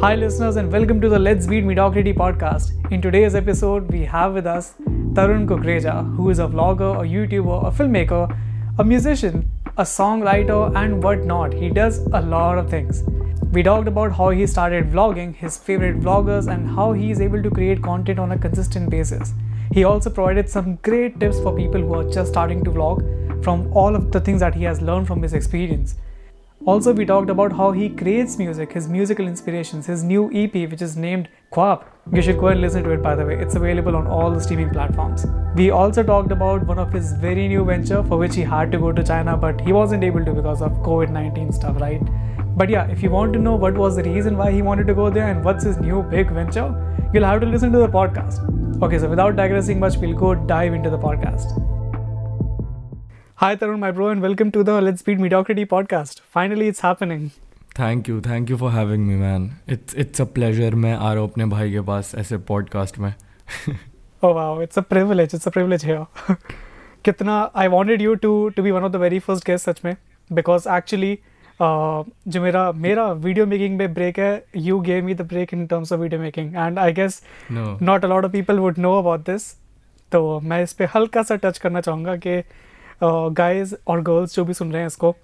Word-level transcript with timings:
Hi, 0.00 0.14
listeners, 0.14 0.56
and 0.56 0.70
welcome 0.70 1.00
to 1.00 1.08
the 1.08 1.18
Let's 1.18 1.46
Beat 1.46 1.64
Mediocrity 1.64 2.12
podcast. 2.12 2.72
In 2.92 3.00
today's 3.00 3.34
episode, 3.34 3.90
we 3.90 4.04
have 4.04 4.34
with 4.34 4.46
us 4.46 4.74
Tarun 5.14 5.46
Kukreja, 5.46 6.14
who 6.16 6.28
is 6.28 6.38
a 6.38 6.46
vlogger, 6.46 6.96
a 6.96 7.08
YouTuber, 7.08 7.66
a 7.66 7.70
filmmaker, 7.70 8.38
a 8.78 8.84
musician, 8.84 9.50
a 9.78 9.84
songwriter, 9.84 10.76
and 10.76 11.02
whatnot. 11.02 11.54
He 11.54 11.70
does 11.70 12.00
a 12.12 12.20
lot 12.20 12.58
of 12.58 12.68
things. 12.68 13.04
We 13.52 13.62
talked 13.62 13.88
about 13.88 14.12
how 14.12 14.28
he 14.28 14.46
started 14.46 14.90
vlogging, 14.90 15.34
his 15.34 15.56
favorite 15.56 15.98
vloggers, 15.98 16.52
and 16.52 16.68
how 16.68 16.92
he 16.92 17.10
is 17.10 17.22
able 17.22 17.42
to 17.42 17.50
create 17.50 17.82
content 17.82 18.18
on 18.18 18.32
a 18.32 18.38
consistent 18.38 18.90
basis. 18.90 19.32
He 19.72 19.84
also 19.84 20.10
provided 20.10 20.50
some 20.50 20.76
great 20.82 21.18
tips 21.18 21.40
for 21.40 21.56
people 21.56 21.80
who 21.80 21.94
are 21.94 22.10
just 22.10 22.32
starting 22.32 22.62
to 22.64 22.70
vlog 22.70 23.42
from 23.42 23.72
all 23.72 23.96
of 23.96 24.12
the 24.12 24.20
things 24.20 24.40
that 24.40 24.54
he 24.54 24.64
has 24.64 24.82
learned 24.82 25.06
from 25.06 25.22
his 25.22 25.32
experience. 25.32 25.94
Also, 26.66 26.92
we 26.92 27.06
talked 27.06 27.30
about 27.30 27.52
how 27.52 27.70
he 27.70 27.88
creates 27.88 28.38
music, 28.38 28.72
his 28.72 28.88
musical 28.88 29.28
inspirations, 29.28 29.86
his 29.86 30.02
new 30.02 30.32
EP, 30.32 30.68
which 30.68 30.82
is 30.82 30.96
named 30.96 31.28
Quap. 31.52 31.84
You 32.12 32.20
should 32.20 32.38
go 32.38 32.48
and 32.48 32.60
listen 32.60 32.82
to 32.82 32.90
it, 32.90 33.04
by 33.04 33.14
the 33.14 33.24
way. 33.24 33.36
It's 33.36 33.54
available 33.54 33.94
on 33.94 34.08
all 34.08 34.32
the 34.32 34.40
streaming 34.40 34.70
platforms. 34.70 35.26
We 35.54 35.70
also 35.70 36.02
talked 36.02 36.32
about 36.32 36.66
one 36.66 36.80
of 36.80 36.92
his 36.92 37.12
very 37.12 37.46
new 37.46 37.64
venture 37.64 38.02
for 38.02 38.18
which 38.18 38.34
he 38.34 38.42
had 38.42 38.72
to 38.72 38.78
go 38.78 38.90
to 38.90 39.04
China, 39.04 39.36
but 39.36 39.60
he 39.60 39.72
wasn't 39.72 40.02
able 40.02 40.24
to 40.24 40.32
because 40.32 40.60
of 40.60 40.72
COVID-19 40.88 41.54
stuff, 41.54 41.80
right? 41.80 42.02
But 42.56 42.68
yeah, 42.68 42.88
if 42.88 43.00
you 43.00 43.10
want 43.10 43.32
to 43.34 43.38
know 43.38 43.54
what 43.54 43.74
was 43.74 43.94
the 43.94 44.02
reason 44.02 44.36
why 44.36 44.50
he 44.50 44.60
wanted 44.60 44.88
to 44.88 44.94
go 44.94 45.08
there 45.08 45.28
and 45.28 45.44
what's 45.44 45.62
his 45.62 45.76
new 45.76 46.02
big 46.02 46.32
venture, 46.32 46.66
you'll 47.14 47.30
have 47.30 47.40
to 47.42 47.46
listen 47.46 47.70
to 47.70 47.78
the 47.78 47.88
podcast. 47.88 48.42
Okay, 48.82 48.98
so 48.98 49.08
without 49.08 49.36
digressing 49.36 49.78
much, 49.78 49.98
we'll 49.98 50.18
go 50.18 50.34
dive 50.34 50.74
into 50.74 50.90
the 50.90 50.98
podcast. 50.98 51.75
Hi, 53.38 53.54
Tarun, 53.54 53.78
my 53.78 53.90
bro, 53.90 54.08
and 54.08 54.22
welcome 54.22 54.50
to 54.52 54.62
the 54.64 54.80
Let's 54.80 55.02
Beat 55.02 55.18
Mediocrity 55.18 55.66
podcast. 55.66 56.20
Finally, 56.36 56.68
it's 56.68 56.80
happening. 56.88 57.28
Thank 57.78 58.08
you 58.08 58.20
thank 58.26 58.50
you 58.50 58.56
for 58.56 58.70
having 58.72 59.04
me 59.06 59.14
man 59.14 59.50
it's 59.68 59.94
it's 60.02 60.20
a 60.20 60.24
pleasure 60.34 60.74
मैं 60.84 60.92
आ 60.94 61.12
रहा 61.12 61.22
हूँ 61.22 61.30
अपने 61.30 61.44
भाई 61.46 61.72
के 61.72 61.80
पास 61.88 62.14
ऐसे 62.18 62.36
podcast 62.50 62.98
में 62.98 63.12
Oh 64.24 64.30
wow, 64.38 64.46
it's 64.66 64.80
a 64.80 64.84
privilege. 64.92 65.34
It's 65.38 65.48
a 65.50 65.52
privilege 65.56 65.84
here. 65.88 66.06
कितना 67.04 67.34
I 67.64 67.66
wanted 67.74 68.04
you 68.06 68.14
to 68.22 68.30
to 68.58 68.64
be 68.68 68.72
one 68.76 68.86
of 68.88 68.94
the 68.94 69.02
very 69.04 69.20
first 69.26 69.46
guests 69.50 69.68
सच 69.68 69.84
में 69.84 69.94
because 70.30 70.68
actually 70.76 71.12
uh, 71.60 72.04
जो 72.28 72.42
मेरा 72.42 72.70
मेरा 72.86 73.06
वीडियो 73.26 73.46
मेकिंग 73.46 73.76
में 73.78 73.94
ब्रेक 73.94 74.18
है 74.18 74.32
you 74.68 74.80
gave 74.88 75.04
me 75.10 75.18
the 75.20 75.28
break 75.34 75.54
in 75.58 75.68
terms 75.74 75.92
of 75.96 76.04
video 76.06 76.22
making 76.24 76.54
and 76.66 76.82
I 76.86 76.90
guess 77.00 77.20
no 77.50 77.78
not 77.90 78.08
a 78.08 78.12
lot 78.14 78.30
of 78.30 78.36
people 78.38 78.64
would 78.66 78.84
know 78.86 78.94
about 79.02 79.28
this 79.30 79.50
तो 80.12 80.40
मैं 80.40 80.62
इस 80.62 80.72
पे 80.72 80.84
हल्का 80.94 81.22
सा 81.28 81.36
टच 81.44 81.58
करना 81.58 81.80
चाहूँगा 81.80 82.16
कि 82.26 82.42
गाइस 83.02 83.74
और 83.86 84.00
गर्ल्स 84.02 84.36
जो 84.36 84.44
भी 84.44 84.54
सुन 84.54 84.72
रहे 84.72 84.80
हैं 84.80 84.86
इसको 84.86 85.16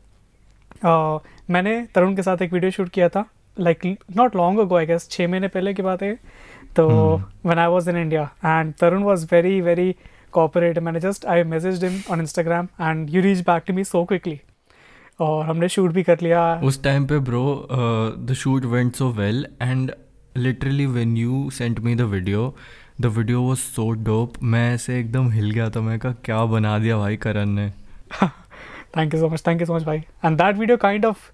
uh, 0.84 1.20
मैंने 1.50 1.86
तरुण 1.94 2.14
के 2.16 2.22
साथ 2.22 2.42
एक 2.42 2.52
वीडियो 2.52 2.70
शूट 2.70 2.88
किया 2.88 3.08
था 3.08 3.24
like 3.60 3.86
not 4.16 4.36
long 4.36 4.58
ago 4.58 4.76
I 4.76 4.86
guess 4.86 5.08
छः 5.10 5.28
महीने 5.28 5.48
पहले 5.48 5.74
की 5.74 5.82
बात 5.82 6.02
है 6.02 6.14
तो 6.76 6.88
one 7.46 7.58
I 7.58 7.66
was 7.66 7.90
in 7.90 7.96
India 7.96 8.22
and 8.44 8.74
Tarun 8.74 9.02
was 9.02 9.26
very 9.32 9.60
very 9.60 9.94
cooperative 10.32 10.78
मैंने 10.78 11.00
just 11.00 11.26
I 11.26 11.42
message 11.44 11.84
him 11.84 12.00
on 12.10 12.20
Instagram 12.20 12.68
and 12.80 13.10
you 13.10 13.22
reach 13.22 13.38
back 13.38 13.62
to 13.66 13.74
me 13.74 13.84
so 13.84 14.04
quickly 14.04 14.40
और 15.20 15.44
हमने 15.46 15.68
शूट 15.68 15.90
भी 15.90 16.02
कर 16.02 16.18
लिया। 16.22 16.60
उस 16.64 16.82
टाइम 16.84 17.06
पे 17.06 17.18
bro 17.18 17.68
the 18.18 18.32
shoot 18.32 18.64
went 18.64 18.94
so 18.94 19.08
well 19.08 19.46
and 19.62 19.92
literally 20.36 20.86
when 20.86 21.16
you 21.16 21.50
sent 21.50 21.80
me 21.80 21.94
the 21.94 22.00
video 22.00 22.56
the 23.02 23.06
video 23.06 23.40
was 23.42 23.58
so 23.58 23.88
dope 24.04 24.32
मैं 24.42 24.74
ऐसे 24.74 24.98
एकदम 25.00 25.30
हिल 25.30 25.50
गया 25.50 25.68
था। 25.70 25.80
मैं 25.80 25.98
कहा 25.98 26.12
क्या 26.24 26.44
बना 26.44 26.78
दिया 26.78 26.96
भाई 26.98 27.16
करण 27.16 27.48
ने? 27.48 27.68
Thank 28.96 29.14
you 29.14 29.20
so 29.20 29.28
much 29.28 29.42
thank 29.46 29.60
you 29.60 29.66
so 29.66 29.74
much 29.74 29.82
भाई 29.82 29.98
and 29.98 30.36
that 30.38 30.56
video 30.56 30.76
kind 30.76 31.06
of 31.06 31.30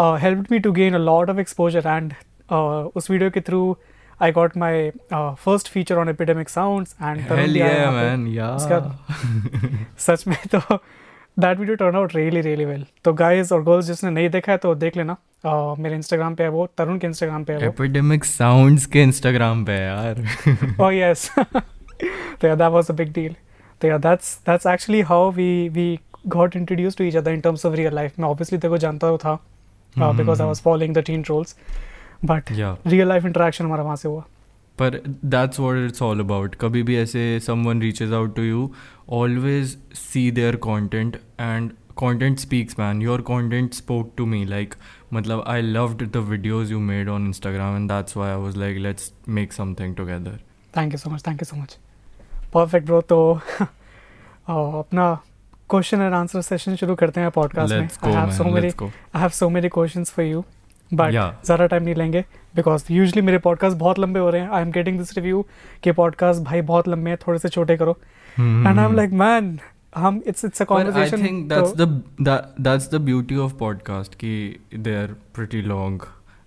help 0.00 0.52
me 0.52 0.58
to 0.58 0.72
gain 0.72 0.94
a 0.94 0.98
lot 0.98 1.30
of 1.30 1.38
exposure 1.38 1.86
and 1.86 2.12
उस 2.96 3.10
वीडियो 3.10 3.30
के 3.30 3.40
through 3.40 3.76
I 4.22 4.32
got 4.32 4.56
my 4.56 4.90
first 5.14 5.68
feature 5.68 5.98
on 5.98 6.08
Epidemic 6.08 6.48
Sound 6.48 6.86
सच 9.98 10.24
में 10.28 10.36
तो 10.54 10.60
that 11.38 11.58
video 11.58 11.76
turn 11.76 11.96
out 11.96 12.14
really 12.16 12.40
really 12.40 12.64
well 12.64 12.84
तो 13.04 13.12
guys 13.12 13.52
और 13.52 13.62
girls 13.62 13.86
जिसने 13.86 14.10
नहीं 14.10 14.28
देखा 14.28 14.52
है 14.52 14.58
तो 14.58 14.74
देख 14.74 14.96
लेना। 14.96 15.16
uh, 15.46 15.78
मेरे 15.78 15.94
इंस्टाग्राम 15.94 16.34
पे 16.34 16.42
है 16.42 16.48
वो 16.48 16.66
तरुण 16.78 16.98
के 16.98 17.06
इंस्टाग्राम 17.06 17.44
पे 17.44 17.52
है 17.52 17.68
एपिडेमिक 17.68 18.24
साउंड्स 18.24 18.86
के 18.86 19.02
इंस्टाग्राम 19.02 19.64
पे 19.64 19.72
यार। 19.72 20.14
oh, 20.48 20.80
ओह 20.80 20.94
यस 20.94 21.30
तो 22.40 22.48
yeah 22.48 22.54
that 22.54 22.72
was 22.72 22.90
a 22.90 22.94
big 22.94 23.12
deal 23.12 23.34
तो 23.80 23.88
yeah 23.88 23.98
that's 23.98 24.38
that's 24.46 24.66
actually 24.66 25.00
how 25.00 25.30
we 25.30 25.68
we 25.68 25.98
got 26.26 26.56
introduce 26.56 26.96
to 26.96 27.04
each 27.04 27.16
other 27.16 27.32
in 27.32 27.40
terms 27.40 27.66
of 27.66 27.74
real 27.74 27.94
life 27.94 28.18
मैं 28.18 28.28
ऑब्वियसली 28.28 28.58
देखो 28.58 28.78
जानता 28.78 29.08
तो 29.08 29.18
था 29.18 29.34
because 30.12 30.42
I 30.42 30.48
was 30.48 30.62
following 30.62 30.94
the 30.94 30.98
Teen 30.98 31.22
Trolls 31.22 31.56
but 32.24 32.52
real 32.86 33.08
life 33.08 33.24
interaction 33.24 33.64
हमारा 33.64 33.82
वहाँ 33.82 33.96
से 33.96 34.08
हुआ। 34.08 34.24
पर 34.78 35.00
that's 35.24 35.60
what 35.60 35.76
it's 35.76 36.02
all 36.02 36.20
about 36.20 36.54
कभी 36.54 36.82
भी 36.82 36.96
ऐसे 36.96 37.40
someone 37.40 37.80
reaches 37.82 38.12
out 38.12 38.36
to 38.36 38.42
you 38.42 38.70
always 39.10 39.76
see 39.94 40.30
their 40.30 40.56
content 40.56 41.16
and 41.40 41.70
content 41.98 42.38
speaks 42.38 42.78
man 42.78 43.02
your 43.02 43.20
content 43.20 43.74
spoke 43.74 44.12
to 44.16 44.26
me 44.26 44.44
like 44.44 44.74
मतलब 45.12 45.44
I 45.48 45.62
loved 45.62 46.02
the 46.12 46.16
videos 46.16 46.72
you 46.72 46.78
made 46.80 47.08
on 47.08 47.26
Instagram 47.26 47.76
and 47.76 47.90
that's 47.90 48.16
why 48.16 48.30
I 48.30 48.36
was 48.36 48.56
like 48.56 48.78
let's 48.78 49.12
make 49.28 49.52
something 49.52 49.96
together 49.96 50.38
thank 50.76 50.92
you 50.92 50.98
so 50.98 51.10
much 51.10 51.26
thank 51.26 51.42
you 51.42 51.44
so 51.44 51.56
much 51.56 51.78
perfect 52.54 52.86
bro 52.86 53.00
तो 53.00 53.18
अपना 54.48 55.14
question 55.70 56.00
and 56.00 56.14
answer 56.14 56.42
session 56.42 56.76
शुरू 56.76 56.94
करते 56.94 57.20
हैं 57.20 57.30
podcast 57.30 57.74
में. 57.74 57.88
I 58.04 58.12
have 58.12 58.30
so 58.30 58.44
many 58.44 58.60
let's 58.60 58.82
I 58.82 59.20
have 59.20 59.28
so 59.28 59.48
many 59.48 59.68
questions 59.68 60.10
for 60.10 60.24
you 60.24 60.44
but 60.90 61.12
ज़्यादा 61.12 61.66
time 61.66 61.82
नहीं 61.82 61.94
लेंगे 61.94 62.20
because 62.56 62.84
usually 62.92 63.22
मेरे 63.22 63.38
पॉडकास्ट 63.38 63.76
बहुत 63.76 63.98
लंबे 63.98 64.20
हो 64.20 64.30
रहे 64.30 64.40
हैं. 64.42 64.50
I 64.50 64.62
am 64.62 64.70
getting 64.70 64.98
this 64.98 65.16
review 65.18 65.44
कि 65.82 65.92
पॉडकास्ट 65.92 66.42
भाई 66.42 66.60
बहुत 66.60 66.88
लंबे 66.88 67.10
हैं 67.10 67.18
थोड़े 67.26 67.38
से 67.38 67.48
छोटे 67.48 67.76
करो. 67.76 67.98
Hmm. 68.36 68.66
I 68.66 68.84
am 68.84 68.94
like 68.96 69.12
man 69.22 69.58
हम 69.96 70.22
it's 70.26 70.44
it's 70.44 70.62
a 70.62 70.64
But 70.64 70.70
I 70.70 70.74
conversation 70.74 71.22
think 71.26 71.48
that's 71.52 71.72
the 71.80 71.86
that 72.28 72.58
that's 72.66 72.88
the 72.94 73.00
beauty 73.08 73.38
of 73.44 73.54
podcast 73.62 74.14
कि 74.14 74.32
they 74.86 74.96
are 75.02 75.10
pretty 75.38 75.62
long 75.68 76.00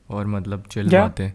और 0.09 0.27
मतलब 0.27 0.63
chill 0.65 0.91
Yeah. 0.93 1.01
बातें 1.01 1.31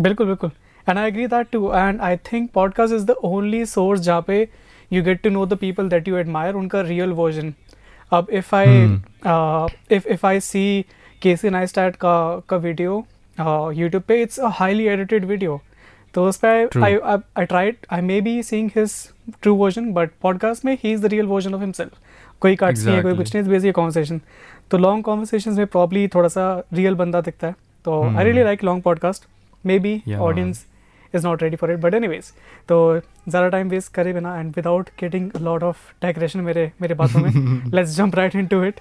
बिल्कुल 0.00 0.26
बिल्कुल 0.26 0.50
and 0.88 0.98
I 0.98 1.08
agree 1.08 1.26
that 1.26 1.50
too 1.52 1.72
and 1.74 2.00
I 2.00 2.16
think 2.32 2.50
podcast 2.54 2.94
is 2.94 3.04
the 3.06 3.10
only 3.10 3.64
source 3.66 4.00
जहाँ 4.00 4.22
पे 4.26 4.48
you 4.92 5.02
get 5.04 5.22
to 5.22 5.30
know 5.30 5.46
the 5.46 5.56
people 5.58 5.88
that 5.88 6.08
you 6.08 6.16
admire 6.16 6.54
उनका 6.54 6.80
real 6.80 7.12
version 7.12 7.52
अब 8.12 8.26
if 8.30 8.54
I. 8.56 8.84
If 9.96 10.08
if 10.08 10.26
I 10.26 10.40
see 10.40 10.84
Casey 11.22 11.50
Neistat 11.50 11.96
का 11.96 12.14
का 12.48 12.56
video 12.56 13.06
YouTube 13.74 14.02
पे 14.08 14.22
it's 14.22 14.40
a 14.40 14.48
highly 14.52 14.86
edited 14.88 15.24
video 15.24 15.60
तो 16.14 16.28
उस 16.28 16.36
पर 16.36 16.68
I 16.84 16.96
I 17.38 17.44
tried 17.44 17.76
I 17.90 18.00
may 18.00 18.20
be 18.20 18.42
seeing 18.42 18.70
his 18.76 18.92
true 19.42 19.54
version 19.54 19.92
but 19.92 20.10
podcast 20.22 20.64
में 20.64 20.78
ही 20.84 20.92
is 20.92 21.02
the 21.02 21.06
real 21.06 21.26
version 21.26 21.54
of 21.54 21.60
himself 21.60 21.92
कोई 22.40 22.56
cuts 22.56 22.84
नहीं 22.86 22.96
है 22.96 23.02
कोई 23.02 23.16
कुछ 23.16 23.34
नहीं 23.34 23.42
इज़ 23.44 23.50
बेसिक 23.50 23.74
कॉन्वर्सेशन 23.74 24.20
तो 24.70 24.78
लॉन्ग 24.78 25.04
कॉन्वर्सेशन 25.04 25.52
में 25.52 25.66
प्रॉब्ली 25.66 26.08
थोड़ा 26.08 26.28
सा 26.28 26.64
रियल 26.72 26.94
बंदा 26.94 27.20
दिखता 27.20 27.46
है। 27.46 27.54
तो 27.84 28.02
I 28.16 28.24
really. 28.24 28.42
Like 28.42 28.64
long 28.64 28.82
podcast 28.82 29.24
may 29.66 29.78
be 29.78 30.02
audience 30.18 30.66
is 31.14 31.26
not 31.26 31.42
ready 31.42 31.56
for 31.56 31.72
it 31.72 31.78
but 31.78 31.94
anyways 31.94 32.24
तो 32.68 33.00
ज़्यादा 33.28 33.48
टाइम 33.48 33.68
वेस्ट 33.68 33.92
करे 33.94 34.12
बिना 34.12 34.40
and 34.40 34.52
without 34.56 34.88
getting 35.00 35.30
lot 35.40 35.62
of 35.62 35.76
decoration 36.06 36.40
मेरे 36.40 36.72
मेरे 36.80 36.94
बातों 36.94 37.20
में 37.20 37.30
let's 37.74 37.90
jump 37.90 38.14
right 38.14 38.36
in 38.36 38.46
to 38.46 38.62
it 38.64 38.80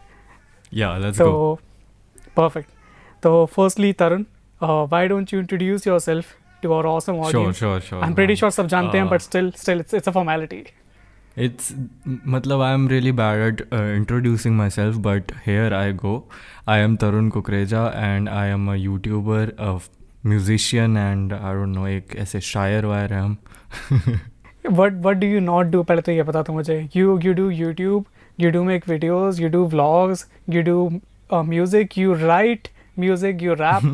yeah 0.75 1.57
perfect 2.37 2.69
तो 3.23 3.45
firstly 3.45 3.93
Tarun 3.93 4.23
why 4.63 5.07
don't 5.07 5.33
you 5.33 5.39
introduce 5.39 5.87
your 5.87 5.99
yourself? 5.99 6.25
To 6.65 6.73
our 6.73 6.87
awesome 6.95 7.21
audience 7.27 7.33
sure 7.37 7.53
sure 7.61 7.79
sure. 7.87 8.01
i'm 8.07 8.15
pretty 8.19 8.35
sure 8.41 8.51
सब 8.51 8.67
जानते 8.75 8.97
हैं 8.97 9.05
Uh, 9.05 9.11
but 9.13 9.25
still 9.27 9.51
still 9.63 9.85
it's 9.85 9.97
it's 10.01 10.13
a 10.13 10.17
formality 10.19 10.65
It's 11.45 11.65
matlab 12.33 12.61
I 12.65 12.69
am 12.75 12.85
really 12.91 13.11
bad 13.17 13.41
at 13.47 13.59
uh, 13.79 13.81
introducing 13.95 14.55
myself, 14.59 14.95
but 15.07 15.33
here 15.47 15.67
I 15.79 15.91
go. 15.91 16.13
I 16.75 16.77
am 16.85 16.95
Tarun 17.03 17.27
Kukreja 17.35 17.81
and 18.05 18.31
I 18.37 18.45
am 18.53 18.63
a 18.75 18.77
YouTuber, 18.85 19.43
a 19.65 19.73
musician, 20.31 20.97
and 21.01 21.35
I 21.35 21.51
don't 21.59 21.77
know 21.79 21.85
एक 21.87 22.15
ऐसे 22.23 22.39
शायर 22.47 22.85
wire 22.85 23.13
है 23.13 23.21
हम 23.21 23.37
what 24.79 24.97
what 25.05 25.19
do 25.19 25.27
you 25.33 25.43
not 25.49 25.71
do 25.75 25.83
पहले 25.91 26.01
तो 26.01 26.11
ये 26.11 26.23
बता 26.31 26.41
तू 26.49 26.53
मुझे 26.53 26.79
you 26.95 27.19
you 27.27 27.35
do 27.41 27.47
YouTube 27.59 28.09
you 28.45 28.51
do 28.57 28.63
make 28.71 28.89
videos 28.95 29.43
you 29.43 29.51
do 29.57 29.63
vlogs 29.75 30.25
you 30.55 30.65
do 30.71 30.79
uh, 31.31 31.43
music 31.53 31.95
you 32.01 32.17
write 32.25 32.69
music 33.05 33.47
you 33.47 33.61
rap 33.63 33.87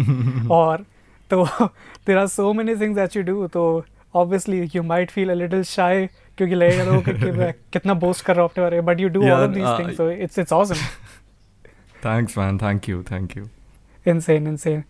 और 0.61 0.85
तो 1.33 1.65
there 2.07 2.17
are 2.17 2.27
so 2.27 2.53
many 2.53 2.75
things 2.75 2.95
that 2.95 3.15
you 3.15 3.23
do 3.23 3.47
तो 3.47 3.85
obviously 4.15 4.69
you 4.75 4.83
might 4.83 5.11
feel 5.11 5.29
a 5.29 5.33
little 5.33 5.63
shy 5.63 6.09
क्योंकि 6.37 6.55
लगेगा 6.55 6.83
लोगों 6.83 7.01
को 7.01 7.33
मैं 7.33 7.53
कितना 7.73 7.93
boast 7.93 8.25
कर 8.25 8.35
रहा 8.35 8.43
हूँ 8.43 8.81
but 8.81 8.99
you 8.99 9.09
do 9.09 9.23
all 9.23 9.61
of 9.61 9.79
things 9.79 10.01
it's 10.01 10.39
it's 10.39 10.53
awesome 10.53 10.75
thanks 12.05 12.37
man 12.37 12.57
thank 12.57 12.89
you 12.89 13.03
thank 13.03 13.37
you 13.37 13.45
insane 14.07 14.47
insane 14.47 14.83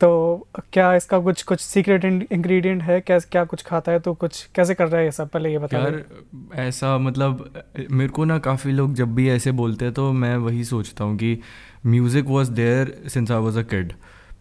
तो 0.00 0.48
क्या 0.72 0.94
इसका 0.94 1.18
कुछ 1.18 1.42
कुछ 1.42 1.60
सीक्रेट 1.60 2.04
इंग्रेडिएंट 2.04 2.82
है? 2.82 3.00
क्या 3.00 3.18
क्या 3.18 3.44
कुछ 3.44 3.62
खाता 3.62 3.92
है? 3.92 3.98
तो 3.98 4.14
कुछ 4.14 4.48
कैसे 4.54 4.74
कर 4.74 4.88
रहा 4.88 4.98
है 4.98 5.04
ये 5.04 5.12
सब? 5.12 5.28
पहले 5.28 5.50
ये 5.50 5.58
बता 5.58 5.78
यार 5.78 6.04
ऐसा 6.54 6.98
मतलब 6.98 7.52
मेरे 7.90 8.08
को 8.08 8.24
ना 8.24 8.38
काफ़ी 8.38 8.72
लोग 8.72 8.94
जब 8.94 9.14
भी 9.14 9.30
ऐसे 9.30 9.52
बोलते 9.52 9.84
हैं 9.84 9.94
तो 9.94 10.12
मैं 10.12 10.36
वही 10.36 10.64
सोचता 10.64 11.04
हूँ 11.04 11.16
कि 11.16 11.38
music 11.86 12.24
was 12.24 12.50
there 12.52 13.02
since 13.08 13.30
I 13.30 13.38
was 13.38 13.58
a 13.58 13.62
kid 13.62 13.92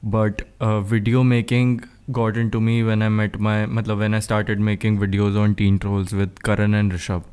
but 0.04 0.42
uh, 0.62 0.80
video 0.82 1.24
making 1.24 1.82
got 2.12 2.38
into 2.38 2.60
me 2.60 2.84
when 2.84 3.02
I 3.02 3.10
met 3.10 3.40
my 3.40 3.66
मतलब 3.66 4.00
when 4.00 4.14
I 4.14 4.20
started 4.20 4.60
making 4.60 5.00
videos 5.00 5.38
on 5.38 5.56
teen 5.56 5.80
trolls 5.80 6.14
with 6.14 6.42
Karan 6.50 6.82
and 6.82 6.94
Rishabh. 6.94 7.24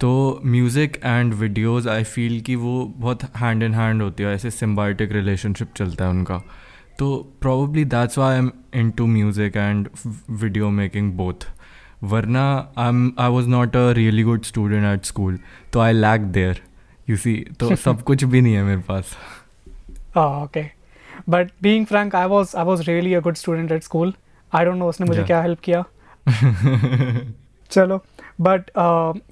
तो 0.00 0.40
music 0.46 0.96
and 1.04 1.34
videos 1.34 1.86
I 1.86 2.04
feel 2.04 2.40
कि 2.40 2.54
वो 2.56 2.94
बहुत 2.96 3.24
hand 3.36 3.62
in 3.62 3.74
hand 3.74 4.02
होती 4.02 4.22
है 4.22 4.34
ऐसे 4.34 4.50
symbiotic 4.50 5.12
relationship 5.12 5.72
चलता 5.76 6.04
है 6.04 6.10
उनका। 6.10 6.38
तो 6.98 7.16
probably 7.40 7.84
that's 7.84 8.18
why 8.18 8.32
I 8.32 8.38
am 8.38 8.50
in 8.74 8.90
to 8.90 9.06
music 9.06 9.56
and 9.56 9.88
video 10.30 10.70
making 10.70 11.12
both 11.12 11.46
वरना 12.02 12.72
I 12.78 12.88
am 12.88 13.12
I 13.18 13.30
was 13.30 13.48
not 13.48 13.76
a 13.76 13.90
really 13.92 14.22
good 14.22 14.42
student 14.42 14.84
at 14.84 15.04
school 15.04 15.38
तो 15.72 15.80
I 15.80 15.92
lack 15.92 16.20
there 16.20 16.62
you 17.10 17.16
see 17.16 17.36
तो 17.60 17.76
सब 17.86 18.02
कुछ 18.02 18.24
भी 18.24 18.40
नहीं 18.40 18.54
है 18.54 18.62
मेरे 18.64 18.82
पास। 18.88 19.16
Okay 20.16 20.79
but 21.28 21.50
being 21.62 21.86
frank 21.86 22.14
I 22.14 22.26
was 22.28 22.52
I 22.58 22.64
was 22.64 22.88
really 22.88 23.14
a 23.14 23.20
good 23.20 23.34
student 23.36 23.72
at 23.72 23.82
school 23.82 24.14
I 24.52 24.64
don't 24.64 24.76
know 24.78 24.88
उसने 24.88 25.06
मुझे 25.06 25.18
Yeah. 25.20 25.26
क्या 25.26 25.40
हेल्प 25.42 25.60
किया 25.64 25.84
चलो 27.70 28.02
but 28.40 28.70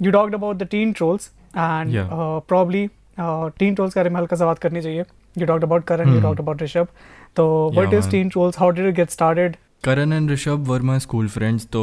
you 0.03 0.11
talked 0.13 0.35
about 0.35 0.57
the 0.57 0.67
Teen 0.71 0.93
Trolls 0.93 1.31
and 1.57 1.91
Yeah. 1.95 2.09
Probably 2.49 2.87
Teen 3.21 3.75
Trolls 3.75 3.95
के 3.95 4.01
बारे 4.01 4.11
में 4.11 4.17
हल्का 4.21 4.37
सा 4.37 4.47
बात 4.47 4.59
करनी 4.59 4.81
चाहिए 4.83 5.05
you 5.39 5.47
talked 5.47 5.65
about 5.65 5.85
Karan 5.85 6.09
you 6.09 6.15
Hmm. 6.15 6.23
Talked 6.23 6.41
about 6.41 6.63
Rishabh 6.63 6.89
तो 7.37 7.47
what 7.75 7.87
Yeah, 7.87 7.99
is 7.99 8.05
man. 8.05 8.11
Teen 8.13 8.29
Trolls 8.29 8.59
how 8.59 8.71
did 8.71 8.87
it 8.87 8.95
get 8.97 9.11
started 9.11 9.57
Karan 9.87 10.13
and 10.15 10.31
Rishabh 10.33 10.69
were 10.69 10.81
my 10.87 10.95
school 11.03 11.27
friends, 11.33 11.65
so 11.75 11.81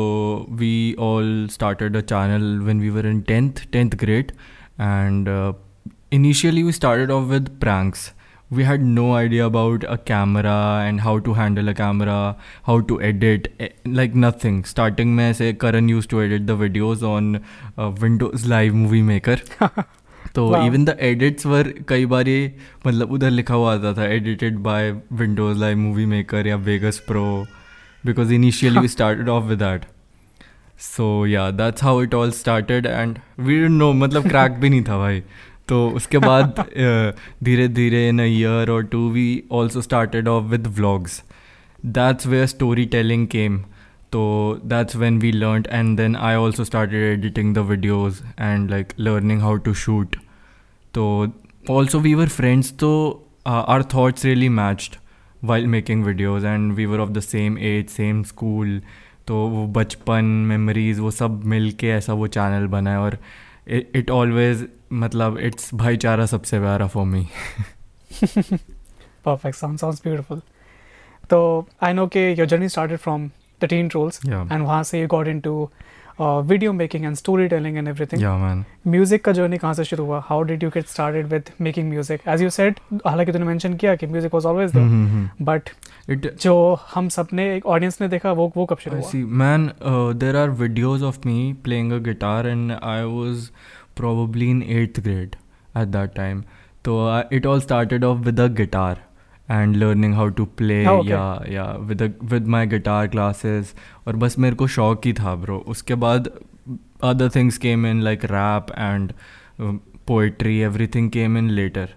we 0.62 0.70
all 1.06 1.28
started 1.52 1.94
a 1.96 2.02
channel 2.08 2.48
when 2.70 2.82
we 2.86 2.90
were 2.96 3.04
in 3.12 3.22
10th, 3.30 3.62
10th 3.76 3.94
grade. 4.02 4.34
And 4.88 5.30
uh, 5.34 5.54
initially, 6.18 6.64
we 6.70 6.74
started 6.78 7.14
off 7.18 7.30
with 7.36 7.48
pranks. 7.62 8.04
We 8.52 8.64
had 8.64 8.84
no 8.84 9.14
idea 9.16 9.46
about 9.48 9.84
a 9.90 9.98
camera 9.98 10.84
and 10.86 11.02
how 11.02 11.18
to 11.20 11.34
handle 11.34 11.68
a 11.68 11.74
camera, 11.74 12.38
how 12.64 12.80
to 12.82 13.02
edit, 13.02 13.48
eh, 13.60 13.70
like 13.86 14.14
nothing. 14.14 14.64
Starting 14.64 15.16
में 15.16 15.36
say 15.36 15.52
Karan 15.54 15.90
used 15.90 16.10
to 16.12 16.22
edit 16.22 16.46
the 16.46 16.56
videos 16.56 17.02
on 17.02 17.42
uh, 17.78 17.92
Windows 18.00 18.46
Live 18.46 18.74
Movie 18.76 19.02
Maker. 19.02 19.38
तो 20.36 20.46
even 20.66 20.86
the 20.86 20.96
edits 21.00 21.46
were 21.46 21.68
कई 21.90 22.06
बार 22.06 22.28
ये 22.28 22.54
मतलब 22.88 23.12
उधर 23.12 23.30
लिखा 23.30 23.54
हुआ 23.56 23.74
आता 23.74 23.94
था 23.98 24.06
edited 24.14 24.58
by 24.64 24.92
Windows 25.20 25.58
Live 25.60 25.78
Movie 25.78 26.06
Maker 26.06 26.48
या 26.48 26.56
Vegas 26.66 27.00
Pro 27.08 27.26
because 28.06 28.34
initially 28.34 28.80
we 28.80 28.88
started 28.88 29.30
off 29.30 29.44
with 29.44 29.60
that 29.60 29.86
so 30.88 31.06
yeah 31.28 31.50
that's 31.52 31.84
how 31.84 32.02
it 32.04 32.14
all 32.14 32.32
started 32.40 32.86
and 32.86 33.18
we 33.40 33.60
didn't 33.60 33.72
know 33.72 33.92
मतलब 33.94 34.28
क्रैक 34.30 34.60
भी 34.60 34.70
नहीं 34.70 34.84
था 34.90 34.98
भाई 34.98 35.24
तो 35.70 35.88
उसके 35.90 36.18
बाद 36.18 36.60
धीरे 37.44 37.68
धीरे 37.70 38.08
इन 38.10 38.20
अ 38.20 38.26
ईयर 38.26 38.72
और 38.72 38.84
two 38.88 39.10
we 39.12 39.28
also 39.52 39.82
started 39.82 40.28
off 40.28 40.44
with 40.46 40.68
vlogs 40.78 41.22
that's 41.86 42.28
way 42.28 42.32
where 42.32 42.48
story 42.48 42.86
telling 42.88 43.28
came 43.28 43.58
तो 44.12 44.26
that's 44.66 44.96
when 44.96 45.20
we 45.20 45.32
learn 45.32 45.64
and 45.70 45.96
then 45.98 46.16
I 46.16 46.36
also 46.36 46.64
started 46.64 47.04
editing 47.04 47.54
the 47.56 47.60
videos 47.70 48.22
and 48.40 48.70
like 48.72 48.94
learning 49.00 49.42
how 49.42 49.56
to 49.66 49.74
shoot 49.76 50.16
तो 50.94 51.06
also 51.70 52.00
we 52.00 52.14
were 52.14 52.28
friends 52.30 52.72
तो 52.80 52.92
our 53.48 53.84
thoughts 53.94 54.26
really 54.26 54.50
matched 54.52 54.96
while 55.44 55.68
making 55.68 56.04
videos 56.06 56.46
and 56.46 56.72
we 56.74 56.86
were 56.86 57.00
of 57.00 57.10
the 57.10 57.20
same 57.22 57.58
age 57.64 57.90
same 57.90 58.24
school 58.24 58.82
तो 59.28 59.36
वो 59.48 59.66
बचपन 59.74 60.26
memories 60.50 61.00
वो 61.00 61.12
सब 61.12 61.42
मिल 61.46 61.72
के 61.80 61.88
ऐसा 61.90 62.14
वो 62.14 62.28
चैनल 62.28 62.68
बनाए 62.68 62.98
और 62.98 63.18
इट 63.70 64.10
ऑलवेज 64.12 64.68
मतलब 65.04 65.38
इट्स 65.42 65.70
भाईचारा 65.76 66.26
सबसे 66.26 66.60
प्यारा 66.60 66.88
for 66.88 67.06
me 67.06 67.28
perfect 69.26 69.58
sound 69.58 69.80
sounds 69.80 70.02
beautiful 70.04 70.42
तो 71.30 71.40
आई 71.84 71.94
नो 71.94 72.08
के 72.08 72.32
your 72.32 72.48
journey 72.48 72.70
started 72.70 73.00
from 73.00 73.28
the 73.62 73.66
teen 73.70 73.90
rolls 73.96 74.20
and 74.26 74.62
वहाँ 74.62 74.84
से 74.84 75.02
you 75.02 75.08
got 75.08 75.28
into 75.28 75.70
video 76.22 76.74
making 76.74 77.06
and 77.06 77.16
story 77.16 77.48
telling 77.48 77.78
and 77.78 77.88
everything 77.88 78.22
yeah 78.22 78.36
man 78.38 78.64
music 78.88 79.24
का 79.24 79.32
journey 79.32 79.58
कहाँ 79.58 79.74
से 79.74 79.84
शुरू 79.84 80.04
हुआ? 80.06 80.22
How 80.26 80.44
did 80.44 80.64
you 80.64 80.70
get 80.70 80.88
started 80.88 81.26
with 81.28 81.50
making 81.62 81.90
music 81.90 82.22
as 82.28 82.42
you 82.42 82.50
said 82.50 82.80
हालाँकि 83.08 83.32
तूने 83.32 83.46
mention 83.46 83.74
किया 83.74 83.96
कि 83.96 84.08
music 84.08 84.34
was 84.36 84.46
always 84.46 84.72
there 84.76 85.30
but 85.46 85.70
it 86.10 86.32
जो 86.42 86.54
हम 86.94 87.10
सबने 87.10 87.56
एक 87.56 87.66
ऑडियंस 87.66 87.98
ने 88.02 88.08
देखा 88.08 88.32
वो 88.32 88.52
वो 88.58 88.66
कब 88.66 88.78
शुरू 88.78 88.98
हुआ? 88.98 89.10
See 89.10 89.24
man 89.42 89.70
there 90.20 90.36
are 90.36 90.50
videos 90.62 91.02
of 91.02 91.20
me 91.26 91.54
playing 91.64 91.92
a 91.92 91.98
guitar 92.06 92.48
and 92.48 92.72
I 92.72 93.04
was 93.04 93.50
probably 93.96 94.50
in 94.52 94.62
eighth 94.64 95.02
grade 95.04 95.36
at 95.84 95.92
that 95.98 96.16
time. 96.16 96.46
So 96.86 96.96
uh, 97.08 97.24
it 97.32 97.46
all 97.52 97.62
started 97.62 98.04
off 98.04 98.26
with 98.30 98.40
a 98.40 98.48
guitar 98.62 98.98
and 99.50 99.78
learning 99.80 100.14
how 100.14 100.30
to 100.30 100.46
play. 100.46 100.86
Oh, 100.88 100.98
okay. 101.00 101.10
Yeah, 101.10 101.44
yeah, 101.56 101.78
with 101.78 101.98
the 102.04 102.10
with 102.34 102.48
my 102.58 102.64
guitar 102.76 103.08
classes. 103.16 103.74
और 104.08 104.16
बस 104.26 104.38
मेरे 104.46 104.56
को 104.62 104.68
शौक 104.78 105.06
ही 105.06 105.14
था 105.22 105.36
bro. 105.44 105.60
उसके 105.76 105.96
बाद 106.06 106.30
other 107.12 107.30
things 107.38 107.58
came 107.68 107.86
in 107.92 108.04
like 108.10 108.24
rap 108.36 108.72
and 108.90 109.14
um, 109.60 109.80
poetry. 110.12 110.56
Everything 110.70 111.10
came 111.20 111.38
in 111.44 111.54
later. 111.56 111.88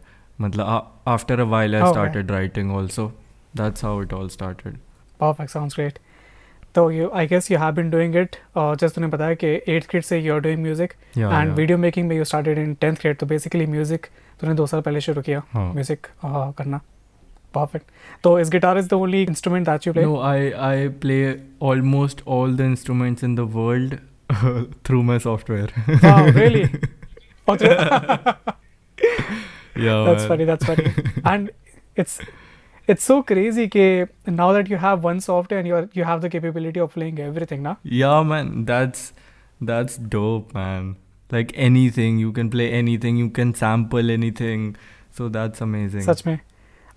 मतलब 0.41 0.67
a- 0.77 1.11
after 1.15 1.41
a 1.45 1.47
while 1.55 1.75
I 1.77 1.81
Okay. 1.87 1.93
started 1.93 2.31
writing 2.37 2.71
also. 2.81 3.13
That's 3.61 3.81
how 3.89 3.95
it 4.07 4.13
all 4.13 4.29
started. 4.29 4.79
Perfect. 5.21 5.99
तो 6.75 6.91
you 6.91 7.11
I 7.15 7.27
guess 7.27 7.51
you 7.51 7.59
have 7.59 7.73
been 7.75 7.91
doing 7.91 8.17
it 8.17 8.37
और 8.57 8.77
just 8.77 8.95
तुमने 8.95 9.09
बताया 9.11 9.35
कि 9.35 9.47
eight 9.47 9.87
grade 9.91 10.05
से 10.05 10.19
you 10.19 10.35
are 10.35 10.41
doing 10.41 10.63
music 10.63 10.93
and 11.19 11.53
video 11.55 11.79
making 11.79 12.09
में 12.09 12.17
you 12.17 12.25
started 12.25 12.59
in 12.59 12.75
tenth 12.81 12.95
grade 12.97 13.17
तो 13.19 13.27
basically 13.27 13.67
music 13.67 14.07
तुमने 14.41 14.55
दो 14.57 14.67
साल 14.67 14.81
पहले 14.81 15.01
शुरू 15.01 15.23
किया. 15.23 15.43
म्यूज़िक 15.57 16.07
करना. 16.25 16.81
परफेक्ट 17.55 17.87
तो 18.25 18.39
इस 18.41 18.51
guitar 18.51 18.79
is 18.79 18.89
the 18.89 18.93
only 18.93 19.23
instrument 19.23 19.67
that 19.69 19.87
you 19.87 19.93
play 19.93 20.03
no 20.05 20.21
I 20.23 20.51
I 20.67 20.89
play 21.03 21.19
almost 21.69 22.23
all 22.37 22.57
the 22.57 22.61
instruments 22.61 23.25
in 23.25 23.35
the 23.35 23.49
world 23.55 23.95
through 24.87 25.03
my 25.03 25.19
software 25.19 25.73
wow 26.05 26.27
really 26.29 26.63
yeah 29.87 30.05
that's 30.07 30.27
funny 30.29 30.45
that's 30.47 30.67
funny 30.67 31.33
and 31.33 31.51
it's 31.99 32.21
it's 32.88 33.06
so 33.10 33.16
crazy 33.24 33.68
ke 33.76 33.86
now 34.40 34.48
that 34.56 34.70
you 34.74 34.78
have 34.78 35.06
one 35.10 35.22
software 35.26 35.60
and 35.60 35.68
you 35.72 35.76
are 35.76 35.84
you 36.00 36.08
have 36.10 36.24
the 36.26 36.32
capability 36.34 36.82
of 36.86 36.92
playing 36.96 37.20
everything 37.28 37.62
na 37.68 37.76
Yeah, 38.00 38.24
man. 38.32 38.52
That's 38.72 39.06
that's 39.72 40.02
dope, 40.16 40.54
man. 40.54 40.90
Like 41.30 41.54
anything, 41.68 42.18
you 42.24 42.32
can 42.40 42.50
play 42.56 42.72
anything. 42.80 43.22
You 43.24 43.30
can 43.30 43.54
sample 43.62 44.12
anything. 44.18 44.66
So 45.20 45.30
that's 45.38 45.66
amazing. 45.68 46.02
सच 46.02 46.24
में 46.28 46.38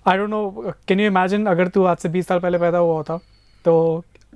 I 0.09 0.17
don't 0.17 0.31
know 0.31 0.73
can 0.89 1.01
you 1.01 1.07
imagine 1.07 1.47
अगर 1.47 1.69
तू 1.77 1.85
आज 1.93 1.97
से 1.99 2.09
20 2.09 2.27
साल 2.27 2.39
पहले 2.41 2.59
पैदा 2.59 2.79
हुआ 2.79 2.95
होता 2.97 3.17
तो 3.65 3.75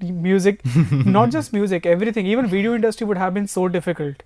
music 0.02 0.58
not 1.06 1.28
just 1.28 1.54
music 1.54 1.87
everything 1.87 2.28
even 2.32 2.46
video 2.46 2.75
industry 2.75 3.06
would 3.06 3.18
have 3.18 3.30
been 3.34 3.46
so 3.54 3.66
difficult 3.76 4.22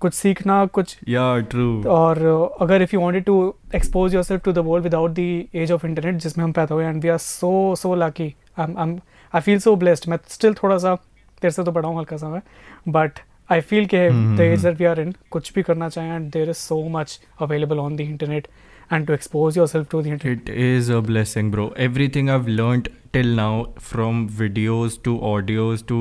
कुछ 0.00 0.14
सीखना 0.14 0.64
कुछ 0.66 0.96
yeah, 1.08 1.42
true. 1.52 1.86
और 1.86 2.18
अगर 2.60 2.82
if 2.82 2.94
you 2.94 3.00
wanted 3.00 3.24
to 3.24 3.54
expose 3.74 4.14
yourself 4.24 4.42
to 4.44 4.52
the 4.52 4.58
world 4.66 4.84
without 4.84 5.10
the 5.10 5.20
age 5.54 5.72
of 5.72 5.86
internet 5.86 6.16
जिसमें 6.22 6.44
हम 6.44 6.52
पैदा 6.52 6.74
हुए 6.74 6.84
and 6.86 7.02
we 7.02 7.08
are 7.08 7.18
so 7.18 7.74
so 7.78 7.94
lucky 7.94 8.34
I 8.58 9.40
feel 9.40 9.58
so 9.58 9.74
blessed 9.76 10.08
मैं 10.08 10.18
स्टिल 10.28 10.54
थोड़ा 10.62 10.78
सा 10.78 10.94
तेरे 10.94 11.50
से 11.50 11.64
तो 11.64 11.72
बड़ा 11.72 11.88
हूँ 11.88 11.98
हल्का 11.98 12.16
सा 12.16 12.28
मैं 12.28 12.42
बट 12.88 13.18
आई 13.50 13.60
फील 13.60 13.86
के 13.86 14.08
the 14.36 14.40
age 14.40 14.62
that 14.62 14.78
we 14.78 14.84
are 14.84 15.00
in 15.00 15.14
कुछ 15.30 15.52
भी 15.54 15.62
करना 15.62 15.88
चाहें 15.88 16.14
and 16.14 16.30
there 16.32 16.50
is 16.50 16.56
so 16.56 16.82
much 16.90 17.20
available 17.40 17.78
on 17.78 17.96
the 17.96 18.00
internet 18.00 18.48
and 18.92 19.06
to 19.06 19.12
expose 19.14 19.58
yourself 19.66 19.90
to 19.90 20.02
the 20.02 20.06
internet 20.06 20.48
It 20.48 20.54
is 20.66 20.88
a 20.90 21.00
blessing, 21.02 21.50
bro. 21.50 21.66
Everything 21.86 22.30
I've 22.30 22.48
learned 22.50 22.88
till 23.12 23.32
now, 23.36 23.52
from 23.90 24.20
videos 24.40 24.96
to 25.04 25.12
audios 25.28 25.84
to 25.86 25.98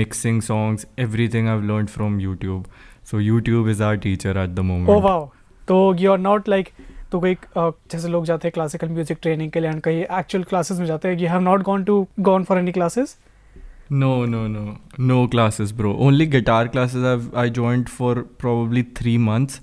mixing 0.00 0.40
songs, 0.40 0.86
everything 0.98 1.48
I've 1.48 1.64
learned 1.64 1.90
from 1.90 2.18
YouTube. 2.20 2.66
So 3.14 3.20
YouTube 3.20 3.70
is 3.70 3.80
our 3.80 3.96
teacher 3.96 4.30
at 4.42 4.54
the 4.54 4.62
moment. 4.68 4.88
Oh 4.90 5.00
wow 5.00 5.28
तो 5.68 5.76
you 5.98 6.12
are 6.12 6.18
not 6.18 6.48
like 6.48 6.68
तो 7.12 7.20
कोई 7.20 7.36
जैसे 7.56 8.08
लोग 8.08 8.24
जाते 8.26 8.48
हैं 8.48 8.52
classical 8.52 8.88
music 8.88 9.18
training 9.22 9.50
के 9.52 9.60
लिए 9.60 9.70
and 9.70 9.80
कई 9.82 10.00
एक्चुअल 10.18 10.44
क्लासेस 10.44 10.78
में 10.78 10.86
जाते 10.86 11.08
हैं 11.08 11.18
you 11.18 11.28
have 11.28 11.40
not 11.40 11.62
gone 11.62 11.84
to 11.84 12.06
gone 12.20 12.44
for 12.44 12.58
any 12.58 12.72
classes 12.72 13.16
No, 13.92 14.10
no, 14.26 14.38
no, 14.48 14.60
no 15.08 15.16
classes, 15.28 15.72
bro. 15.72 15.90
Only 16.04 16.26
guitar 16.26 16.68
classes. 16.68 17.04
I've 17.04 17.26
I 17.36 17.48
joined 17.50 17.90
for 17.90 18.12
probably 18.44 18.82
three 19.00 19.18
months. 19.18 19.60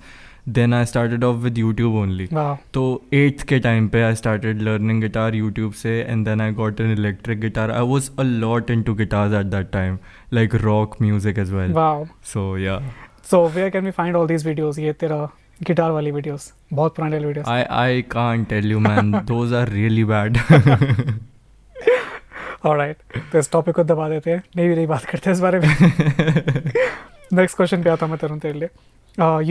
Then 0.48 0.74
I 0.74 0.84
started 0.86 1.24
off 1.24 1.44
with 1.48 1.58
YouTube 1.58 1.98
only. 2.04 2.28
Wow 2.34 2.56
तो 2.74 2.84
eighth 3.14 3.44
के 3.48 3.60
time 3.60 3.88
पे 3.90 4.02
I 4.04 4.16
started 4.16 4.62
learning 4.62 5.02
guitar 5.02 5.36
YouTube 5.36 5.74
से 5.82 6.00
and 6.02 6.26
then 6.26 6.42
I 6.42 6.52
got 6.54 6.82
an 6.82 6.92
electric 6.92 7.40
guitar 7.42 7.72
I 7.72 7.88
was 7.88 8.10
a 8.20 8.24
lot 8.24 8.72
into 8.84 8.94
guitars 8.96 9.34
at 9.40 9.46
that 9.48 9.72
time 9.72 9.98
like 10.34 10.56
rock 10.64 10.96
music 11.02 11.40
as 11.40 11.52
well 11.54 11.74
so 12.26 12.58
yeah 13.24 13.30
so 13.30 13.48
where 13.48 13.70
can 13.70 13.86
we 13.86 13.92
find 13.92 14.16
all 14.16 14.28
these 14.28 14.48
videos 14.48 14.80
ये 14.80 14.94
तेरा 14.94 15.30
guitar 15.64 15.92
वाली 15.92 16.12
videos 16.12 16.54
बहुत 16.74 16.96
पुराने 16.96 17.20
videos 17.20 17.48
I 17.48 17.60
I 17.82 18.04
can't 18.16 18.50
tell 18.50 18.66
you, 18.74 18.80
man. 18.80 19.12
Those 19.32 19.52
are 19.52 19.68
really 19.70 20.06
bad. 20.14 20.40
Alright 22.66 22.98
तो 23.32 23.40
इस 23.40 23.52
topic 23.52 23.76
को 23.76 23.84
दबा 23.84 24.10
देते 24.10 24.32
हैं। 24.32 24.44
नहीं 24.56 24.68
भी 24.70 24.76
नहीं 24.76 24.88
बात 24.88 25.06
करते 25.06 25.32
इस 25.32 25.40
बारे 25.40 25.60
में। 25.60 25.68
नेक्स्ट 27.34 27.58
क्वेश्चन 27.58 27.84
पे 27.84 27.90
आता 27.90 28.06
हूँ 28.06 28.12
मैं 28.12 28.20
तरुण 28.22 28.40
तेरे 28.40 28.60
लिए। 28.60 28.70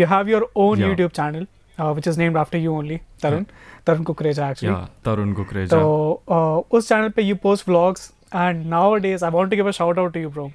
You 0.00 0.07
have 0.07 0.29
your 0.29 0.50
own. 0.57 0.81
YouTube 0.81 1.11
channel 1.11 1.47
which 1.81 2.07
is 2.07 2.19
named 2.19 2.37
after 2.37 2.59
you 2.59 2.73
only 2.79 2.97
tarun 3.23 3.45
Tarun 3.87 4.03
Kukreja 4.03 4.50
actually 4.50 4.77
Tarun 5.05 5.33
Kukreja. 5.33 5.77
तो 5.77 6.23
uh, 6.29 6.77
उस 6.77 6.89
चैनल 6.89 7.09
पे 7.09 7.23
you 7.23 7.37
post 7.43 7.69
vlogs 7.69 8.11
and 8.35 8.67
nowadays 8.95 9.25
I 9.25 9.31
want 9.31 9.50
to 9.50 9.57
give 9.57 9.69
a 9.69 9.71
shout 9.71 9.99
out 9.99 10.12
to 10.15 10.21
you 10.21 10.31
bro 10.31 10.50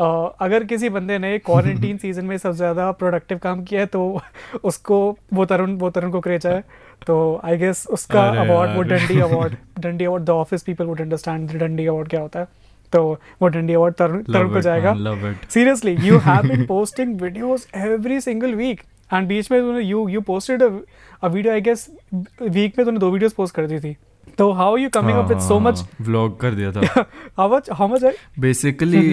अगर 0.00 0.64
किसी 0.64 0.88
बंदे 0.88 1.18
ने 1.18 1.38
quarantine 1.38 1.96
season 1.98 2.24
में 2.30 2.36
सबसे 2.36 2.56
ज़्यादा 2.56 2.90
प्रोडक्टिव 2.92 3.38
काम 3.42 3.62
किया 3.64 3.80
है 3.80 3.86
तो 3.86 4.20
उसको 4.64 4.98
वो 5.34 5.44
तरुण 5.44 5.76
वो 5.78 5.90
तरुण 5.90 6.10
कुकरेजा 6.10 6.50
है। 6.50 6.64
तो 7.06 7.40
आई 7.44 7.56
गेस 7.56 7.86
उसका 7.92 8.22
अवार्ड 8.42 8.76
वो 8.76 8.82
डंडी 8.82 9.18
अवार्ड 9.20 9.56
डंडी 9.80 10.04
award 10.04 10.24
the 10.24 10.30
office 10.30 10.62
people 10.62 10.84
would 10.84 11.00
understand 11.00 11.52
डंडी 11.58 11.86
अवार्ड 11.86 12.08
क्या 12.08 12.20
होता 12.20 12.40
है। 12.40 12.46
तो 12.92 13.02
वो 13.42 13.48
डंडी 13.48 13.74
अवार्ड 13.74 13.94
तरुण 13.94 14.22
तरुण 14.22 14.52
को 14.52 14.60
जाएगा। 14.60 14.92
seriously 15.54 15.96
you 16.08 16.18
have 16.28 16.48
been 16.48 16.66
posting 16.66 17.16
videos 17.18 17.66
every 17.86 18.20
single 18.26 18.54
week 18.60 18.84
and 19.10 19.28
बीच 19.28 19.50
में 19.50 19.58
you 19.82 20.08
you 20.08 20.22
posted 20.22 20.62
a, 20.62 20.70
a 21.22 21.30
video 21.30 21.54
I 21.54 21.60
guess 21.60 21.88
में 22.40 22.84
तूने 22.84 22.98
दो 22.98 23.10
videos 23.16 23.32
पोस्ट 23.32 23.54
कर 23.54 23.66
दी 23.66 23.80
थी। 23.80 23.96
तो 24.38 24.50
how 24.52 24.76
you 24.76 24.88
coming 24.90 25.18
up 25.18 25.28
with 25.28 25.38
so 25.40 25.58
much 25.60 25.84
vlog 26.00 26.38
कर 26.40 26.54
दिया 26.54 26.72
था। 26.72 27.04
How 27.38 27.54
much 27.54 27.70
how 27.72 27.88
much 27.88 28.04
basically 28.38 29.06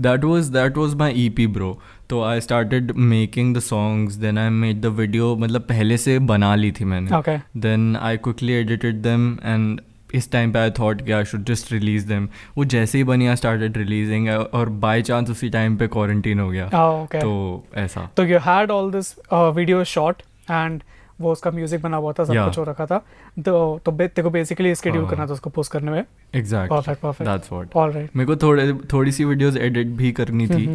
that 0.00 0.24
was 0.24 0.48
that 0.50 0.76
was 0.76 0.94
my 0.94 1.12
EP 1.16 1.46
bro 1.46 1.78
तो 2.10 2.22
I 2.24 2.40
started 2.40 2.92
making 3.12 3.56
the 3.56 3.60
songs 3.60 4.14
then 4.16 4.38
I 4.38 4.50
made 4.50 4.80
the 4.80 4.86
video 4.98 5.34
मतलब 5.36 5.60
पहले 5.68 5.96
से 5.98 6.18
बना 6.30 6.54
ली 6.54 6.70
थी 6.72 6.84
मैंने। 6.84 7.16
Okay 7.16 7.36
then 7.60 7.96
I 7.96 8.16
quickly 8.16 8.52
edited 8.52 9.02
them 9.02 9.32
and 9.44 9.80
इस 10.14 10.30
टाइम 10.32 10.52
पे 10.52 10.58
I 10.58 10.70
thought 10.70 11.10
I 11.10 11.24
should 11.24 11.44
just 11.44 11.72
release 11.72 12.06
them 12.08 12.28
वो 12.56 12.64
जैसे 12.64 12.98
ही 12.98 13.04
बनी 13.04 13.26
आई 13.26 13.36
स्टार्टेड 13.36 13.76
रिलीजिंग 13.76 14.28
और 14.28 14.68
बाय 14.84 15.02
चांस 15.02 15.30
उसी 15.30 15.48
टाइम 15.50 15.76
पे 15.76 15.86
क्वारंटीन 15.88 16.40
हो 16.40 16.48
गया। 16.48 16.68
तो 17.14 17.64
ऐसा। 17.76 18.08
तो 18.16 18.24
you 18.24 18.38
had 18.42 18.70
all 18.70 18.90
this 18.92 19.14
video 19.32 19.84
shot 19.84 20.22
and 20.50 20.82
वो 21.20 21.32
उसका 21.32 21.50
म्यूज़िक 21.50 21.82
बना 21.82 21.96
हुआ 21.96 22.12
था 22.12 22.24
सब 22.24 22.32
Yeah. 22.34 22.46
कुछ 22.46 22.58
हो 22.58 22.64
रखा 22.64 22.86
था। 22.86 22.98
तो 23.38 23.80
तो 23.84 23.92
तेरे 23.92 24.22
को 24.22 24.30
बेसिकली 24.30 24.74
स्केड्यूल 24.74 25.04
हाँ। 25.04 25.10
करना 25.10 25.26
था 25.26 25.32
उसको 25.32 25.50
पोस्ट 25.50 25.72
करने 25.72 25.90
में। 25.90 26.04
Exact 26.34 26.70
perfect 26.70 27.02
perfect 27.02 27.30
that's 27.30 27.52
what 27.52 27.76
alright 27.76 28.16
मेरे 28.16 28.26
को 28.26 28.36
थोड़े 28.42 28.72
थोड़ी 28.92 29.12
सी 29.12 29.24
वीडियोस 29.24 29.56
एडिट 29.58 29.86
भी 29.96 30.12
करनी 30.12 30.46
थी। 30.48 30.66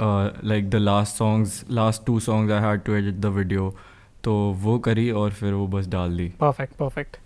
Like 0.00 0.70
the 0.70 0.76
last 0.76 1.16
songs 1.16 1.64
last 1.70 2.04
two 2.06 2.18
songs 2.20 2.52
I 2.52 2.62
had 2.62 2.82
to 2.84 2.94
edit 2.94 3.14
the 3.20 3.26
video 3.36 3.74
तो 4.24 4.34
वो 4.62 4.78
करी 4.80 5.10
और 5.12 5.30
फिर 5.32 5.52
वो 5.52 5.66
बस 5.68 5.86
डाल 5.88 6.16
दी। 6.16 6.32
Perfect 6.40 6.74
perfect 6.74 7.16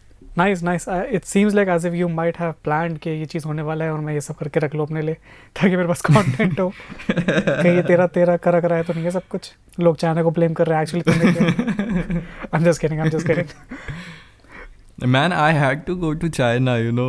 nice 0.41 0.63
nice 0.63 0.85
it 0.89 1.25
seems 1.25 1.55
like 1.55 1.69
as 1.69 1.87
if 1.87 1.95
you 1.95 2.09
might 2.09 2.39
have 2.39 2.53
planned 2.65 2.99
कि 2.99 3.11
ये 3.11 3.25
चीज़ 3.27 3.45
होने 3.47 3.63
वाला 3.63 3.85
है 3.85 3.93
और 3.93 4.01
मैं 4.01 4.15
ये 4.15 4.21
सब 4.21 4.35
करके 4.35 4.61
रख 4.61 4.75
लूँ 4.75 4.87
अपने 4.87 5.03
लिए 5.03 5.15
ताकि 5.57 5.77
मेरे 5.77 5.89
पास 5.89 6.01
कंटेंट 6.01 6.61
हो। 6.61 6.69
कहीं 7.11 7.73
ये 7.73 7.83
तेरा 7.83 8.07
तेरा 8.07 8.37
करा 8.37 8.61
करा 8.61 8.77
है 8.77 8.83
तो 8.83 8.93
नहीं 8.93 9.05
है 9.05 9.11
सब 9.11 9.27
कुछ। 9.31 9.53
लोग 9.81 9.97
चाइना 9.97 10.23
को 10.23 10.31
ब्लेम 10.31 10.53
कर 10.53 10.67
रहे 10.67 10.77
हैं 10.77 10.83
एक्चुअली 10.83 11.03
तुमने 11.03 12.19
I 12.19 12.59
am 12.59 12.65
just 12.65 12.81
kidding 12.81 13.01
I 13.01 13.07
am 13.07 13.11
just 13.11 13.27
kidding 13.27 15.09
man 15.09 15.33
I 15.33 15.55
had 15.55 15.85
to 15.85 15.97
go 15.97 16.13
to 16.15 16.29
China 16.29 16.77
you 16.77 16.91
know 16.93 17.07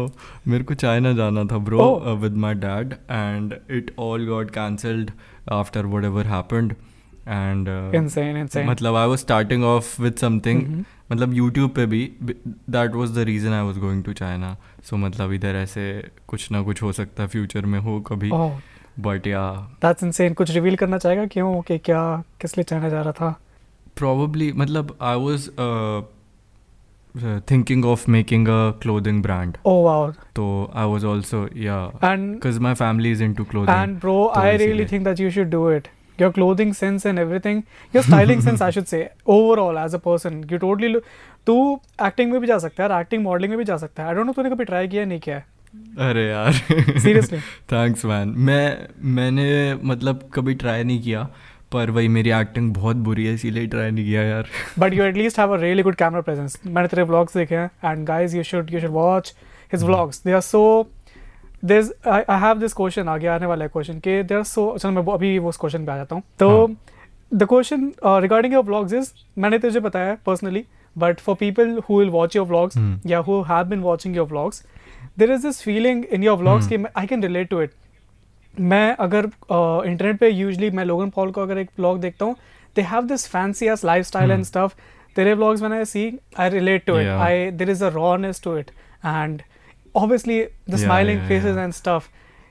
मेरे 0.48 0.64
को 0.64 0.74
चाइना 0.74 1.12
जाना 1.14 1.44
था 1.44 1.58
bro. 1.58 1.88
With 2.22 2.38
my 2.38 2.54
dad 2.54 2.94
and 3.12 3.56
it 3.72 3.94
all 4.00 4.28
got 4.28 4.52
cancelled 4.52 5.12
after 5.52 5.86
whatever 6.04 6.28
happened 6.28 6.74
and 7.32 7.70
insane 7.96 8.66
मतलब 8.70 8.96
I 8.96 9.08
was 9.08 9.20
starting 9.20 9.64
off 9.64 10.02
with 10.02 10.16
something. 10.22 10.84
मतलब 11.12 11.34
YouTube 11.34 11.70
पे 11.76 11.86
भी 11.86 12.02
that 12.24 12.96
was 12.96 13.16
the 13.16 13.24
reason 13.28 13.54
I 13.54 13.66
was 13.68 13.78
going 13.78 14.04
to 14.04 14.14
China 14.14 14.56
so 14.90 14.98
मतलब 14.98 15.34
इधर 15.34 15.56
ऐसे 15.56 15.84
कुछ 16.28 16.52
ना 16.52 16.62
कुछ 16.64 16.82
हो 16.84 16.92
सकता 16.92 17.24
है 17.24 17.30
फ्यूचर 17.30 17.66
में 17.66 17.80
हो 17.80 18.00
कभी। 18.08 18.32
बट 19.00 19.28
या 19.28 19.44
दैट्स 19.82 20.04
इनसेन 20.04 20.34
कुछ 20.34 20.52
रिवील 20.52 20.76
करना 20.76 20.98
चाहेगा 20.98 21.26
क्यों 21.34 21.62
कि 21.68 21.78
क्या 21.78 22.02
किस 22.42 22.58
लिए 22.58 22.64
चाइना 22.64 22.90
जा 22.90 23.02
रहा 23.02 23.12
था? 23.12 23.40
Probably 24.00 24.52
मतलब 24.58 24.98
I 25.02 25.16
was 25.22 25.46
uh, 25.64 26.02
uh, 27.16 27.40
thinking 27.52 27.86
of 27.94 28.06
making 28.16 28.46
a 28.48 28.60
clothing 28.84 29.22
brand. 29.26 29.58
Oh 29.66 29.84
wow 29.86 30.12
so 30.38 30.46
I 30.84 30.86
was 30.94 31.08
also 31.14 31.42
yeah. 31.66 31.88
And 32.04 32.36
because 32.36 32.60
my 32.68 32.74
family 32.82 33.12
is 33.18 33.24
into 33.28 33.48
clothing. 33.54 33.74
And 33.78 34.00
bro, 34.06 34.16
तो 34.36 34.42
I 34.42 34.54
really 34.64 34.88
think 34.94 35.10
that 35.10 35.24
you 35.24 35.34
should 35.38 35.52
do 35.56 35.64
it. 35.78 35.90
Your 36.20 36.28
clothing 36.34 36.72
sense 36.78 37.06
and 37.10 37.20
everything, 37.22 37.60
your 37.94 38.02
styling 38.04 38.42
sense, 38.46 38.62
I 38.62 38.70
should 38.74 38.90
say, 38.90 39.00
overall 39.36 39.78
as 39.84 39.94
a 39.98 40.00
person, 40.08 40.42
you 40.52 40.60
totally 40.64 40.90
look. 40.96 41.06
तू 41.46 41.56
acting 42.06 42.32
में 42.32 42.40
भी 42.42 42.48
जा 42.48 42.58
सकता 42.66 42.84
है 42.84 43.00
acting 43.02 43.24
modelling 43.24 43.52
में 43.52 43.58
भी 43.58 43.64
जा 43.66 43.78
सकता 43.78 44.04
है। 44.04 44.10
आई 44.10 44.16
डोंट 44.16 44.26
नो 44.26 44.34
तूने 44.34 44.50
कभी 44.50 44.66
ट्राई 44.66 44.88
किया 44.88 45.06
नहीं 45.06 45.20
किया? 45.20 45.36
है 45.36 46.10
अरे 46.10 46.28
यार। 46.28 46.52
सीरियसली 46.52 47.40
थैंक्स 47.72 48.06
मैन 48.06 48.34
मैं 48.38 48.88
मैंने 49.16 49.76
मतलब 49.92 50.30
कभी 50.34 50.54
ट्राई 50.64 50.84
नहीं 50.84 51.02
किया 51.02 51.24
पर 51.72 51.92
वही 51.92 52.08
मेरी 52.08 52.32
एक्टिंग 52.40 52.74
बहुत 52.74 52.96
बुरी 53.08 53.26
है 53.26 53.34
इसीलिए 53.34 53.68
ट्राई 53.68 53.92
नहीं 53.92 54.06
किया 54.06 54.24
यार। 54.24 54.48
But 54.80 54.94
you 54.94 55.04
at least 55.04 55.40
have 55.40 55.54
a 55.54 55.62
really 55.62 55.84
good 55.84 55.96
camera 55.96 56.22
presence 56.22 56.60
मैंने 56.66 56.88
तेरे 56.88 57.04
व्लॉग्स 57.04 57.38
देखे 57.38 57.56
हैं 57.56 57.70
and 57.86 58.06
guys 58.08 58.36
you 58.36 58.44
should 58.44 58.74
you 58.74 58.80
should 58.80 58.92
watch 58.94 59.34
his 59.74 59.84
vlogs 59.84 60.24
they 60.24 60.32
are 60.32 60.42
so 60.42 60.62
there 61.64 62.10
I 62.10 62.40
have 62.42 62.60
this 62.60 62.74
question 62.74 63.08
आगे 63.10 63.28
आने 63.28 63.46
वाला 63.46 63.66
है 63.66 63.70
क्वेश्चन 63.74 64.00
के 64.00 64.22
देर 64.24 64.44
सो 64.44 64.78
चलो 64.78 64.92
मैं 64.92 65.14
अभी 65.14 65.38
वो 65.40 65.50
उस 65.50 65.58
क्वेश्चन 65.58 65.86
पे 65.86 65.92
आ 65.92 65.96
जाता 65.98 66.16
हूँ 66.16 66.24
तो। 66.40 66.68
The 67.32 67.46
question 67.50 67.92
regarding 68.06 68.54
your 68.54 68.64
blogs 68.66 68.94
is 68.94 69.12
मैंने 69.40 69.60
तुझे 69.60 69.80
बताया 69.80 70.16
personally 70.26 70.66
but 70.96 71.20
for 71.20 71.36
people 71.40 71.78
who 71.90 72.00
will 72.00 72.10
watch 72.10 72.36
your 72.36 72.48
Hmm. 72.78 73.10
या 73.12 73.20
who 73.28 73.42
have 73.50 73.66
been 73.66 73.80
watching 73.82 74.16
your 74.16 74.28
blogs 74.28 74.64
there 75.20 75.32
is 75.32 75.46
this 75.48 75.62
feeling 75.64 76.04
in 76.06 76.24
your 76.24 76.38
blogs. 76.38 76.68
कि 76.68 76.84
I 76.98 77.08
can 77.08 77.24
relate 77.24 77.50
to 77.50 77.62
it 77.62 77.72
मैं 78.72 78.96
अगर 79.00 79.26
internet 79.90 80.20
पे 80.20 80.30
usually 80.30 80.70
मैं 80.70 80.86
Logan 80.86 81.10
Paul 81.10 81.32
का 81.32 81.42
अगर 81.42 81.58
एक 81.58 81.70
blog 81.78 82.00
देखता 82.02 82.26
हूँ 82.26 82.36
they 82.76 82.82
have 82.92 83.06
this 83.08 83.28
fancy 83.28 83.68
ass 83.68 83.86
lifestyle 84.06 84.32
and. 84.32 84.44
Stuff 84.44 84.74
तेरे 85.16 85.36
blogs 85.36 85.62
when 85.62 85.74
I 85.78 85.84
see 85.94 86.06
I 86.42 86.50
relate 86.52 86.86
to 86.90 86.98
it 86.98 87.06
Yeah. 87.06 87.24
I 87.24 87.34
there 87.62 87.72
is 87.72 87.82
a 87.88 87.92
rawness 87.96 88.44
to 88.44 88.58
it 88.60 88.70
and 89.14 89.42
obviously 89.96 90.38
the 90.68 90.78
Yeah, 90.78 90.86
smiling 90.86 91.18
yeah, 91.18 91.28
faces 91.28 91.56
yeah. 91.56 91.64
and 91.64 91.76
stuff 91.76 92.10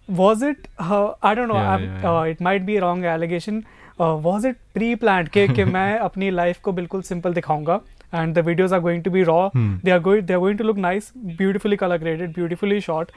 was 0.08 0.42
it 0.42 0.68
uh, 0.78 1.14
I 1.22 1.34
don't 1.34 1.48
know 1.48 1.54
Yeah, 1.56 1.70
I'm, 1.74 1.84
yeah, 1.84 2.00
yeah. 2.02 2.18
Uh, 2.18 2.22
it 2.22 2.40
might 2.40 2.66
be 2.66 2.76
a 2.76 2.80
wrong 2.82 3.04
allegation 3.04 3.64
uh, 4.00 4.16
was 4.28 4.44
it 4.44 4.56
pre-planned 4.74 5.30
कि 5.32 5.46
कि 5.54 5.64
मैं 5.64 5.98
अपनी 5.98 6.30
life 6.30 6.60
को 6.64 6.72
बिल्कुल 6.72 7.02
simple 7.02 7.34
दिखाऊँगा 7.34 7.80
and 8.20 8.34
the 8.36 8.42
videos 8.42 8.72
are 8.76 8.80
going 8.84 9.02
to 9.02 9.10
be 9.16 9.20
raw 9.26 9.42
Hmm. 9.50 9.66
they 9.84 9.92
are 9.96 10.00
going 10.06 10.24
they 10.28 10.34
are 10.36 10.40
going 10.44 10.56
to 10.60 10.64
look 10.64 10.78
nice 10.84 11.10
beautifully 11.40 11.76
color 11.82 11.98
graded 12.04 12.32
beautifully 12.38 12.80
shot 12.86 13.12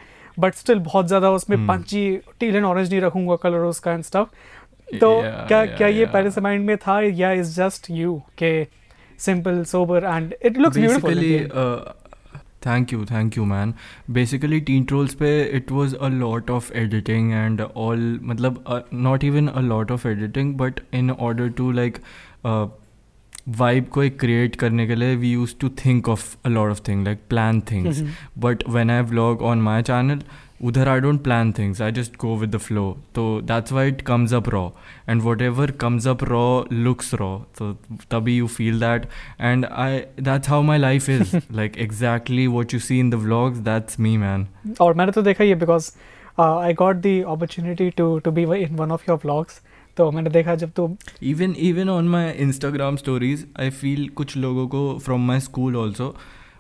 but 0.45 0.59
still 0.63 0.79
बहुत 0.89 1.07
ज़्यादा 1.07 1.29
उसमें 1.39 1.57
Hmm. 1.57 1.67
Punchy 1.67 2.03
teal 2.39 2.55
and 2.55 2.65
orange 2.65 2.89
नहीं 2.89 3.01
रखूँगा 3.01 3.35
colour 3.43 3.65
उसका 3.69 3.91
and 3.93 4.03
stuff 4.03 4.97
तो 4.99 5.09
Yeah, 5.21 5.47
क्या 5.47 5.61
yeah, 5.63 5.77
क्या 5.77 5.87
ये 5.87 6.03
yeah. 6.03 6.13
पहले 6.13 6.31
से 6.31 6.41
माइंड 6.41 6.65
में 6.65 6.75
था 6.77 6.99
या 7.01 7.31
इज़ 7.41 7.55
जस्ट 7.55 7.89
यू 7.91 8.21
के 8.37 8.51
simple 9.25 9.63
sober 9.73 10.03
and 10.03 10.33
it 10.45 10.57
looks 10.57 10.77
beautiful 10.77 11.23
thank 12.65 12.93
you 12.93 13.05
thank 13.05 13.37
you 13.37 13.45
man 13.45 13.73
basically 14.11 14.59
teen 14.61 14.83
trolls 14.83 15.13
पे 15.15 15.31
it 15.57 15.71
was 15.71 15.95
a 15.95 16.09
lot 16.09 16.51
of 16.51 16.71
editing 16.73 17.31
and 17.31 17.61
all 17.61 18.19
मतलब 18.23 18.63
not 18.93 19.23
even 19.23 19.47
a 19.47 19.61
lot 19.63 19.91
of 19.91 20.07
editing 20.07 20.55
but 20.57 20.79
in 20.93 21.11
order 21.11 21.49
to 21.49 21.71
like 21.71 21.99
vibe 23.49 23.87
को 23.87 24.03
एक 24.03 24.19
create 24.19 24.55
करने 24.55 24.85
के 24.87 24.95
लिए 24.95 25.15
we 25.15 25.31
use 25.31 25.55
to 25.61 25.69
think 25.85 26.09
of 26.09 26.35
a 26.45 26.49
lot 26.49 26.71
of 26.71 26.81
thing 26.87 27.03
like 27.05 27.19
plan 27.29 27.61
things 27.71 28.01
but 28.37 28.63
when 28.69 28.91
I 28.91 29.01
vlog 29.03 29.41
on 29.41 29.61
my 29.61 29.81
channel 29.81 30.19
उधर 30.61 30.87
I 30.87 30.99
don't 30.99 31.21
plan 31.23 31.51
things 31.51 31.81
I 31.81 31.91
just 31.91 32.15
go 32.17 32.35
with 32.37 32.49
the 32.49 32.57
flow 32.57 32.85
तो 33.15 33.25
that's 33.41 33.71
why 33.71 33.87
it 33.87 34.01
comes 34.01 34.33
up 34.33 34.49
raw 34.49 34.67
and 35.09 35.21
whatever 35.41 35.71
comes 35.81 36.07
up 36.07 36.23
raw 36.23 36.43
looks 36.71 37.13
raw 37.13 37.37
तो 37.59 37.71
तभी 38.11 38.37
you 38.37 38.47
feel 38.49 38.79
that 38.79 39.05
and 39.41 39.65
I 39.65 39.99
that's 40.21 40.49
how 40.49 40.61
my 40.61 40.77
life 40.77 41.09
is 41.09 41.35
like 41.51 41.77
exactly 41.79 42.47
what 42.47 42.73
you 42.73 42.79
see 42.79 42.99
in 42.99 43.09
the 43.09 43.15
blogs 43.23 43.59
that's 43.65 43.99
me 43.99 44.15
man 44.17 44.47
और 44.81 44.93
मैंने 44.93 45.11
तो 45.11 45.21
देखा 45.21 45.43
ये 45.43 45.55
because 45.57 45.91
I 46.39 46.73
got 46.73 46.95
the 46.97 47.21
opportunity 47.27 47.89
to 47.97 48.17
to 48.19 48.31
be 48.31 48.43
in 48.55 48.75
one 48.75 48.91
of 48.91 49.09
your 49.09 49.19
blogs 49.23 49.61
तो 49.97 50.09
मैंने 50.11 50.29
देखा 50.29 50.55
जब 50.55 50.71
तो 50.71 50.95
even 51.23 51.55
even 51.61 51.89
on 51.89 52.07
my 52.09 52.29
Instagram 52.43 52.95
stories 52.95 53.45
I 53.59 53.69
feel 53.71 54.07
कुछ 54.15 54.35
लोगों 54.37 54.67
को 54.67 54.81
from 54.99 55.27
my 55.27 55.39
school 55.39 55.75
also 55.75 56.15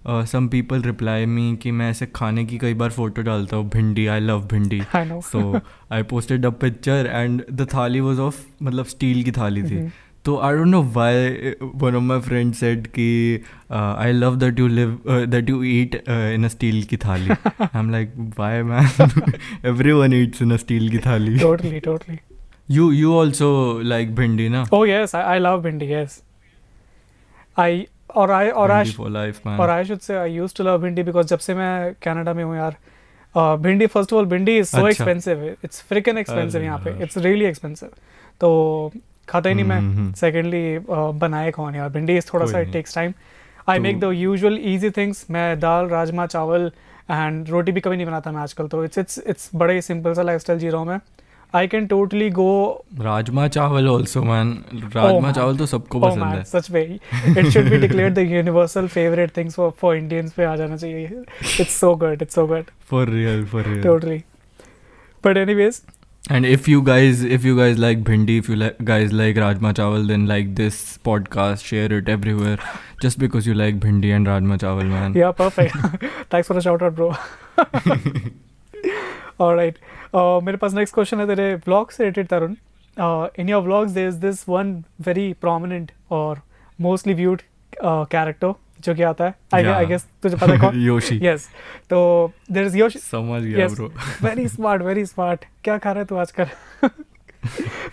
uh, 0.07 0.49
people 0.51 0.81
reply 0.81 1.25
reply 1.25 1.35
me 1.35 1.61
कि 1.63 1.71
मैं 1.71 1.89
ऐसे 1.89 2.05
खाने 2.15 2.45
की 2.45 2.57
कई 2.57 2.73
बार 2.73 2.89
फ़ोटो 2.89 3.21
डालता 3.21 3.57
हूँ 3.57 3.69
bhindi 3.69 4.07
I 4.07 4.19
love 4.19 4.47
bhindi. 4.47 4.81
So 4.95 5.59
I 5.91 6.03
I 6.03 6.05
posted 6.05 6.45
a 6.45 6.51
picture 6.63 7.01
and 7.21 7.43
the 7.59 7.69
thali 7.75 8.01
was 8.09 8.19
of 8.29 8.33
मतलब 8.63 8.85
स्टील 8.85 9.23
की 9.23 9.31
थाली 9.31 9.63
थी। 9.63 9.75
Mm-hmm. 9.75 9.91
तो 10.25 10.37
I 10.37 10.55
don't 10.55 10.67
know 10.67 10.81
why 10.83 11.29
one 11.75 11.95
of 11.95 12.03
my 12.03 12.19
friend 12.19 12.53
said 12.53 12.87
कि 12.87 13.39
I 13.71 14.11
love 14.11 14.35
that 14.35 14.59
you 14.59 14.67
live 14.67 14.99
that 15.09 15.49
you 15.49 15.63
eat 15.63 15.95
in 16.09 16.45
a 16.45 16.47
steel 16.47 16.83
की 16.83 16.97
थाली 16.97 17.29
I 17.29 17.79
am 17.79 17.89
like 17.91 18.13
why 18.17 18.61
man 18.61 19.21
everyone 19.65 20.13
eats 20.13 20.41
in 20.41 20.51
a 20.51 20.57
steel 20.57 20.89
की 20.89 20.97
थाली 20.97 21.39
totally 21.39 21.79
totally 21.79 22.17
you 22.71 22.91
you 22.91 23.17
also 23.17 23.79
like 23.83 24.15
bhindi 24.15 24.49
ना 24.49 24.63
ओह 24.73 24.89
yes 24.89 25.15
I 25.15 25.39
love 25.39 25.61
bhindi 25.61 25.91
yes 25.93 26.21
I 27.57 27.85
और 28.15 28.31
I 28.31 28.49
और 28.49 28.71
I 28.71 28.91
और 29.47 29.69
I 29.69 29.83
should 29.85 29.99
say 29.99 30.15
I 30.17 30.33
used 30.33 30.57
to 30.57 30.63
love 30.63 30.81
bhindi 30.81 31.03
because 31.03 31.27
जब 31.27 31.39
से 31.39 31.53
मैं 31.55 31.93
Canada 32.03 32.33
में 32.33 32.43
हूँ 32.43 32.55
यार 32.55 32.75
uh, 33.35 33.57
bhindi 33.61 33.87
first 33.87 34.13
of 34.13 34.19
all 34.19 34.25
bhindi 34.29 34.57
is 34.57 34.67
so. 34.67 34.87
Expensive 34.87 35.43
it's 35.63 35.81
frickin 35.89 36.17
expensive 36.17 36.63
यहाँ 36.63 36.79
पे. 36.79 36.91
इट्स 37.03 37.17
रियली 37.17 37.45
एक्सपेंसिव 37.45 37.89
तो 38.41 38.91
खाता 39.29 39.49
ही 39.49 39.55
नहीं 39.55 39.65
हम्म, 39.65 39.85
मैं 39.85 39.95
हम्म। 39.95 40.13
सेकेंडली 40.13 40.77
बनाए 41.19 41.51
कौन 41.51 41.75
यार? 41.75 41.89
भिंडी 41.89 42.17
इज़ 42.17 42.27
थोड़ा 42.33 42.45
सा 42.45 42.59
it. 42.59 42.71
Takes 42.73 42.95
time 42.95 43.13
I 43.69 43.79
make 43.79 43.99
the 43.99 44.11
usual 44.13 44.57
easy 44.73 44.89
things 44.97 45.25
मैं 45.31 45.59
दाल 45.59 45.87
राजमा 45.89 46.25
चावल 46.25 46.71
एंड 47.11 47.49
रोटी 47.49 47.71
भी 47.71 47.81
कभी 47.81 47.95
नहीं 47.95 48.05
बनाता 48.05 48.31
मैं 48.31 48.41
आजकल 48.41 48.67
तो. 48.67 48.83
इट्स 48.85 48.97
इट्स 48.97 49.19
इट्स 49.27 49.49
बड़े 49.55 49.81
सिंपल 49.81 50.13
सा 50.13 50.21
लाइफस्टाइल 50.21 50.59
जी 50.59 50.69
रहा 50.69 50.79
हूँ 50.79 50.87
मैं। 50.87 50.99
I 51.54 51.66
can 51.72 51.86
totally 51.86 52.28
go 52.30 52.46
rajma 53.00 53.46
chawal 53.56 53.88
also 53.88 54.22
man 54.22 54.48
rajma 54.74 55.20
man. 55.20 55.34
चावल 55.36 55.56
तो 55.56 55.66
सबको 55.66 55.98
Oh 55.98 56.04
पसंद 56.04 56.22
man, 56.22 56.34
है 56.36 56.44
such 56.54 56.70
way. 56.70 56.86
It 57.42 57.52
should 57.52 57.70
be 57.74 57.78
declared 57.84 58.14
the 58.20 58.24
universal 58.32 58.88
favorite 58.96 59.36
things 59.38 59.54
for 59.60 59.68
for 59.82 59.92
Indians 60.00 60.32
पे 60.36 60.44
आ 60.44 60.56
जाना 60.56 60.76
चाहिए. 60.76 61.22
It's 61.64 61.76
so 61.84 61.94
good. 62.02 62.26
It's 62.26 62.40
so 62.40 62.46
good. 62.54 62.72
For 62.90 63.08
real 63.18 63.44
for 63.52 63.64
real 63.68 63.82
Totally. 63.86 64.18
But 65.28 65.40
anyways, 65.44 65.80
And 66.36 66.46
if 66.48 66.66
you 66.70 66.80
guys, 66.86 67.20
if 67.34 67.44
you 67.48 67.52
guys 67.58 67.78
like 67.82 68.00
bhindi, 68.06 68.34
if 68.40 68.48
you 68.52 68.56
like 68.62 68.80
guys 68.88 69.12
like 69.18 69.38
rajma 69.42 69.70
chawal, 69.78 70.02
then 70.10 70.24
like 70.30 70.48
this 70.58 70.80
podcast, 71.08 71.64
share 71.68 71.92
it 71.98 72.10
everywhere. 72.14 72.56
Just 73.04 73.18
because 73.22 73.46
you 73.50 73.54
like 73.60 73.78
bhindi 73.84 74.10
and 74.16 74.30
rajma 74.32 74.58
chawal, 74.64 74.90
man. 74.96 75.14
yeah, 75.20 75.32
perfect. 75.38 75.78
Thanks 76.34 76.50
for 76.52 76.58
the 76.58 76.64
shout 76.66 76.84
out, 76.88 76.98
bro. 77.00 77.08
All 79.46 79.54
right. 79.54 79.78
Uh, 80.13 80.43
मेरे 80.43 80.57
पास 80.57 80.73
next 80.73 80.93
question 80.93 81.19
है 81.19 81.25
तेरे 81.27 81.55
blog 81.55 81.91
से 81.91 82.03
related 82.03 82.27
Tarun. 82.27 82.53
In 83.39 83.49
your 83.49 83.61
blogs 83.63 83.91
there 83.91 84.07
is 84.07 84.17
this 84.17 84.43
one 84.49 84.73
very 85.01 85.31
prominent 85.41 85.91
और 86.11 86.41
mostly 86.79 87.13
viewed 87.13 87.41
character 87.83 88.53
जो 88.81 88.95
कि 88.95 89.03
आता 89.03 89.25
है. 89.25 89.33
आई 89.53 89.63
आई 89.63 89.85
गेस 89.85 90.05
तुझे 90.23 90.35
पता 90.35 90.57
कौन? 90.61 90.81
योशी 90.85 91.19
यस 91.23 91.47
तो 91.89 92.31
देयर 92.51 92.65
इज़ 92.65 92.77
योशी 92.77 92.99
समझ 92.99 93.41
गया 93.41 93.67
bro 93.67 93.87
very 94.23 94.47
smart 94.47 94.81
very 94.81 95.05
smart 95.05 95.45
क्या 95.63 95.77
खा 95.77 95.91
रहा 95.91 95.99
है 95.99 96.05
तू 96.05 96.15
आजकल? 96.15 96.47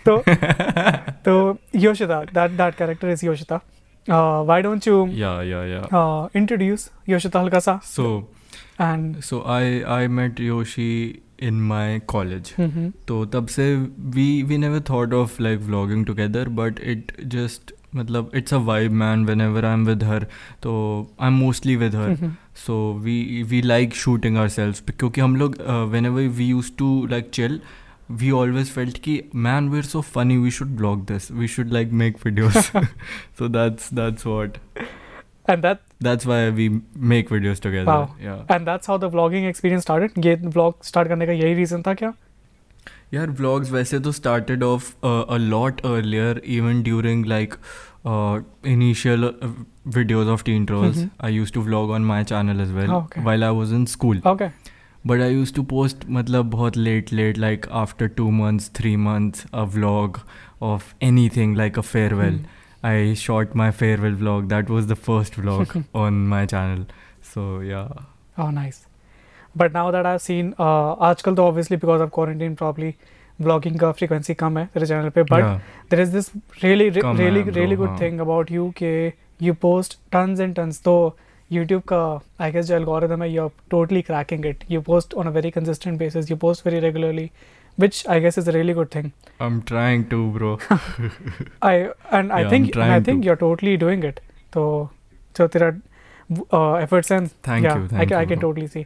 तो 0.05 0.17
तो 1.25 1.57
Yoshita 1.75 2.21
that 2.23 2.51
that 2.51 2.75
character 2.75 3.09
is 3.09 3.25
Yoshita 3.25 3.59
why 4.07 4.61
don't 4.61 4.87
you 4.87 5.05
yeah 5.07 5.31
yeah 5.43 5.63
yeah 5.65 6.29
introduce 6.35 6.89
Yoshita 7.09 7.39
हल्का 7.39 7.59
सा 7.59 7.79
so 7.83 8.31
and 8.81 9.19
so 9.21 9.43
I 9.47 9.81
I 9.81 10.07
met 10.07 10.39
Yoshi 10.39 10.91
in 11.41 11.61
my 11.67 11.99
college 12.07 12.53
तो 13.07 13.25
तब 13.25 13.47
से 13.47 13.73
we 14.15 14.31
we 14.43 14.57
never 14.57 14.83
thought 14.89 15.13
of 15.13 15.41
like 15.43 15.59
vlogging 15.59 16.05
together 16.05 16.49
but 16.59 16.79
it 16.83 17.11
just 17.27 17.73
मतलब 17.95 18.31
it's 18.35 18.53
a 18.53 18.57
vibe 18.57 18.91
man 18.91 19.25
whenever 19.41 19.65
I 19.65 19.73
am 19.73 19.85
with 19.85 20.03
her 20.03 20.25
तो 20.63 20.73
I 21.21 21.27
am 21.27 21.33
mostly 21.33 21.75
with 21.75 21.95
her 21.95 22.15
so 22.65 22.77
we 23.03 23.43
we 23.49 23.61
like 23.61 23.95
shooting 23.95 24.37
our 24.37 24.49
self 24.49 24.89
क्योंकि 24.89 25.21
हम 25.21 25.35
लोग 25.35 25.57
whenever 26.05 26.27
we 26.29 26.45
use 26.45 26.71
to 26.77 27.05
like 27.05 27.29
chill 27.33 27.59
we 28.11 28.31
always 28.31 28.71
felt 28.71 28.97
कि 28.97 29.21
man 29.35 29.69
we 29.69 29.77
are 29.77 29.83
so 29.83 30.01
funny 30.01 30.37
we 30.37 30.51
should 30.51 30.75
vlog 30.77 31.05
this 31.05 31.31
we 31.31 31.47
should 31.47 31.71
like 31.73 31.91
make 32.01 32.17
videos 32.25 32.57
so 32.57 33.47
that's 33.47 33.93
that's 33.93 34.25
what 34.27 34.57
and 35.49 35.63
that 35.63 35.79
that's 36.07 36.25
why 36.31 36.39
we 36.49 36.65
make 37.13 37.29
videos 37.29 37.59
together 37.59 37.91
Wow. 37.91 38.15
yeah 38.25 38.55
and 38.55 38.67
that's 38.67 38.87
how 38.91 38.97
the 39.03 39.09
vlogging 39.15 39.47
experience 39.51 39.83
started 39.87 40.25
ये 40.25 40.35
vlog 40.57 40.85
start 40.89 41.07
करने 41.07 41.25
का 41.27 41.33
यही 41.33 41.55
reason 41.63 41.85
था 41.87 41.93
क्या 42.01 42.13
यार 43.13 43.31
vlogs 43.39 43.71
वैसे 43.71 43.99
तो 43.99 44.11
started 44.19 44.63
off 44.63 44.89
uh, 45.03 45.23
a 45.37 45.39
lot 45.53 45.81
earlier 45.93 46.33
even 46.57 46.83
during 46.89 47.23
like 47.33 47.57
uh, 48.05 48.39
initial 48.75 49.25
uh, 49.29 49.49
videos 49.97 50.31
of 50.35 50.43
teen 50.49 50.65
trolls 50.71 50.97
Mhm. 51.01 51.09
I 51.29 51.33
used 51.37 51.53
to 51.59 51.63
vlog 51.69 51.95
on 51.99 52.05
my 52.11 52.19
channel 52.33 52.61
as 52.67 52.71
well 52.79 52.93
Oh, 52.97 53.01
okay. 53.05 53.21
while 53.29 53.47
I 53.49 53.51
was 53.61 53.73
in 53.79 53.87
school 53.95 54.21
okay 54.35 54.51
But 55.09 55.21
I 55.25 55.27
used 55.33 55.55
to 55.57 55.61
post 55.69 56.03
मतलब 56.15 56.49
बहुत 56.49 56.75
late 56.87 57.11
late 57.19 57.37
like 57.43 57.63
after 57.83 58.07
two 58.17 58.25
months 58.39 58.67
three 58.79 58.97
months 59.05 59.45
a 59.61 59.63
vlog 59.75 60.19
of 60.67 60.89
anything 61.07 61.55
like 61.61 61.79
a 61.81 61.83
farewell. 61.91 62.35
Hmm. 62.35 62.59
I 62.83 63.13
shot 63.13 63.55
my 63.55 63.71
farewell 63.71 64.11
vlog. 64.11 64.49
That 64.49 64.69
was 64.69 64.87
the 64.87 64.95
first 64.95 65.33
vlog 65.33 65.83
on 65.93 66.25
my 66.27 66.45
channel. 66.45 66.85
So 67.21 67.59
yeah. 67.59 67.87
oh 68.39 68.49
nice 68.49 68.85
but 69.55 69.73
now 69.73 69.91
that 69.91 70.05
I've 70.05 70.21
seen 70.21 70.53
uh, 70.53 70.95
आजकल 71.07 71.35
तो 71.35 71.47
obviously 71.47 71.77
because 71.77 72.01
of 72.01 72.11
quarantine 72.11 72.55
probably 72.55 72.93
vlogging 73.41 73.79
का 73.79 73.93
frequency 73.95 74.35
कम 74.35 74.57
है 74.57 74.65
तेरे 74.73 74.87
channel 74.87 75.11
पे 75.11 75.23
but 75.23 75.43
yeah. 75.43 75.59
there 75.89 76.03
is 76.03 76.11
this 76.11 76.31
really 76.63 76.89
re- 76.89 77.01
Come 77.01 77.17
really 77.17 77.43
bro, 77.43 77.53
really 77.53 77.75
good 77.75 77.89
हाँ. 77.89 77.99
thing 77.99 78.19
about 78.19 78.51
you 78.51 78.71
कि 78.81 79.13
you 79.47 79.53
post 79.65 79.97
tons 80.15 80.43
and 80.45 80.55
tons 80.59 80.81
तो 80.83 80.95
YouTube 81.53 81.81
का 81.93 82.21
I 82.39 82.51
guess 82.51 82.65
जो 82.65 82.79
algorithm 82.79 83.21
है 83.21 83.29
you're 83.33 83.51
totally 83.75 84.03
cracking 84.09 84.45
it 84.51 84.65
you 84.73 84.83
post 84.91 85.17
on 85.21 85.31
a 85.31 85.35
very 85.39 85.51
consistent 85.57 85.99
basis 86.03 86.31
you 86.31 86.39
post 86.45 86.69
very 86.69 86.79
regularly 86.79 87.29
which 87.77 88.05
I 88.07 88.19
guess 88.19 88.37
is 88.37 88.47
a 88.47 88.51
really 88.51 88.73
good 88.73 88.91
thing 88.91 89.11
I'm 89.39 89.61
trying 89.69 90.07
to, 90.09 90.17
bro. 90.31 90.49
I 91.61 91.91
and 92.11 92.31
I 92.31 92.41
Yeah, 92.41 92.49
think 92.49 92.75
and 92.75 92.91
I 92.95 92.99
think 92.99 93.23
to. 93.23 93.27
you're 93.27 93.39
totally 93.43 93.77
doing 93.83 94.03
it 94.09 94.19
तो 94.53 94.65
जो 95.37 95.47
तेरा 95.55 95.71
uh, 96.53 96.73
efforts 96.85 97.11
and 97.11 97.31
Thank 97.49 97.65
yeah 97.65 97.77
you. 97.77 97.87
Thank 97.87 98.01
I 98.01 98.05
can, 98.05 98.17
I 98.17 98.25
can 98.25 98.39
totally 98.39 98.67
see 98.67 98.85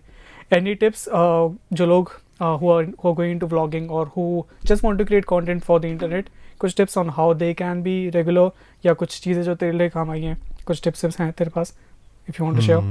any 0.60 0.76
tips 0.84 1.08
uh, 1.22 1.50
जो 1.80 1.86
लोग 1.86 2.12
uh, 2.40 2.58
who 2.62 2.70
are 2.76 2.84
who 2.86 3.10
are 3.12 3.16
going 3.22 3.32
into 3.38 3.48
vlogging 3.56 3.90
or 3.90 4.06
who 4.16 4.28
just 4.72 4.84
want 4.88 5.00
to 5.04 5.06
create 5.12 5.26
content 5.34 5.66
for 5.72 5.80
the 5.86 5.92
internet 5.96 6.32
कुछ 6.64 6.76
tips 6.80 6.98
on 7.04 7.10
how 7.20 7.28
they 7.44 7.54
can 7.64 7.84
be 7.90 7.96
regular 8.16 8.50
या 8.86 8.94
कुछ 9.04 9.20
चीज़ें 9.24 9.44
जो 9.44 9.56
तेरे 9.64 9.78
लिए 9.78 9.90
काम 9.98 10.12
आई 10.12 10.22
हैं 10.22 10.38
कुछ 10.68 10.82
tips 10.88 11.06
tips 11.06 11.20
हैं 11.22 11.32
तेरे 11.42 11.50
पास 11.56 11.74
if 12.30 12.40
you 12.40 12.46
want 12.48 12.60
to 12.62 12.66
share 12.68 12.82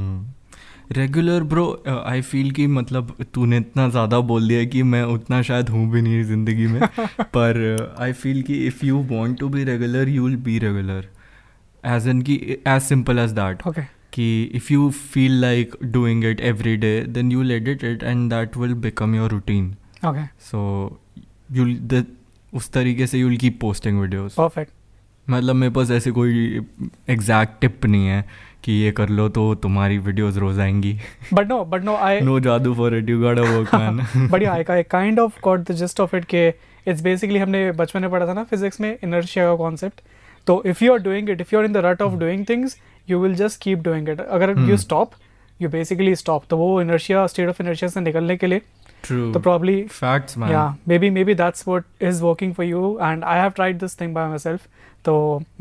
regular 0.93 1.43
bro 1.43 1.67
I 1.89 2.21
feel 2.21 2.51
कि 2.51 2.67
मतलब 2.67 3.15
तूने 3.35 3.59
इतना 3.59 3.89
ज़्यादा 3.89 4.19
बोल 4.21 4.49
दिया 4.49 4.65
कि 4.65 4.83
मैं 4.83 5.03
उतना 5.03 5.41
शायद 5.43 5.69
हूँ 5.69 5.91
भी 5.91 6.03
नहीं 6.03 6.23
ज़िंदगी 6.25 6.67
में 6.67 6.81
पर 7.21 7.79
uh, 7.79 8.01
आई 8.03 8.13
फील 8.13 8.43
कि 8.43 8.67
if 8.67 8.85
you 8.87 8.99
want 9.11 9.39
to 9.41 9.49
be 9.49 9.65
regular 9.65 10.09
you 10.09 10.25
will 10.27 10.37
be 10.37 10.59
regular 10.59 11.09
as 11.85 12.09
an 12.09 12.23
की 12.23 12.35
as 12.67 12.83
simple 12.83 13.19
as 13.19 13.31
that 13.31 13.67
okay 13.67 13.83
कि 14.13 14.43
if 14.55 14.73
you 14.73 14.91
feel 14.91 15.41
like 15.41 15.77
doing 15.83 16.25
it 16.25 16.41
every 16.41 16.77
day 16.77 17.01
then 17.09 17.33
you 17.33 17.43
edit 17.43 17.85
it 17.85 17.85
it 17.85 18.03
and 18.03 18.31
that 18.31 18.57
will 18.57 18.75
become 18.83 19.15
your 19.15 19.31
routine 19.31 19.75
okay 20.07 20.27
so 20.51 20.63
you 21.53 21.67
उस 22.53 22.71
तरीके 22.73 23.07
से 23.07 23.19
you 23.19 23.29
will 23.29 23.39
keep 23.39 23.61
posting 23.61 24.01
videos 24.01 24.35
perfect 24.35 24.73
मतलब 25.27 25.55
मेरे 25.55 25.73
पास 25.73 25.91
ऐसे 25.91 26.11
कोई 26.11 26.61
exact 27.09 27.61
tip 27.61 27.87
नहीं 27.87 28.07
है 28.07 28.25
कि 28.65 28.73
ये 28.73 28.91
कर 28.91 29.09
लो 29.09 29.29
तो 29.29 29.55
तुम्हारी 29.55 29.99
वीडियोस 29.99 30.37
रोज 30.37 30.59
आएँगी। 30.61 30.93
But 31.35 31.49
no 31.49 31.65
but 31.65 31.85
no 31.85 31.97
I 31.97 32.21
no 32.21 32.39
जादू 32.41 32.75
for 32.75 32.97
it 32.97 33.11
you 33.11 33.21
got 33.21 33.39
a 33.39 33.43
work 33.43 33.75
man 33.75 34.29
but 34.31 34.43
you 34.43 34.49
I 34.49 34.65
का 34.65 34.77
एक 34.77 34.91
kind 34.91 35.21
of 35.21 35.41
got 35.45 35.61
the 35.61 35.73
gist 35.73 36.01
of 36.01 36.17
it 36.17 36.25
के 36.25 36.47
इट्स 36.87 37.01
बेसिकली 37.01 37.39
हमने 37.39 37.71
बचपन 37.73 38.01
में 38.01 38.11
पढ़ा 38.11 38.27
था 38.27 38.33
ना 38.33 38.45
फिजिक्स 38.45 38.81
में 38.81 38.97
इनर्शिया 39.05 39.47
का 39.47 39.55
कॉन्सेप्ट 39.55 40.01
तो 40.47 40.63
if 40.67 40.85
you 40.85 40.93
are 40.93 40.99
doing 40.99 41.31
it 41.31 41.41
if 41.41 41.55
you 41.55 41.61
are 41.61 41.67
in 41.67 41.73
the 41.73 41.77
rut 41.77 42.03
of 42.03 42.19
doing 42.19 42.45
things 42.49 42.77
you 43.11 43.21
will 43.21 43.35
just 43.35 43.61
keep 43.63 43.83
doing 43.83 44.09
it 44.09 44.21
अगर 44.21 44.55
you 44.71 44.77
stop 44.77 45.13
you 45.61 45.69
basically 45.69 46.15
stop 46.17 46.45
तो 46.51 46.57
वो 46.57 46.81
इनर्शिया 46.83 47.27
स्टेट 47.27 47.49
ऑफ़ 47.49 47.63
इनर्शिया 47.63 47.91
से 47.91 48.01
निकलने 48.01 48.37
के 48.37 48.47
लिए 48.47 48.61
true 49.07 49.31
So 49.37 49.41
probably 49.47 49.77
facts, 50.01 50.37
man. 50.43 50.51
yeah 50.57 50.73
maybe 50.93 51.11
maybe 51.19 51.37
that's 51.43 51.67
what 51.71 51.89
is 52.11 52.21
working 52.29 52.53
for 52.61 52.67
you 52.73 52.83
and 53.09 53.25
I 53.35 53.39
have 53.43 53.55
tried 53.61 53.81
this 53.87 53.97
thing 54.03 54.15
by 54.19 54.27
myself 54.35 54.69
तो 55.09 55.15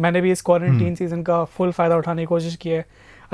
मैंने 0.06 0.22
भी 0.22 0.32
इस 0.32 0.42
क्वारंटीन 0.50 0.88
Hmm. 0.90 0.98
सीज़न 1.00 1.24
का 1.30 1.44
फुल 1.58 1.72
फ़ायदा 1.80 1.96
उठाने 2.04 2.22
की 2.22 2.26
कोशिश 2.36 2.56
की 2.66 2.70
है 2.70 2.86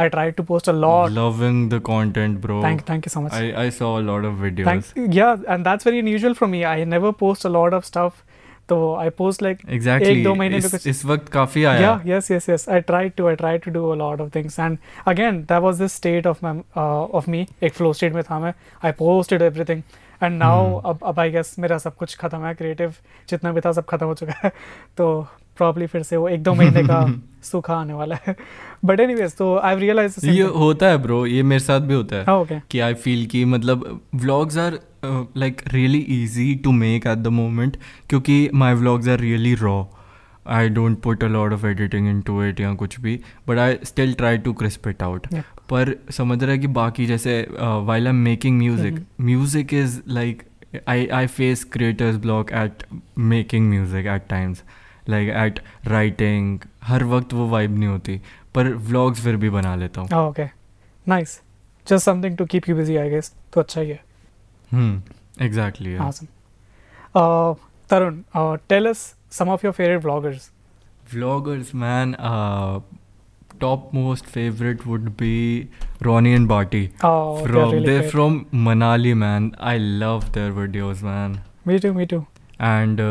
I 0.04 0.06
tried 0.12 0.36
to 0.40 0.44
post 0.50 0.68
a 0.72 0.74
lot 0.82 1.12
loving 1.20 1.58
the 1.72 1.78
content 1.88 2.38
bro 2.44 2.58
thank 2.66 2.84
thank 2.90 3.08
you 3.08 3.12
so 3.16 3.22
much 3.24 3.34
I 3.40 3.48
I 3.64 3.68
saw 3.78 3.90
a 4.02 4.04
lot 4.10 4.28
of 4.32 4.38
videos 4.48 4.68
Thanks. 4.70 4.92
Yeah, 5.20 5.42
and 5.56 5.70
that's 5.70 5.88
very 5.90 6.00
unusual 6.04 6.36
for 6.42 6.48
me. 6.54 6.62
I 6.74 6.76
never 6.94 7.12
post 7.24 7.48
a 7.50 7.52
lot 7.56 7.76
of 7.80 7.88
stuff. 7.90 8.22
तो 8.70 8.96
I 8.96 9.10
post 9.10 9.44
like 9.44 9.60
एक 9.70 10.24
दो 10.24 10.34
महीने 10.36 10.58
में 10.58 10.70
कुछ 10.72 10.88
इस 10.88 11.04
वक्त 11.06 11.30
काफ़ी 11.30 11.64
आया। 11.64 12.00
Yes 12.06 12.32
yes 12.32 12.50
yes 12.50 12.68
I 12.70 12.82
tried 12.82 13.14
to 13.18 13.28
I 13.28 13.36
tried 13.36 13.62
to 13.62 13.72
do 13.72 13.90
a 13.90 13.96
lot 13.96 14.22
of 14.22 14.30
things 14.36 14.60
and 14.60 14.78
again 15.08 15.42
that 15.42 15.62
was 15.62 15.82
the 15.82 15.88
state 15.88 16.28
of 16.28 16.46
my 16.46 16.62
of 17.14 17.30
me 17.30 17.48
एक 17.64 17.74
फ्लो 17.74 17.94
स्टेट 17.94 18.14
में 18.14 18.24
था 18.24 18.40
मैं। 18.40 18.54
I 18.86 18.92
posted 18.92 19.42
everything 19.42 19.82
and 20.24 20.38
now 20.38 20.80
अब 20.80 21.00
अब 21.04 21.20
I 21.20 21.32
guess 21.32 21.56
मेरा 21.60 21.78
सब 21.78 21.96
कुछ 21.96 22.16
खत्म 22.18 22.46
है। 22.46 22.54
क्रिएटिव 22.54 22.94
जितना 23.30 23.52
भी 23.52 23.62
था 23.62 23.72
सब 23.72 23.86
खत्म 23.86 24.06
हो 24.06 24.14
चुका 24.14 24.34
है। 24.44 24.50
तो 24.98 25.28
probably 25.62 25.88
फिर 25.88 26.04
से 26.04 26.18
वो 26.18 26.28
एक 26.30 26.44
दो 26.44 26.54
महीने 26.54 26.84
का 26.84 27.06
सूखा 27.44 27.76
आने 27.76 27.94
वाला 27.94 28.16
है. 28.28 28.36
But 28.86 29.00
anyways, 29.00 29.36
तो 29.38 29.46
I've 29.60 29.82
realized 29.82 30.18
the 30.18 30.24
same 30.24 30.36
ये 30.36 30.44
होता 30.58 30.88
है 30.88 30.98
ब्रो 30.98 31.26
ये 31.26 31.44
मेरे 31.44 31.60
साथ 31.60 31.80
भी 31.82 31.94
होता 31.94 32.16
है 32.16 32.24
हाँ, 32.24 32.44
okay. 32.44 32.60
कि 32.72 32.80
आई 32.80 32.94
फील 32.94 33.26
कि 33.26 33.44
मतलब 33.46 34.02
vlogs 34.16 34.58
are 34.58 34.80
like 35.38 35.62
really 35.68 36.00
easy 36.24 36.54
to 36.64 36.72
make 36.72 37.08
at 37.08 37.18
the 37.18 37.28
moment 37.28 37.78
क्योंकि 38.10 38.50
my 38.54 38.74
vlogs 38.74 39.08
are 39.08 39.20
really 39.20 39.54
raw 39.56 39.84
I 40.48 40.70
don't 40.70 41.00
put 41.02 41.24
a 41.24 41.28
lot 41.28 41.54
of 41.54 41.66
editing 41.68 42.08
into 42.22 42.44
it 42.44 42.60
या 42.60 42.74
कुछ 42.74 43.00
भी 43.00 43.20
but 43.48 43.58
I 43.58 43.78
still 43.84 44.14
try 44.14 44.38
to 44.38 44.54
crisp 44.54 44.88
it 44.88 45.04
out. 45.04 45.28
पर 45.70 45.96
समझ 46.12 46.42
रहा 46.44 46.52
है 46.52 46.58
कि 46.58 46.68
बाकी 46.78 47.06
जैसे 47.06 47.42
while 47.60 48.08
I 48.08 48.14
am 48.14 48.20
making 48.24 48.58
music. 48.58 49.06
Music 49.22 49.74
is 49.74 50.00
like 50.08 50.44
I 50.88 51.08
I 51.08 51.28
face 51.28 51.64
creators 51.64 52.16
block 52.16 52.52
at 52.54 52.84
making 53.20 53.70
music 53.70 54.06
at 54.06 54.28
times 54.30 54.64
like 55.10 55.30
at 55.38 55.60
writing 55.88 56.60
हर 56.84 57.04
वक्त 57.14 57.34
वो 57.34 57.48
वाइब 57.50 57.78
नहीं 57.78 57.90
होती 57.90 58.20
पर 58.56 58.74
व्लॉग्स 58.88 59.24
फिर 59.24 59.36
भी 59.38 59.50
बना 59.50 59.76
लेता 59.76 60.02
हूँ। 60.02 60.28
Okay 60.28 60.46
nice 61.08 61.40
just 61.88 62.06
something 62.06 62.38
to 62.38 62.46
keep 62.46 62.70
you 62.70 62.76
busy 62.76 62.98
I 62.98 63.10
guess 63.10 63.34
तो 63.54 63.62
अच्छा 63.62 63.82
ही 63.82 63.90
है। 63.90 64.00
हम्म 64.72 65.44
exactly 65.46 65.98
Tarun 67.90 68.22
tell 68.70 68.92
some 68.94 69.50
of 69.50 69.66
your 69.66 69.74
favourite 69.74 70.02
vloggers 70.02 70.50
vloggers 71.14 71.74
man 71.76 72.16
top 73.62 73.90
most 73.94 74.26
favourite 74.26 74.86
would 74.88 75.10
be 75.20 75.70
Ronny 76.02 76.32
and 76.32 76.48
Barty 76.48 76.86
from 76.98 77.72
there 77.86 78.00
from 78.10 78.42
Manali 78.66 79.14
man 79.24 79.52
I 79.62 79.78
love 79.80 80.24
their 80.34 80.52
videos 80.52 81.04
man 81.04 81.40
me 81.68 81.80
too 81.80 81.94
me 81.94 82.06
too 82.06 82.20
and 82.62 83.02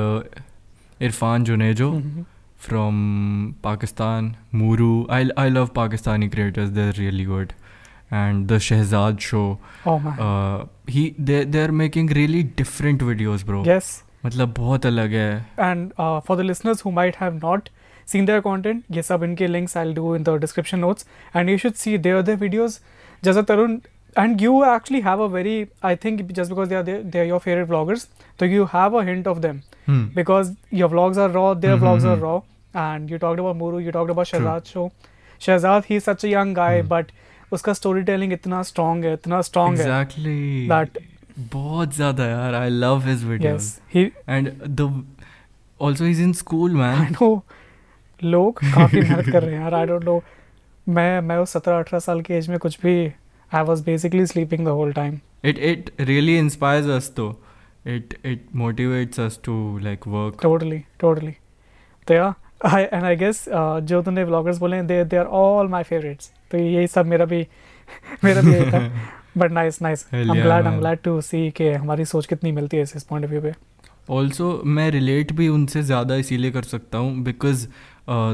Irfan 1.03 1.45
Junejo 1.45 1.91
from 2.61 2.97
Pakistan 3.65 4.35
मूरू 4.55 5.07
I 5.11 5.29
I 5.39 5.51
love 5.51 5.67
Pakistani 5.75 6.29
creators 6.29 6.69
they 6.71 6.91
really 6.99 7.25
good 7.25 7.53
and 8.13 8.47
the 8.49 8.59
Shahzad 8.67 9.19
show 9.21 9.43
he 10.91 11.15
they 11.21 11.63
are 11.63 11.71
making 11.81 12.11
really 12.11 12.43
different 12.59 13.03
videos 13.03 13.45
bro 13.47 13.65
yes 13.67 13.91
मतलब 14.27 14.55
बहुत 14.57 14.87
अलग 14.87 15.13
है। 15.13 15.47
And 15.61 15.91
for 15.99 16.37
the 16.37 16.41
listeners 16.41 16.85
who 16.85 16.91
might 16.91 17.17
have 17.21 17.35
not 17.35 17.69
seen 18.09 18.27
their 18.27 18.41
content 18.41 18.83
ये 18.91 19.03
सब 19.03 19.25
इनके 19.25 19.47
links 19.47 19.77
I 19.77 19.85
will 19.85 19.95
do 19.95 20.15
in 20.17 20.23
the 20.23 20.39
description 20.41 20.79
notes 20.79 21.07
and 21.37 21.51
you 21.51 21.59
should 21.59 21.73
see 21.75 21.97
their 21.99 22.23
their 22.23 22.39
videos 22.39 22.81
जैसा 23.25 23.43
Tarun 23.43 23.79
and 24.22 24.42
you 24.46 24.54
actually 24.72 25.02
have 25.10 25.22
a 25.26 25.28
very 25.36 25.56
I 25.92 25.96
think 26.06 26.20
just 26.40 26.50
because 26.54 26.70
they 26.74 26.76
are 26.80 26.84
they, 26.90 26.98
they 27.14 27.20
are 27.22 27.30
your 27.30 27.40
favorite 27.46 27.70
vloggers, 27.70 28.08
so 28.40 28.46
you 28.56 28.66
have 28.74 28.94
a 28.94 29.04
hint 29.12 29.28
of 29.36 29.42
them 29.46 29.62
Hmm. 29.88 30.02
because 30.18 30.52
your 30.82 30.88
vlogs 30.92 31.18
are 31.24 31.30
raw, 31.38 31.48
their 31.64 31.78
Mhm, 31.78 31.82
vlogs 31.86 32.06
are 32.12 32.18
mhm. 32.18 32.22
raw. 32.28 32.36
And 32.84 33.10
you 33.14 33.18
talked 33.24 33.40
about 33.46 33.58
Muru, 33.62 33.80
you 33.88 33.92
talked 33.96 34.12
about 34.14 34.30
True. 34.30 34.40
Shahzad 34.44 34.70
show. 34.76 34.86
Shahzad, 35.48 35.90
he's 35.90 36.06
such 36.10 36.24
a 36.28 36.30
young 36.34 36.54
guy, 36.60 36.70
Hmm. 36.82 36.88
but 36.94 37.12
उसका 37.58 37.74
storytelling 37.80 38.32
इतना 38.38 38.62
strong 38.70 39.04
है, 39.08 39.14
इतना 39.14 39.42
strong 39.50 39.78
है. 39.80 39.88
Exactly. 39.88 40.38
That 40.74 41.02
बहुत 41.56 41.94
ज़्यादा 41.96 42.26
यार. 42.30 42.56
I 42.62 42.70
love 42.86 43.04
his 43.12 43.26
videos. 43.34 43.68
yes, 43.68 43.68
he 43.96 44.06
And 44.38 44.54
the 44.82 44.88
also 45.80 46.06
he's 46.06 46.20
in 46.28 46.34
school, 46.44 46.78
I 46.78 46.82
man. 46.84 47.14
know 47.20 47.34
लोग 48.24 48.60
काफी 48.74 49.00
मेहनत 49.02 49.30
कर 49.32 49.44
रहे 49.44 49.56
हैं 49.56 49.62
यार 49.62 49.74
आई 49.74 49.86
डोंट 49.86 50.04
नो 50.04 50.22
मैं 50.98 51.22
मैं 51.30 51.38
उस 51.38 51.52
सत्रह 51.54 51.80
अठारह 51.80 52.00
साल 52.00 52.22
की 52.28 52.34
एज 52.34 52.48
में 52.50 52.58
कुछ 52.66 52.80
भी 52.82 52.96
I 53.53 53.65
was 53.65 53.83
basically 53.85 54.27
sleeping 54.27 54.65
the 54.67 54.69
whole 54.81 54.93
time 54.93 55.19
It 55.45 55.59
it 55.61 55.91
really 56.01 56.37
inspires 56.37 56.87
us 56.89 57.09
though. 57.11 57.37
It 57.87 58.15
it 58.25 58.41
motivates 58.55 59.19
us 59.19 59.37
to 59.39 59.53
like 59.79 60.07
work. 60.07 60.41
Totally 60.43 60.79
totally 61.01 61.35
तो 62.09 62.15
yeah 62.15 62.35
I 62.67 62.83
and 62.83 63.05
I 63.05 63.17
guess 63.17 63.45
जो 63.91 64.03
तूने 64.03 64.25
व्लॉगर्स 64.25 64.59
बोले 64.59 64.83
they 64.83 65.03
they 65.05 65.17
are 65.17 65.27
all 65.41 65.69
my 65.69 65.83
favourites 65.83 66.31
तो 66.51 66.59
यही 66.59 66.87
सब 66.87 67.07
मेरा 67.07 67.25
भी 67.25 67.47
मेरा 68.25 68.41
भी 68.41 68.53
यही 68.53 68.71
था 68.73 68.81
but 69.37 69.53
nice 69.53 69.81
nice 69.83 70.07
I 70.15 70.21
Hell 70.21 70.31
am 70.31 70.35
yeah, 70.35 70.45
glad 70.45 70.67
I 70.67 70.69
am 70.69 70.71
man. 70.71 70.81
Glad 70.81 70.99
to 71.05 71.21
see 71.21 71.51
कि 71.51 71.69
हमारी 71.73 72.05
सोच 72.05 72.27
कितनी 72.27 72.53
मिलती 72.53 72.77
है 72.77 72.83
इस 72.83 73.07
पॉइंट 73.11 73.25
ऑफ़ 73.25 73.33
व्यू 73.33 73.43
पे 73.43 73.53
ऑल्सो 74.11 74.61
मैं 74.67 74.91
रिलेट 74.91 75.33
भी 75.33 75.49
उनसे 75.49 75.83
ज़्यादा 75.83 76.15
इसीलिए 76.17 76.51
कर 76.51 76.63
सकता 76.63 76.99
हूँ 76.99 77.17
because 77.25 77.67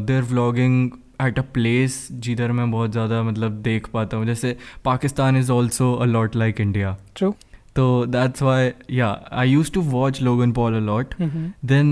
there 0.03 0.22
vlogging 0.22 0.90
at 1.22 1.38
a 1.38 1.42
place 1.55 2.07
जिधर 2.12 2.53
मैं 2.53 2.70
बहुत 2.70 2.92
ज़्यादा 2.92 3.22
मतलब 3.22 3.61
देख 3.62 3.88
पाता 3.88 4.16
हूँ। 4.16 4.27
जैसे 4.27 4.57
Pakistan 4.85 5.37
is 5.37 5.53
also 5.53 5.92
a 5.94 6.05
lot 6.05 6.37
like 6.37 6.61
India 6.61 6.96
True. 7.16 7.33
तो 7.77 7.85
that's 8.07 8.42
why 8.42 8.70
yeah 8.90 9.09
I 9.33 9.50
use 9.50 9.72
to 9.72 9.81
watch 9.81 10.20
Logan 10.22 10.53
Paul 10.53 10.74
a 10.74 10.81
lot 10.81 11.14
then 11.72 11.90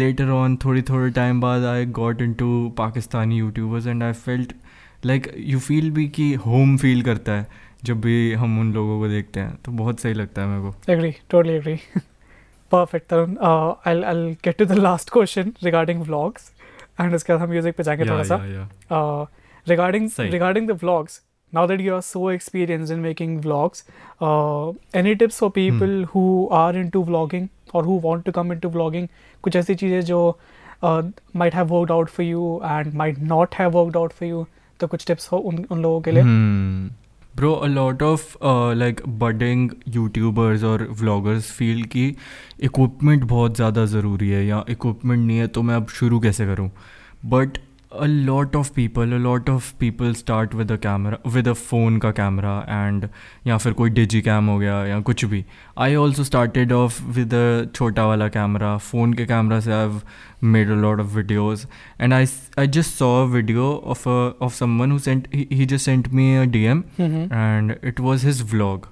later 0.00 0.28
on 0.34 0.56
थोड़ी 0.64 0.82
थोड़े 0.82 1.10
टाइम 1.10 1.40
बाद 1.40 1.64
I 1.64 1.86
got 2.00 2.22
into 2.34 2.68
Pakistani 2.78 3.36
YouTubers 3.36 3.86
and 3.86 4.02
I 4.02 4.12
felt 4.12 4.52
like 5.06 5.32
you 5.36 5.58
feel 5.58 5.90
भी 5.90 6.08
कि 6.08 6.32
home 6.34 6.76
feel 6.76 7.02
करता 7.02 7.32
है 7.32 7.46
जब 7.84 8.00
भी 8.00 8.32
हम 8.32 8.58
उन 8.60 8.72
लोगों 8.72 8.98
को 9.00 9.08
देखते 9.08 9.40
हैं। 9.40 9.56
तो 9.64 9.72
बहुत 9.72 10.00
सही 10.00 10.14
लगता 10.14 10.42
है 10.42 10.48
मेरे 10.48 10.62
को। 10.62 10.74
Agree. 10.92 11.14
Totally 11.34 11.56
agree. 11.62 11.78
Perfect. 12.72 13.08
Tarun. 13.10 13.34
uh, 13.48 13.74
I'll 13.90 14.04
I'll 14.10 14.28
get 14.46 14.56
to 14.58 14.66
the 14.70 14.78
last 14.80 15.10
question 15.16 15.50
regarding 15.66 16.04
vlogs. 16.06 16.46
And 17.00 17.14
उसके 17.14 17.32
बाद 17.32 17.42
हम 17.42 17.50
म्यूज़िक 17.50 17.76
पे 17.76 17.82
जाएँगे 17.82 18.04
थोड़ा 18.10 18.22
सा। 18.24 18.36
Regarding 19.66 20.10
regarding 20.20 20.68
the 20.68 20.72
vlogs 20.80 21.20
now 21.52 21.66
that 21.66 21.80
you 21.80 21.94
are 21.94 22.00
so 22.00 22.30
experience 22.30 22.90
in 22.90 22.98
making 23.00 23.38
vlogs 23.40 23.84
any 24.96 25.14
tips 25.14 25.38
for 25.40 25.50
people 25.50 26.04
who 26.14 26.24
are 26.52 26.76
into 26.88 27.02
vlogging 27.04 27.48
और 27.74 27.84
who 27.84 27.98
want 28.00 28.24
to 28.24 28.32
come 28.32 28.52
into 28.58 28.68
vlogging 28.70 29.08
कुछ 29.42 29.56
ऐसी 29.56 29.74
चीज़ें 29.74 30.00
जो 30.00 30.38
might 30.84 31.54
have 31.54 31.66
worked 31.68 31.92
out 31.92 32.08
for 32.08 32.26
you 32.26 32.60
and 32.64 32.94
might 32.94 33.18
not 33.18 33.54
have 33.54 33.70
worked 33.70 33.96
out 33.96 34.12
for 34.12 34.28
you 34.28 34.46
तो 34.80 34.86
कुछ 34.86 35.06
tips 35.06 35.32
हो 35.32 35.38
उन 35.38 35.64
उन 35.70 35.82
लोगों 35.82 36.00
के 36.00 36.10
लिए. 36.10 36.22
Hmm. 36.22 36.92
Bro 37.36 37.52
a 37.52 37.66
lot 37.66 38.02
of 38.02 38.36
like 38.78 39.00
budding 39.18 39.70
YouTubers 39.88 40.64
और 40.64 40.86
व्लागर्स 41.00 41.50
फील 41.52 41.82
कि 41.84 42.06
इक्विपमेंट 42.60 43.24
बहुत 43.24 43.56
ज़्यादा 43.56 43.84
ज़रूरी 43.86 44.28
है 44.30 44.44
या 44.46 44.64
इक्विपमेंट 44.70 45.26
नहीं 45.26 45.38
है 45.38 45.46
तो 45.48 45.62
मैं 45.62 45.74
अब 45.74 45.88
शुरू 45.88 46.20
कैसे 46.20 46.46
करूँ? 46.46 46.70
But 47.26 47.58
a 48.04 48.06
lot 48.28 48.54
of 48.58 48.68
people 48.74 49.12
a 49.14 49.18
lot 49.24 49.48
of 49.48 49.66
people 49.82 50.14
start 50.20 50.54
with 50.60 50.70
a 50.70 50.78
camera 50.86 51.18
with 51.36 51.48
a 51.52 51.54
phone 51.62 51.98
का 52.04 52.12
camera 52.18 52.54
and 52.76 53.08
या 53.46 53.56
फिर 53.64 53.72
कोई 53.80 53.90
digicam 53.98 54.48
हो 54.48 54.58
गया 54.58 54.84
या 54.86 55.00
कुछ 55.10 55.24
भी 55.32 55.44
I 55.86 55.88
also 56.02 56.26
started 56.30 56.72
off 56.78 57.00
with 57.18 57.34
a 57.40 57.46
छोटा 57.74 58.06
वाला 58.06 58.28
camera 58.38 58.72
phone 58.90 59.14
के 59.20 59.26
camera 59.32 59.60
से 59.68 59.72
I've 59.80 60.00
made 60.56 60.70
a 60.76 60.80
lot 60.86 61.00
of 61.04 61.12
videos 61.18 61.66
and 61.98 62.14
I, 62.14 62.22
s- 62.22 62.50
I 62.58 62.66
just 62.78 62.96
saw 63.02 63.10
a 63.22 63.28
video 63.36 63.68
of 63.94 64.06
a 64.06 64.18
of 64.48 64.54
someone 64.62 64.90
who 64.90 64.98
sent 64.98 65.28
he, 65.32 65.46
he 65.50 65.66
just 65.74 65.84
sent 65.92 66.12
me 66.20 66.26
a 66.42 66.46
DM 66.56 66.82
hmm 67.00 67.28
and 67.44 67.78
it 67.92 68.00
was 68.08 68.26
his 68.30 68.42
vlog 68.54 68.88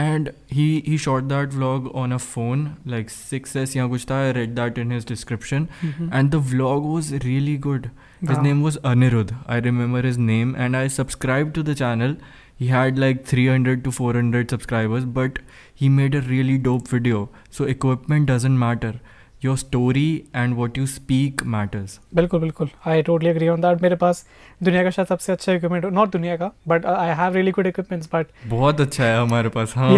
and 0.00 0.28
he 0.56 0.66
he 0.88 0.96
shot 1.04 1.28
that 1.30 1.54
vlog 1.54 1.88
on 2.02 2.12
a 2.16 2.18
phone 2.26 2.60
like 2.92 3.08
6s 3.14 3.74
ya 3.78 3.86
i 4.18 4.30
read 4.36 4.54
that 4.60 4.78
in 4.82 4.94
his 4.96 5.08
description. 5.10 5.68
Mm-hmm. 5.80 6.08
And 6.18 6.36
the 6.36 6.40
vlog 6.52 6.86
was 6.92 7.10
really 7.24 7.56
good. 7.66 7.90
His 8.30 8.38
name 8.46 8.62
was 8.68 8.78
anirudh. 8.92 9.34
I 9.56 9.58
remember 9.66 10.02
his 10.06 10.18
name 10.30 10.54
and 10.66 10.78
i 10.80 10.86
subscribed 10.96 11.54
to 11.60 11.64
the 11.70 11.74
channel. 11.82 12.16
He 12.62 12.66
had 12.74 12.98
like 13.02 13.24
300 13.32 13.84
to 13.84 13.92
400 13.98 14.54
subscribers 14.54 15.06
but 15.20 15.38
he 15.82 15.92
made 16.00 16.14
a 16.14 16.20
really 16.32 16.58
dope 16.68 16.88
video. 16.96 17.28
So 17.58 17.70
equipment 17.74 18.32
doesn't 18.34 18.58
matter. 18.64 18.94
Your 19.42 19.56
story 19.56 20.24
and 20.34 20.56
what 20.56 20.78
you 20.80 20.86
speak 20.94 21.44
matters 21.54 21.98
बिल्कुल 22.14 22.40
बिल्कुल 22.40 22.68
I 22.86 23.02
totally 23.02 23.28
agree 23.28 23.48
on 23.48 23.60
that 23.60 23.82
मेरे 23.82 23.96
पास 23.96 24.24
दुनिया 24.62 24.82
का 24.84 24.90
शायद 24.90 25.08
सबसे 25.08 25.32
अच्छा 25.32 25.52
equipment 25.52 25.84
not 25.84 26.12
दुनिया 26.12 26.36
का 26.36 26.50
but 26.68 26.86
I 26.86 27.14
have 27.20 27.34
really 27.34 27.50
good 27.50 27.66
equipments 27.66 28.08
but 28.14 28.26
बहुत 28.48 28.80
अच्छा 28.80 29.04
है 29.04 29.20
हमारे 29.20 29.48
पास 29.56 29.74
हाँ 29.76 29.90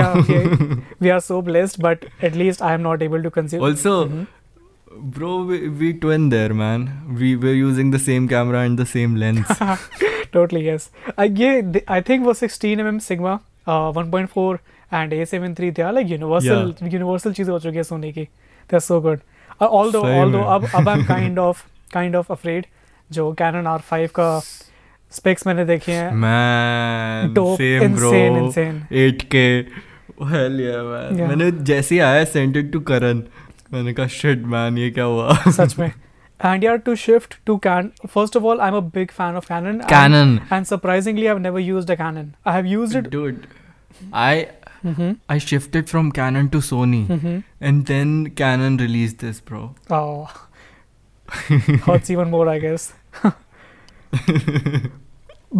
we 1.02 1.08
are 1.08 1.20
so 1.20 1.40
blessed 1.42 1.82
but 1.84 2.04
at least 2.24 2.62
I 2.62 2.74
am 2.74 2.80
not 2.80 3.02
able 3.02 3.22
to 3.22 3.30
conceive 3.40 3.68
also 3.68 3.96
bro 5.16 5.28
we, 5.48 5.58
we 5.80 5.90
twin 6.00 6.24
there 6.32 6.54
man 6.54 6.82
we 7.20 7.28
were 7.44 7.54
using 7.58 7.92
the 7.92 8.00
same 8.06 8.26
camera 8.32 8.64
and 8.68 8.82
the 8.82 8.86
same 8.90 9.14
lens 9.22 9.46
totally, 9.48 10.28
totally 10.32 10.66
yes 10.68 10.90
ये 11.18 11.82
I 11.90 12.00
think 12.08 12.24
वो 12.24 12.34
16 12.34 12.82
mm 12.82 13.00
Sigma 13.00 13.38
1.4 13.68 14.58
and 14.92 15.12
A73 15.14 15.72
they 15.76 15.84
are 15.88 15.92
like 15.98 16.12
universal 16.14 16.70
yeah. 16.70 16.94
universal 16.94 17.32
चीज़ें 17.36 17.52
हो 17.52 17.58
चुकी 17.58 17.76
है 17.76 17.82
सोनी 17.82 18.12
की 18.12 18.28
they 18.70 18.78
are 18.78 18.84
so 18.88 19.00
good 19.06 19.18
uh, 19.18 19.31
although 19.68 20.04
although। 20.20 20.44
अब 20.56 20.66
अब 20.74 20.88
I'm 20.94 21.04
kind 21.12 21.38
of 21.38 21.64
kind 21.96 22.16
of 22.20 22.30
afraid 22.36 22.66
जो 23.12 23.32
Canon 23.40 23.66
R5 23.78 24.08
का 24.18 24.28
specs 25.12 25.46
मैंने 25.46 25.64
देखे 25.64 25.92
हैं 25.92 26.10
man 26.24 27.34
dope 27.34 27.60
insane 27.88 28.36
insane 28.42 28.78
8k 29.06 29.42
hell 30.30 30.60
yeah 30.66 30.82
man 30.92 31.20
मैंने 31.28 31.50
जैसे 31.72 31.98
आया 32.10 32.24
sent 32.32 32.56
it 32.62 32.70
to 32.76 32.80
Karan 32.92 33.22
मैंने 33.74 33.92
कहा 33.94 34.06
shit 34.20 34.46
man 34.54 34.78
ये 34.78 34.90
क्या 34.90 35.04
हुआ 35.04 35.34
सच 35.48 35.78
में 35.78 35.90
and 36.50 36.64
yeah 36.66 36.78
to 36.86 36.94
shift 37.00 37.34
to 37.48 37.54
can 37.66 37.90
first 38.14 38.36
of 38.38 38.46
all 38.50 38.62
i'm 38.68 38.76
a 38.78 38.84
big 38.94 39.12
fan 39.18 39.36
of 39.40 39.44
canon 39.50 39.76
canon 39.90 40.30
and- 40.38 40.54
and, 40.56 40.68
surprisingly 40.70 41.28
i've 41.32 41.42
never 41.42 41.60
used 41.66 41.92
a 41.94 41.96
canon 42.00 42.32
i 42.52 42.54
have 42.56 42.70
used 42.70 42.96
it 43.00 43.10
dude 43.12 43.44
I 44.20 44.48
Mhm, 44.84 45.10
I 45.32 45.34
shifted 45.38 45.90
from 45.90 46.06
Canon 46.14 46.46
to 46.52 46.60
Sony 46.68 47.00
mhm. 47.06 47.34
and 47.68 47.90
then 47.90 48.14
Canon 48.38 48.78
released 48.78 49.20
this 49.24 49.36
bro 49.50 49.60
oh 49.90 50.28
hurts 51.84 52.10
even 52.14 52.30
more 52.30 52.48
i 52.52 52.58
guess 52.64 52.86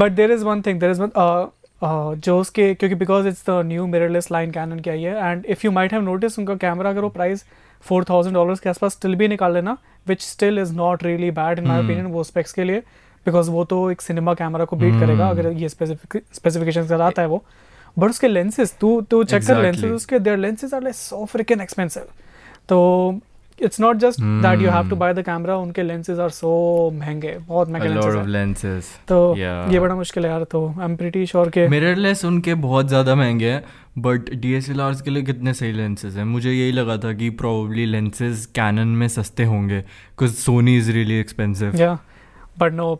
but 0.02 0.16
there 0.16 0.32
is 0.36 0.42
one 0.48 0.62
thing 0.68 0.80
there 0.84 0.94
is 0.94 1.02
one 1.04 1.12
uh 1.24 1.46
uh, 1.82 2.14
जो 2.26 2.38
उसके 2.38 2.74
क्योंकि 2.74 2.94
because 2.94 3.28
it's 3.28 3.44
the 3.48 3.60
new 3.66 3.86
mirrorless 3.86 4.30
line 4.32 4.50
Canon 4.50 4.78
की 4.78 4.90
आई 4.90 5.02
है 5.02 5.30
and 5.30 5.46
if 5.46 5.60
you 5.64 5.70
might 5.72 5.92
have 5.92 6.02
notice 6.02 6.38
उनका 6.38 6.54
camera 6.66 6.90
अगर 6.90 7.00
वो 7.00 7.08
price 7.08 7.44
four 7.82 8.04
thousand 8.10 8.34
dollars 8.34 8.60
के 8.60 8.68
आसपास 8.70 8.92
स्टिल 8.92 9.14
भी 9.14 9.28
निकाल 9.28 9.54
लेना 9.54 9.76
which 10.08 10.22
still 10.22 10.58
is 10.58 10.74
not 10.74 11.04
really 11.04 11.30
bad 11.30 11.58
in 11.58 11.66
my. 11.68 11.84
Opinion 11.84 12.06
वो 12.06 12.24
स्पेक्स 12.24 12.52
के 12.52 12.64
लिए 12.64 12.80
बिकॉज़ 13.26 13.50
वो 13.50 13.64
तो 13.64 13.90
एक 13.90 14.00
सिनेमा 14.00 14.34
कैमरा 14.34 14.64
को 14.64 14.76
बीट 14.76 15.00
करेगा. 15.00 15.28
अगर 15.28 15.52
ये 15.52 15.68
स्पेसिफिकेशन 15.68 16.82
के 16.82 16.88
साथ 16.88 17.00
आता 17.00 17.22
है 17.22 17.28
वो 17.28 17.44
बट 17.96 18.10
उसके 18.10 18.28
लेंसेज 18.28 18.72
तू 18.80 19.00
तू 19.00 19.24
चेक 19.24 19.46
कर 19.46 19.62
लेंसेज 19.62 19.90
उसके 19.92 20.18
their 20.18 20.38
lenses 20.38 20.74
are 20.74 20.82
like 20.82 20.94
so 20.94 21.24
freaking 21.24 21.60
expensive 21.60 22.02
तो 22.68 22.78
it's 23.62 23.80
not 23.80 23.96
just 23.96 24.20
that 24.20 24.60
you 24.60 24.70
have 24.70 24.88
to. 24.90 24.96
Buy 24.96 25.14
the 25.14 25.22
camera 25.22 25.56
उनके 25.56 25.82
लेंसेज 25.82 26.20
आर 26.20 26.30
सो 26.30 26.90
महँगे 26.94 27.36
बहुत 27.38 27.68
महँगे 27.68 28.30
लेंसेज 28.30 28.84
तो 29.08 29.34
yeah. 29.34 29.72
ये 29.72 29.80
बड़ा 29.80 29.94
मुश्किल 29.94 30.24
है 30.24 30.30
यार 30.30 30.44
तो 30.44 30.66
आई 30.78 30.84
एम 30.84 30.96
प्रीटी 30.96 31.26
श्योर 31.26 31.48
के 31.48 31.68
मिररलेस 31.68 32.24
उनके 32.24 32.54
बहुत 32.54 32.88
ज़्यादा 32.88 33.14
महँगे 33.14 33.50
हैं 33.50 33.64
but 33.98 34.30
D 34.34 34.52
S 34.52 34.70
L 34.70 34.80
Rs 34.80 35.02
के 35.02 35.10
लिए 35.10 35.22
कितने 35.22 35.54
सही 35.54 35.72
लेंसेज 35.72 36.16
हैं? 36.16 36.24
मुझे 36.24 36.52
यही 36.52 36.72
लगा 36.72 36.96
था 36.96 37.12
कि 37.12 37.30
प्रोबेबली 37.30 37.86
लेंसेज 37.86 38.46
कैनन 38.46 38.88
में 38.88 39.08
सस्ते 39.08 39.44
होंगे 39.44 39.78
because 39.78 40.34
Sony 40.34 40.76
is 40.78 40.90
really 40.92 41.14
expensive 41.14 41.98
but 42.58 42.72
no 42.72 42.92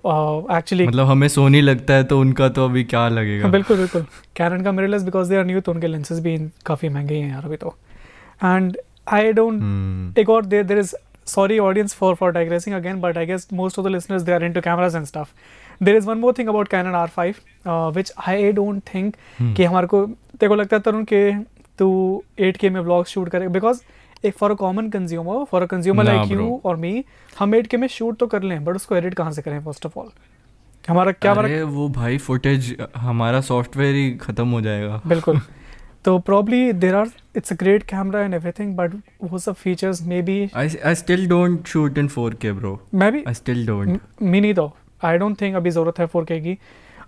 actually 0.56 0.86
मतलब 0.86 1.06
हमें 1.06 1.28
सोनी 1.28 1.60
लगता 1.60 1.94
है 1.94 2.04
तो 2.04 2.20
उनका 2.20 2.48
तो 2.48 2.64
अभी 2.64 2.84
क्या 2.84 3.08
लगेगा? 3.08 3.48
बिल्कुल 3.56 3.76
बिल्कुल। 3.76 4.06
कैनन 4.36 4.62
का 4.62 4.72
mirrorless 4.72 5.02
because 5.02 5.28
they 5.28 5.36
are 5.36 5.44
new 5.44 5.60
तो 5.60 5.72
उनके 5.72 5.86
लेंसेज 5.86 6.20
भी 6.20 6.36
काफ़ी 6.66 6.88
महँगे 6.88 7.14
हैं 7.14 7.30
यार 7.30 7.44
अभी 7.44 7.56
तो। 7.56 7.76
And 8.44 8.76
I 9.08 9.32
don't 9.32 10.14
take 10.14 10.30
out 10.30 10.44
there 10.44 10.64
there 10.64 10.78
is 10.78 10.94
sorry 11.26 11.58
audience 11.58 11.94
for 11.94 12.14
for 12.14 12.32
digressing 12.32 12.76
again 12.76 13.00
but 13.00 13.18
I 13.18 13.26
guess 13.26 13.48
most 13.52 13.78
of 13.78 13.86
the 13.86 13.90
listeners 13.90 14.22
they 14.22 14.46
into 14.52 14.60
cameras 14.60 14.96
and 14.96 15.04
stuff 15.04 15.30
there 15.82 15.96
is 15.96 16.06
one 16.06 16.18
more 16.18 16.34
thing 16.38 16.48
about 16.48 16.68
Canon 16.68 16.94
R 16.94 17.08
five 17.08 17.34
which 17.68 18.12
I 18.28 18.52
don't 18.52 18.82
think 18.94 19.14
कि 19.56 19.64
हमारे 19.64 19.86
को 19.86 20.06
देखो 20.40 20.54
लगता 20.54 20.76
है 20.76 20.82
तरुण 20.82 21.04
के 21.04 21.32
तू 21.78 21.90
eight 22.38 22.56
K 22.56 22.70
में 22.70 22.82
blog 22.84 23.06
shoot 23.06 23.28
करे? 23.28 23.48
बिकॉज़ 23.48 23.82
एक 24.24 24.36
for 24.38 24.50
a 24.50 24.54
common 24.54 24.88
consumer 24.90 25.44
for 25.44 25.62
a 25.62 25.66
consumer 25.66 26.04
like 26.04 26.32
you 26.32 26.60
और 26.64 26.76
मी 26.76 27.04
हम 27.38 27.56
8k 27.56 27.78
में 27.78 27.88
शूट 27.88 28.18
तो 28.18 28.26
कर 28.26 28.42
लें 28.42 28.64
बट 28.64 28.76
उसको 28.76 28.96
एडिट 28.96 29.14
कहाँ 29.14 29.32
से 29.32 29.42
करें 29.42 29.60
फ़र्स्ट 29.64 29.86
ऑफ़ 29.86 29.98
ऑल 29.98 30.10
हमारा 30.88 31.12
क्या 31.12 31.32
हमारा 31.32 31.64
वो 31.64 31.88
भाई 31.88 32.18
फुटेज 32.18 32.76
हमारा 32.96 33.40
सॉफ्टवेयर 33.40 33.94
ही 33.94 34.10
खत्म 34.10 34.48
हो 34.48 34.60
जाएगा। 34.60 35.00
बिल्कुल। 35.06 35.40
तो 36.04 36.18
probably 36.18 36.72
there 36.72 36.94
are 36.94 37.10
it's 37.36 37.52
a 37.52 37.56
great 37.56 37.82
camera 37.82 38.20
and 38.20 38.34
everything 38.34 38.74
but 38.76 38.94
वो 39.22 39.38
सब 39.38 39.54
features 39.54 40.02
may 40.02 40.22
be 40.22 40.36
I 40.56 40.64
I 40.90 40.94
still 41.02 41.26
don't 41.32 41.70
shoot 41.72 42.00
in 42.02 42.08
4K 42.14 42.54
bro. 42.60 42.76
मैं 42.94 43.12
भी 43.12 43.22
I 43.22 43.34
still 43.40 43.66
don't. 43.68 43.98
मी 44.22 44.40
नहीं 44.40 44.54
तो 44.54 44.72
आई 45.04 45.18
डोंट 45.18 45.40
थिंक 45.40 45.56
अभी 45.56 45.70
ज़रूरत 45.70 45.98
है 45.98 46.08
4K 46.08 46.40
की। 46.40 46.58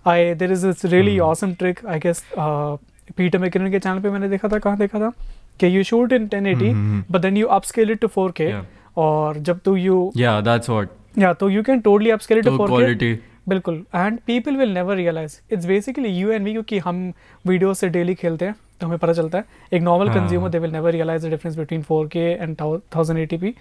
I 0.07 0.33
there 0.33 0.51
is 0.51 0.67
it's 0.67 0.85
really. 0.85 1.19
Awesome 1.19 1.53
trick 1.53 1.85
I 1.85 1.99
guess 1.99 2.23
Peter 2.37 3.37
McKinnon 3.37 3.71
के 3.71 3.79
चैनल 3.79 3.99
पे 3.99 4.09
मैंने 4.09 4.29
देखा 4.29 4.47
था 4.47 4.59
कहाँ 4.59 4.77
देखा 4.77 4.99
था? 4.99 5.11
कि 5.59 5.75
you 5.77 5.83
shoot 5.83 6.13
in 6.13 6.27
1080 6.27 6.71
Mhm. 6.73 7.03
But 7.11 7.21
then 7.21 7.37
you 7.37 7.47
upscale 7.57 7.91
it 7.91 7.99
to 7.99 8.07
4K 8.07 8.51
और 8.97 9.37
जब 9.39 9.59
तू 9.65 9.75
यू 9.75 10.11
yeah 10.17 10.41
that's 10.47 10.69
what. 10.73 10.87
या 11.19 11.33
तो 11.33 11.49
you 11.49 11.63
can 11.63 11.79
totally 11.79 12.09
upscale 12.09 12.37
it 12.37 12.45
to 12.45 12.57
तो 12.57 12.57
4K 12.57 12.73
quality. 12.73 13.15
बिल्कुल. 13.49 13.83
And 13.95 14.19
people 14.27 14.55
will 14.57 14.69
never 14.73 14.95
realise 14.95 15.39
it's 15.53 15.65
basically 15.65 16.09
you 16.09 16.29
and 16.31 16.43
me 16.43 16.51
क्योंकि 16.51 16.77
हम 16.79 17.11
video 17.47 17.73
से 17.73 17.89
डेली 17.89 18.15
खेलते 18.15 18.45
हैं 18.45 18.55
तो 18.79 18.87
हमें 18.87 18.97
पता 18.99 19.13
चलता 19.13 19.37
है. 19.37 19.45
एक 19.73 19.81
normal. 19.81 20.09
Consumer 20.13 20.49
they 20.49 20.59
will 20.59 20.71
never 20.71 20.91
realise 20.91 21.27
the 21.27 21.29
difference 21.29 21.55
between 21.57 21.83
4K 21.91 22.15
and 22.17 22.55
1080p 22.57 23.53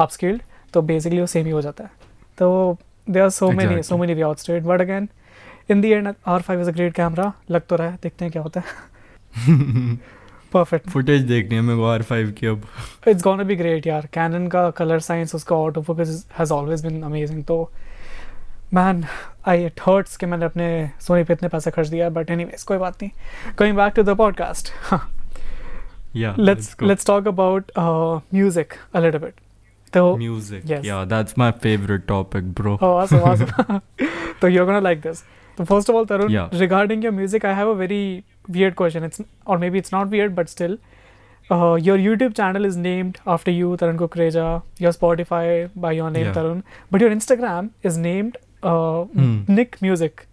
upscaled 0.00 0.42
तो 0.74 0.82
बेसिकली 0.82 1.20
वो 1.20 1.26
सेम 1.26 1.46
ही 1.46 1.52
हो 1.52 1.60
जाता 1.62 1.84
है. 1.84 1.90
तो 2.38 2.78
they 3.10 3.20
are 3.20 3.30
so 3.30 3.50
many 3.52 3.82
so. 3.82 3.96
Many 3.98 4.14
way 4.14 4.22
out 4.22 4.38
state 4.38 4.62
but 4.62 4.80
again 4.80 5.08
in 5.70 5.80
the 5.80 5.90
end 5.92 6.12
R 6.26 6.42
five 6.42 6.60
is 6.60 6.68
a 6.68 6.72
great 6.72 6.94
camera 6.94 7.32
लग 7.50 7.62
तो 7.68 7.76
रहा 7.76 7.88
है. 7.88 7.98
देखते 8.02 8.24
हैं 8.24 8.32
क्या 8.32 8.42
होता 8.42 8.60
है. 8.60 9.98
परफेक्ट 10.52 10.88
फुटेज 10.90 11.22
देखनी 11.22 11.56
है 11.56 11.62
मेरे 11.62 11.78
को 11.78 11.96
R5 11.96 12.32
की 12.38 12.46
अब। 12.46 12.62
इट्स 13.08 13.22
गोना 13.22 13.42
बी 13.44 13.56
ग्रेट 13.56 13.86
यार। 13.86 14.08
कैनन 14.14 14.46
का 14.48 14.68
कलर 14.78 15.00
साइंस 15.08 15.34
उसका 15.34 15.56
autofocus 15.82 16.26
has 16.38 16.52
always 16.52 16.86
been 16.86 17.02
amazing 17.02 17.44
तो 17.44 17.70
मैन 18.74 19.04
आई 19.48 19.64
इट 19.64 19.80
हर्ट्स 19.86 20.16
कि 20.16 20.26
मैंने 20.26 20.44
अपने 20.44 20.68
सोनी 21.00 21.24
पे 21.24 21.32
इतने 21.32 21.48
पैसे 21.48 21.70
खर्च 21.70 21.88
दिया 21.88 22.08
बट 22.10 22.30
एनीवेज 22.30 22.62
कोई 22.62 22.78
बात 22.78 23.02
नहीं। 23.02 23.10
Going 23.58 23.76
back 23.76 23.92
to 23.96 24.02
the 24.02 24.16
podcast 24.16 24.72
let's 26.16 26.76
let's 26.82 27.06
talk 27.06 27.28
about 27.28 27.72
music 27.78 28.74
a 28.94 29.00
little 29.00 29.20
bit 29.20 29.34
तो 29.92 30.00
yeah 30.84 31.04
that's 31.10 31.36
my 31.42 31.46
favorite 31.60 32.02
topic 32.08 32.48
bro. 32.56 32.72
Oh, 32.86 32.88
awesome, 32.96 33.22
awesome. 33.28 33.80
so 34.40 34.48
you're 34.54 34.66
gonna 34.70 34.82
like 34.86 35.00
this. 35.04 35.22
So 35.58 35.64
first 35.70 35.88
of 35.92 35.96
all, 35.98 36.08
Tarun, 36.10 36.32
Yeah. 36.34 36.50
regarding 36.62 37.04
your 37.06 37.12
music, 37.20 37.46
I 37.50 37.54
have 37.60 37.70
a 37.70 37.76
very 37.78 38.00
weird 38.48 38.76
question. 38.76 39.04
It's 39.04 39.20
or 39.46 39.58
maybe 39.58 39.78
it's 39.78 39.92
not 39.92 40.10
weird, 40.16 40.34
but 40.34 40.48
still, 40.54 40.78
uh, 41.50 41.74
your 41.88 41.96
YouTube 41.98 42.34
channel 42.36 42.64
is 42.70 42.76
named 42.76 43.18
after 43.26 43.50
you, 43.50 43.76
Tarun 43.82 43.98
Kukreja. 44.04 44.46
Your 44.86 44.92
Spotify 44.92 45.44
by 45.86 45.92
your 45.98 46.10
name, 46.10 46.26
Yeah. 46.26 46.32
Tarun. 46.40 46.62
But 46.90 47.00
your 47.06 47.10
Instagram 47.18 47.70
is 47.92 47.98
named 48.08 48.38
uh, 48.62 49.04
Hmm. 49.20 49.36
Nick 49.60 49.80
Music. 49.88 50.24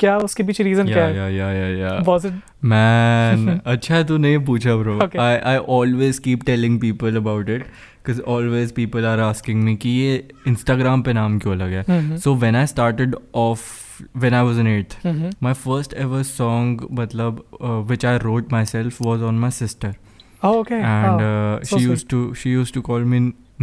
क्या 0.00 0.16
उसके 0.26 0.42
पीछे 0.42 0.64
reason 0.64 0.86
क्या 0.86 1.04
है 1.06 1.14
yeah 1.14 1.26
yeah 1.32 1.50
yeah 1.56 1.74
yeah 1.80 1.98
Was 2.06 2.24
it 2.28 2.38
Man, 2.70 3.42
अच्छा 3.72 4.02
तू 4.08 4.16
नहीं 4.24 4.38
पूछा 4.46 4.74
bro. 4.82 4.94
Okay. 5.04 5.18
I 5.24 5.34
I 5.50 5.58
always 5.76 6.18
keep 6.24 6.44
telling 6.48 6.78
people 6.84 7.18
about 7.20 7.52
it 7.56 7.66
because 7.98 8.22
always 8.34 8.72
people 8.78 9.06
are 9.10 9.18
asking 9.26 9.60
me 9.68 9.74
कि 9.84 9.90
ये 9.98 10.16
Instagram 10.52 11.04
पे 11.08 11.12
नाम 11.18 11.38
क्यों 11.44 11.56
लगा 11.56 11.82
है. 11.82 11.84
Mhm. 11.98 12.18
So 12.24 12.34
when 12.44 12.58
I 12.62 12.64
started 12.72 13.14
off 13.44 13.66
when 14.23 14.35
I 14.39 14.41
was 14.49 14.57
in 14.63 14.67
eighth, 14.73 14.95
Mhm. 15.11 15.31
my 15.47 15.53
first 15.63 15.95
ever 16.05 16.23
song 16.31 16.73
मतलब 17.01 17.39
uh, 17.69 17.79
which 17.91 18.05
I 18.11 18.17
wrote 18.25 18.51
myself 18.57 18.99
was 19.09 19.25
on 19.31 19.39
my 19.45 19.51
sister 19.61 19.93
Oh, 20.43 20.53
okay. 20.59 20.81
and 20.93 21.21
oh. 21.21 21.29
uh, 21.29 21.63
so 21.63 21.77
she 21.77 21.83
sweet. 21.85 21.91
used 21.93 22.09
to 22.15 22.19
she 22.43 22.51
used 22.57 22.73
to 22.79 22.83
call 22.89 23.07
me 23.15 23.21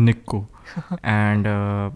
Nikko 0.09 0.40
and 1.16 1.46
uh, 1.46 1.90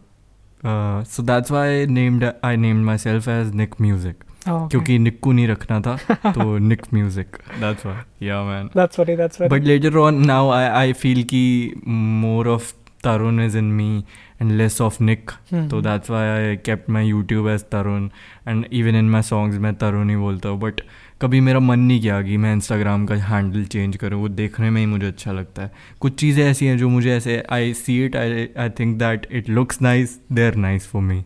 uh, 0.64 1.02
so 1.16 1.22
that's 1.32 1.50
why 1.56 1.64
I 1.80 1.84
named 1.98 2.24
I 2.42 2.54
named 2.68 2.84
myself 2.92 3.28
as 3.36 3.52
Nick 3.62 3.78
Music. 3.88 4.24
oh, 4.46 4.52
okay. 4.54 4.68
क्योंकि 4.70 4.98
निक्कू 4.98 5.32
नहीं 5.32 5.46
रखना 5.48 5.80
था 5.86 5.96
तो 6.36 6.44
निक 6.66 6.82
music 6.94 7.36
that's 7.60 7.86
why 7.86 8.26
yeah 8.26 8.42
man 8.44 8.68
That's 8.80 9.00
funny. 9.00 9.16
That's 9.20 9.38
funny. 9.40 9.50
But 9.52 9.64
later 9.70 9.96
on 10.02 10.24
now 10.26 10.50
I 10.58 10.64
I 10.82 10.92
feel 11.02 11.22
कि 11.32 11.42
more 11.88 12.48
of 12.48 12.72
Tarun 13.03 13.41
is 13.41 13.57
in 13.57 13.71
me 13.71 14.03
and 14.41 14.51
less 14.51 14.79
of 14.81 15.01
Nick 15.03 15.31
Mhm. 15.53 15.69
तो 15.69 15.81
that's 15.81 16.09
why 16.09 16.27
I 16.27 16.55
kept 16.65 16.89
my 16.89 17.07
YouTube 17.07 17.47
as 17.49 17.63
Tarun 17.71 18.09
and 18.47 18.65
even 18.71 18.95
in 18.95 19.09
my 19.09 19.21
songs 19.21 19.57
मैं 19.57 19.73
तरुण 19.75 20.09
ही 20.09 20.15
बोलता 20.15 20.49
हूँ. 20.49 20.59
But 20.59 20.81
कभी 21.21 21.39
मेरा 21.39 21.59
मन 21.59 21.79
नहीं 21.79 21.99
किया 22.01 22.21
कि 22.21 22.37
मैं 22.37 22.53
इंस्टाग्राम 22.53 23.05
का 23.05 23.15
हैंडल 23.15 23.65
चेंज 23.65 23.95
करूँ. 23.97 24.21
वो 24.21 24.29
देखने 24.29 24.69
में 24.69 24.79
ही 24.81 24.85
मुझे 24.87 25.07
अच्छा 25.07 25.31
लगता 25.31 25.61
है. 25.61 25.71
कुछ 25.99 26.15
चीज़ें 26.19 26.43
ऐसी 26.45 26.65
हैं 26.65 26.77
जो 26.77 26.89
मुझे 26.89 27.15
ऐसे 27.15 27.43
I 27.51 27.73
see 27.73 28.03
it 28.05 28.15
I 28.15 28.47
I 28.59 28.69
think 28.79 28.97
that 28.99 29.27
it 29.31 29.49
looks 29.49 29.81
nice 29.81 30.19
they 30.31 30.47
are 30.47 30.55
nice 30.55 30.87
for 30.87 31.01
me 31.01 31.23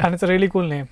and 0.00 0.14
it's 0.14 0.24
a 0.24 0.28
really 0.30 0.48
cool 0.50 0.68
name. 0.70 0.86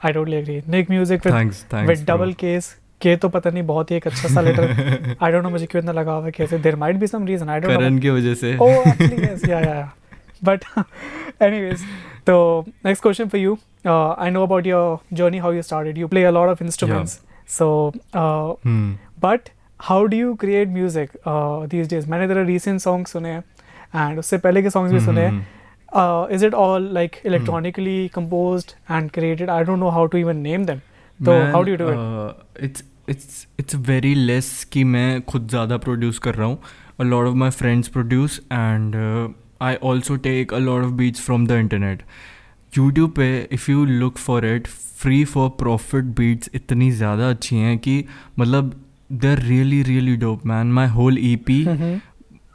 I 0.00 0.10
totally 0.14 0.38
agree. 0.38 0.60
Nick 0.72 0.90
Music 0.90 1.24
with 1.24 1.34
thanks 1.34 1.62
thanks 1.72 1.88
with 1.88 2.06
double 2.08 2.32
case 2.40 2.74
के 3.00 3.16
तो 3.16 3.28
पता 3.28 3.50
नहीं 3.50 3.62
बहुत 3.66 3.90
ही 3.90 3.96
एक 3.96 4.06
अच्छा 4.06 4.28
सा 4.28 4.40
letter 4.40 5.16
I 5.22 5.32
don't 5.32 5.42
know 5.42 5.50
मुझे 5.50 5.66
क्यों 5.66 5.82
इतना 5.82 5.92
लगा 5.92 6.12
हुआ 6.12 6.24
है 6.24 6.30
कैसे। 6.32 6.58
There 6.58 6.76
might 6.76 6.96
be 6.96 7.06
some 7.06 7.26
reason 7.26 7.48
I 7.48 7.60
don't 7.60 7.72
know 7.72 7.78
Karan 7.78 7.98
की 7.98 8.10
वजह 8.10 8.34
से। 8.34 8.56
ओह 8.56 8.88
actually 8.88 9.22
yes 9.24 9.48
yeah 9.48 9.60
yeah 9.60 9.90
but 10.44 10.64
anyways 11.42 11.84
तो 12.26 12.64
next 12.84 13.02
question 13.02 13.28
for 13.28 13.40
you 13.40 13.58
I 13.86 14.30
know 14.30 14.42
about 14.42 14.66
your 14.66 14.98
journey 15.16 15.38
how 15.38 15.52
you 15.52 15.62
started 15.62 15.98
you 15.98 16.08
play 16.08 16.24
a 16.24 16.30
lot 16.30 16.48
of 16.48 16.64
instruments 16.64 17.20
so 17.48 17.68
but 18.16 19.48
how 19.80 20.04
do 20.04 20.16
you 20.16 20.34
create 20.34 20.68
music 20.68 21.10
these 21.28 21.88
days 21.90 22.10
मैंने 22.10 22.28
तेरा 22.28 22.42
recent 22.46 22.80
song 22.80 23.06
सुने 23.06 23.28
हैं 23.28 23.44
and 23.96 24.18
उससे 24.18 24.38
पहले 24.38 24.62
के 24.62 24.70
songs 24.70 24.92
भी 24.94 25.00
सुने 25.00 25.20
हैं। 25.20 26.28
Is 26.34 26.44
it 26.46 26.54
all 26.54 26.88
like 26.94 27.16
electronically 27.26 28.08
composed 28.14 28.72
and 28.90 29.10
created 29.10 29.50
I 29.50 29.64
don't 29.64 29.78
know 29.78 29.88
how 29.88 30.06
to 30.06 30.18
even 30.18 30.36
name 30.36 30.64
them 30.66 30.80
तो 31.20 31.32
how 31.52 31.62
do 31.62 31.76
do 31.76 31.88
it's 32.64 32.84
it's 33.08 33.46
it's 33.60 33.74
very 33.74 34.14
less 34.14 34.64
कि 34.72 34.84
मैं 34.84 35.22
खुद 35.22 35.48
ज़्यादा 35.48 35.76
प्रोड्यूस 35.76 36.18
कर 36.18 36.34
रहा 36.34 36.46
हूँ। 36.46 36.58
A 37.00 37.04
lot 37.04 37.26
of 37.26 37.34
my 37.34 37.50
friends 37.50 37.88
produce 37.88 38.40
and 38.52 38.96
I 39.62 39.76
also 39.82 40.16
take 40.16 40.54
a 40.54 40.58
lot 40.58 40.84
of 40.84 40.92
beats 40.92 41.20
from 41.20 41.46
the 41.46 41.50
internet 41.50 42.02
YouTube 42.78 43.10
पे 43.10 43.48
if 43.52 43.70
you 43.70 43.84
look 43.84 44.18
for 44.18 44.46
it 44.46 44.66
free 44.66 45.24
for 45.24 45.48
profit 45.48 46.04
beats 46.04 46.50
इतनी 46.54 46.90
ज़्यादा 46.90 47.30
अच्छी 47.30 47.56
हैं 47.56 47.78
कि 47.78 48.04
मतलब 48.38 48.74
they 49.12 49.34
really 49.34 49.82
really 49.82 50.16
dope 50.16 50.46
man 50.46 50.72
my 50.72 50.86
whole 50.86 51.18
E 51.18 51.34
P 51.48 51.64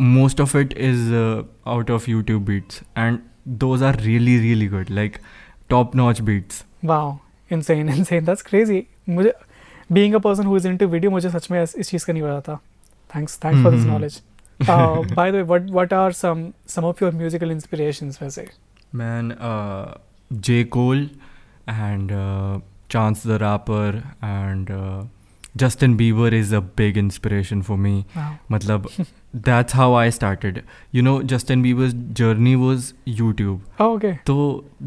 most 0.02 0.42
of 0.42 0.58
it 0.58 0.74
is 0.74 1.14
out 1.14 1.92
of 1.92 2.10
YouTube 2.12 2.46
beats 2.46 2.84
and 2.98 3.20
those 3.48 3.84
are 3.84 4.00
really 4.00 4.38
really 4.40 4.68
good 4.68 4.90
like 4.90 5.18
top 5.70 5.96
notch 5.96 6.22
beats 6.22 6.66
वाह 6.86 7.23
insane 7.54 7.90
insane 7.90 8.26
that's 8.26 8.42
crazy 8.44 8.86
मुझे 9.10 9.34
being 9.90 10.14
a 10.16 10.20
person 10.20 10.46
who 10.46 10.58
is 10.58 10.68
into 10.68 10.88
video 10.88 11.12
मुझे 11.12 11.30
सच 11.30 11.50
में 11.52 11.62
इस 11.64 11.90
चीज़ 11.90 12.06
का 12.06 12.14
नहीं 12.14 12.24
पता 12.24 12.42
था. 12.42 12.60
Thanks 13.16 13.40
thanks 13.46 13.64
for 13.64 13.72
this 13.72 13.86
knowledge 13.86 14.22
by 14.60 15.32
the 15.32 15.36
way 15.36 15.42
what 15.42 15.70
what 15.72 15.94
are 15.94 16.12
some 16.14 16.48
some 16.70 16.86
of 16.86 17.04
your 17.04 17.14
musical 17.16 17.52
inspirations 17.52 18.22
वैसे? 18.22 18.48
Man 18.96 19.34
J 20.32 20.64
Cole 20.76 21.10
and 21.70 22.12
Chance 22.92 23.28
the 23.28 23.38
Rapper 23.42 24.02
and 24.24 24.70
Justin 25.62 25.96
Bieber 25.98 26.32
is 26.32 26.52
a 26.52 26.60
big 26.62 26.98
inspiration 26.98 27.62
for 27.62 27.78
me. 27.78 28.06
wow 28.16 28.40
Matlab, 28.50 28.88
that's 29.50 29.74
how 29.74 29.94
I 29.94 30.10
started. 30.10 30.64
You 30.92 31.02
know, 31.08 31.22
Justin 31.34 31.64
Bieber's 31.64 31.94
journey 32.22 32.56
was 32.56 32.94
YouTube. 33.06 33.60
oh 33.80 33.94
okay 33.98 34.20
So 34.28 34.38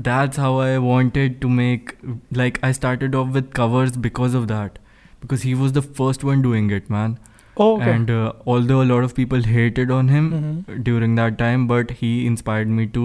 that's 0.08 0.36
how 0.36 0.56
I 0.58 0.78
wanted 0.78 1.40
to 1.44 1.48
make, 1.48 1.94
like, 2.32 2.58
I 2.62 2.72
started 2.72 3.14
off 3.14 3.28
with 3.38 3.52
covers 3.54 3.96
because 4.08 4.34
of 4.34 4.48
that. 4.48 4.78
Because 5.20 5.42
he 5.42 5.54
was 5.54 5.72
the 5.72 5.82
first 5.82 6.24
one 6.24 6.42
doing 6.42 6.70
it, 6.80 6.90
man. 6.96 7.16
oh 7.64 7.68
okay 7.76 7.92
And 7.98 8.10
uh, 8.10 8.32
although 8.54 8.82
a 8.82 8.88
lot 8.88 9.04
of 9.04 9.14
people 9.18 9.46
hated 9.52 9.90
on 9.98 10.08
him, 10.14 10.26
Mhm. 10.38 10.82
during 10.88 11.14
that 11.20 11.38
time 11.42 11.62
but 11.70 11.92
he 12.02 12.10
inspired 12.30 12.68
me 12.80 12.86
to 12.96 13.04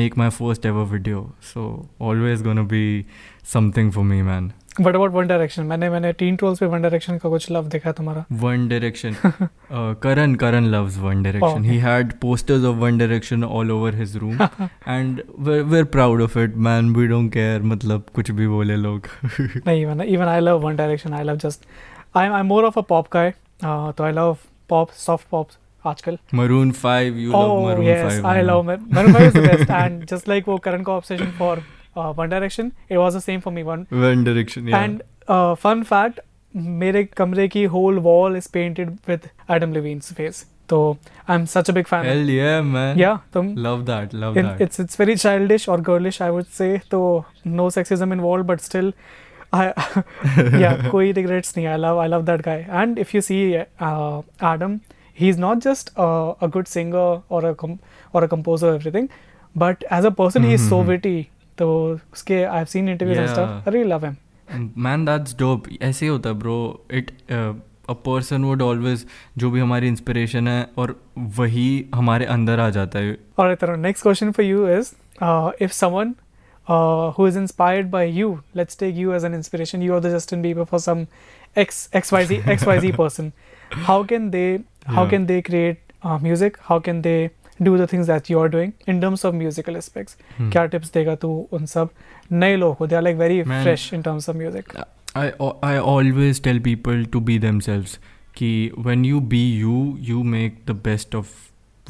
make 0.00 0.16
my 0.22 0.28
first 0.38 0.66
ever 0.70 0.84
video 0.90 1.22
so 1.52 1.62
always 2.08 2.42
gonna 2.48 2.64
be 2.72 2.82
something 3.56 3.90
for 3.98 4.04
me 4.10 4.18
man 4.28 4.50
but 4.80 4.94
about 4.94 5.12
One 5.12 5.26
Direction 5.26 5.62
मैंने 5.66 5.88
मैंने 5.90 6.12
teen 6.22 6.36
trolls 6.36 6.58
पे 6.58 6.66
One 6.72 6.82
Direction 6.82 7.18
का 7.18 7.28
कुछ 7.28 7.50
love 7.50 7.68
देखा 7.74 7.92
तुम्हारा 8.00 8.24
One 8.42 8.64
Direction. 8.72 9.14
uh, 9.34 9.94
Karan 10.06 10.34
Karan 10.42 10.70
loves 10.74 10.98
One 11.04 11.22
Direction. 11.26 11.60
okay. 11.64 11.68
He 11.74 11.78
had 11.84 12.12
posters 12.24 12.66
of 12.70 12.82
One 12.86 12.98
Direction 13.02 13.44
all 13.58 13.72
over 13.76 13.92
his 14.00 14.16
room, 14.24 14.42
and 14.96 15.22
we're 15.48 15.64
we're 15.74 15.88
proud 15.98 16.24
of 16.26 16.36
it, 16.44 16.56
man. 16.68 16.90
We 17.00 17.06
don't 17.14 17.30
care. 17.38 17.60
मतलब 17.74 18.10
कुछ 18.18 18.30
भी 18.40 18.48
बोले 18.48 18.76
लोग. 18.86 19.08
नहीं 19.30 19.84
even 19.86 20.02
even 20.16 20.32
I 20.34 20.40
love 20.48 20.66
One 20.70 20.80
Direction. 20.82 21.16
I 21.20 21.22
love 21.30 21.40
just 21.46 21.64
I'm 22.22 22.34
I'm 22.40 22.50
more 22.54 22.64
of 22.72 22.76
a 22.82 22.84
pop 22.94 23.08
guy. 23.18 23.26
Uh, 23.70 23.92
so 23.96 24.04
I 24.10 24.12
love 24.20 24.44
pop, 24.74 24.92
soft 25.06 25.30
pops. 25.36 25.58
आजकल 25.86 26.16
Maroon 26.34 26.70
Five. 26.76 27.18
You 27.24 27.32
love 27.32 27.50
oh 27.50 27.58
Maroon 27.64 27.84
yes, 27.88 28.04
Five. 28.04 28.24
I 28.28 28.36
man. 28.36 28.46
love 28.46 28.64
Mar- 28.68 28.78
Maroon 28.96 29.12
Five 29.16 29.26
is 29.26 29.34
the 29.34 29.42
best. 29.48 29.68
And 29.80 30.06
just 30.12 30.30
like 30.32 30.48
वो 30.48 30.56
करण 30.68 30.82
का 30.88 30.96
obsession 31.00 31.28
for 31.40 31.52
uh, 31.95 32.11
One 32.13 32.29
Direction, 32.29 32.71
it 32.89 32.97
was 32.97 33.13
the 33.13 33.21
same 33.21 33.41
for 33.41 33.51
me. 33.59 33.63
One 33.71 33.87
One 34.05 34.23
Direction. 34.29 34.67
Yeah. 34.67 34.83
and 34.83 35.01
uh, 35.27 35.55
fun 35.65 35.83
fact, 35.93 36.19
मेरे 36.85 37.03
कमरे 37.17 37.47
की 37.57 37.67
whole 37.75 37.99
wall 38.07 38.35
is 38.41 38.47
painted 38.55 38.97
with 39.11 39.27
Adam 39.57 39.73
Levine's 39.79 40.11
face. 40.21 40.45
So 40.71 40.77
I'm 41.27 41.45
such 41.51 41.69
a 41.71 41.73
big 41.77 41.87
fan. 41.87 42.05
Hell 42.09 42.29
yeah, 42.33 42.61
man. 42.75 42.97
yeah, 42.99 43.17
तुम 43.33 43.47
Love 43.63 43.81
that. 43.87 44.13
Love 44.19 44.37
it, 44.37 44.43
that. 44.49 44.61
it's 44.65 44.79
it's 44.83 44.99
very 45.01 45.15
childish 45.23 45.67
or 45.67 45.77
girlish 45.89 46.19
I 46.27 46.29
would 46.35 46.47
say 46.59 46.69
तो 46.91 47.01
no 47.57 47.65
sexism 47.77 48.13
involved 48.17 48.47
but 48.51 48.61
still 48.67 48.93
I 49.59 49.65
yeah 50.63 50.89
कोई 50.91 51.11
regrets 51.17 51.55
नहीं 51.57 51.67
I 51.73 51.75
love 51.85 51.97
I 52.05 52.07
love 52.13 52.25
that 52.29 52.43
guy 52.47 52.55
and 52.81 53.01
if 53.05 53.13
you 53.17 53.21
see 53.29 53.41
uh, 53.57 54.21
Adam 54.51 54.79
he's 55.23 55.41
not 55.45 55.59
just 55.67 55.91
uh, 56.05 56.33
a 56.47 56.47
good 56.57 56.69
singer 56.75 57.07
or 57.29 57.41
a 57.49 57.53
com- 57.63 57.79
or 58.13 58.23
a 58.23 58.29
composer 58.35 58.73
everything 58.79 59.09
but 59.65 59.83
as 59.99 60.05
a 60.05 60.11
person 60.21 60.47
he 60.51 60.53
is 60.59 60.65
so 60.69 60.79
Mhm. 60.81 60.93
witty 60.93 61.17
तो 61.58 61.68
उसके 62.12 62.42
I 62.44 62.56
have 62.56 62.64
seen 62.64 62.88
interviews 62.88 63.18
and 63.18 63.28
stuff 63.28 63.40
I 63.40 63.72
really 63.72 63.88
love 63.90 64.06
him 64.06 64.70
man 64.78 65.04
that's 65.04 65.36
dope 65.38 65.64
ऐसे 65.82 66.06
होता 66.06 66.30
है 66.30 66.34
bro 66.34 66.58
it 66.92 67.10
a 67.90 67.92
person 67.92 68.44
would 68.44 68.62
always 68.62 69.06
जो 69.38 69.50
भी 69.50 69.60
हमारी 69.60 69.88
inspiration 69.88 70.48
है 70.48 70.68
और 70.76 71.00
वही 71.18 71.84
हमारे 71.94 72.24
अंदर 72.24 72.60
आ 72.60 72.70
जाता 72.70 72.98
है। 72.98 73.16
और 73.38 73.52
इतना 73.52 73.76
next 73.76 74.02
question 74.02 74.30
for 74.30 74.46
you 74.46 74.68
is 74.68 74.92
if 75.64 75.72
someone 75.72 76.14
who 77.18 77.28
is 77.28 77.38
inspired 77.38 77.90
by 77.90 78.10
you 78.10 78.38
let's 78.56 78.78
take 78.78 78.94
you 78.94 79.12
as 79.12 79.24
an 79.24 79.34
inspiration 79.34 79.82
you 79.82 79.94
are 79.94 80.00
the 80.00 80.10
Justin 80.10 80.42
Bieber 80.42 80.64
for 80.64 80.80
some 80.80 81.06
X 81.58 81.88
X 81.96 82.12
Y 82.12 82.26
Z 82.26 82.34
X 82.34 82.66
Y 82.66 82.78
Z 82.78 82.92
person 82.92 83.32
how 83.72 84.04
can 84.04 84.30
they 84.30 84.60
how 84.86 85.10
can 85.10 85.26
they 85.26 85.40
create 85.40 85.80
music 86.06 86.56
how 86.60 86.80
can 86.80 87.00
they 87.02 87.30
do 87.62 87.76
the 87.78 87.86
things 87.86 88.06
that 88.06 88.28
you 88.30 88.38
are 88.40 88.48
doing 88.48 88.72
in 88.86 89.00
terms 89.00 89.24
of 89.24 89.34
musical 89.34 89.76
aspects? 89.76 90.16
Hmm. 90.38 90.50
क्या 90.52 90.66
tips 90.74 90.92
देगा 90.94 91.14
तू 91.24 91.48
उन 91.52 91.66
सब 91.66 91.90
नए 92.32 92.56
लोगों 92.56 92.74
को? 92.74 92.88
They 92.88 92.98
are 93.00 93.04
like 93.08 93.18
very 93.22 93.42
Man. 93.44 93.62
fresh 93.64 93.92
in 93.92 94.02
terms 94.02 94.28
of 94.28 94.36
music. 94.36 94.76
I, 95.16 95.32
I 95.62 95.78
always 95.78 96.40
tell 96.40 96.58
people 96.60 97.04
to 97.16 97.20
be 97.30 97.38
themselves 97.38 97.98
कि 98.38 98.50
when 98.86 99.04
you 99.04 99.20
be 99.34 99.42
you 99.64 99.76
you 100.08 100.22
make 100.22 100.64
the 100.70 100.74
best 100.88 101.14
of 101.14 101.30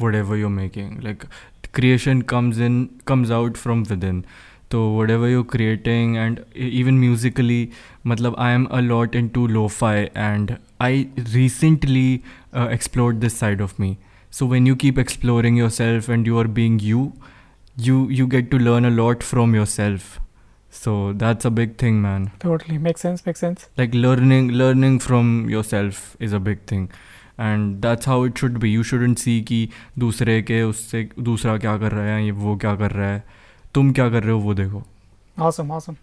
whatever 0.03 0.37
you're 0.37 0.57
making 0.57 0.99
like 1.07 1.25
creation 1.77 2.21
comes 2.33 2.59
in 2.67 2.77
comes 3.11 3.31
out 3.37 3.57
from 3.63 3.81
within 3.89 4.21
so 4.71 4.83
whatever 4.97 5.27
you're 5.31 5.49
creating 5.55 6.15
and 6.17 6.39
e- 6.55 6.69
even 6.81 6.99
musically 7.01 7.59
matlab 8.11 8.37
I 8.45 8.49
am 8.59 8.67
a 8.79 8.81
lot 8.87 9.17
into 9.21 9.45
lo-fi 9.57 9.95
and 10.27 10.57
I 10.87 11.09
recently 11.35 12.23
uh, 12.53 12.67
explored 12.77 13.19
this 13.21 13.37
side 13.43 13.61
of 13.67 13.77
me 13.85 13.97
so 14.30 14.46
when 14.46 14.66
you 14.66 14.74
keep 14.76 14.98
exploring 14.98 15.56
yourself 15.56 16.08
and 16.08 16.26
you 16.32 16.38
are 16.42 16.48
being 16.58 16.78
you 16.88 17.12
you 17.88 17.96
you 18.20 18.26
get 18.34 18.50
to 18.50 18.58
learn 18.58 18.84
a 18.84 18.90
lot 18.98 19.22
from 19.30 19.54
yourself 19.54 20.18
so 20.70 20.92
that's 21.22 21.44
a 21.44 21.50
big 21.50 21.76
thing 21.76 22.00
man 22.02 22.30
Totally 22.44 22.78
makes 22.78 23.00
sense. 23.02 23.24
Makes 23.26 23.40
sense. 23.40 23.68
like 23.76 23.94
learning 23.94 24.50
learning 24.62 24.98
from 25.06 25.32
yourself 25.50 26.16
is 26.28 26.32
a 26.32 26.40
big 26.50 26.62
thing 26.72 26.86
and 27.38 27.82
that's 27.82 28.06
how 28.12 28.22
it 28.28 28.38
should 28.38 28.58
be 28.62 28.70
you 28.70 28.82
shouldn't 28.92 29.18
see 29.24 29.36
कि 29.50 29.58
दूसरे 29.98 30.40
के 30.50 30.62
उससे 30.62 31.08
दूसरा 31.28 31.56
क्या 31.58 31.76
कर 31.78 31.92
रहा 31.92 32.14
है 32.14 32.24
ये 32.24 32.30
वो 32.46 32.56
क्या 32.64 32.74
कर 32.82 32.90
रहा 32.92 33.08
है 33.12 33.22
तुम 33.74 33.92
क्या 33.98 34.08
कर 34.10 34.22
रहे 34.22 34.32
हो 34.32 34.38
वो 34.48 34.54
देखो 34.54 34.82
Awesome, 35.44 35.70
awesome. 35.76 35.96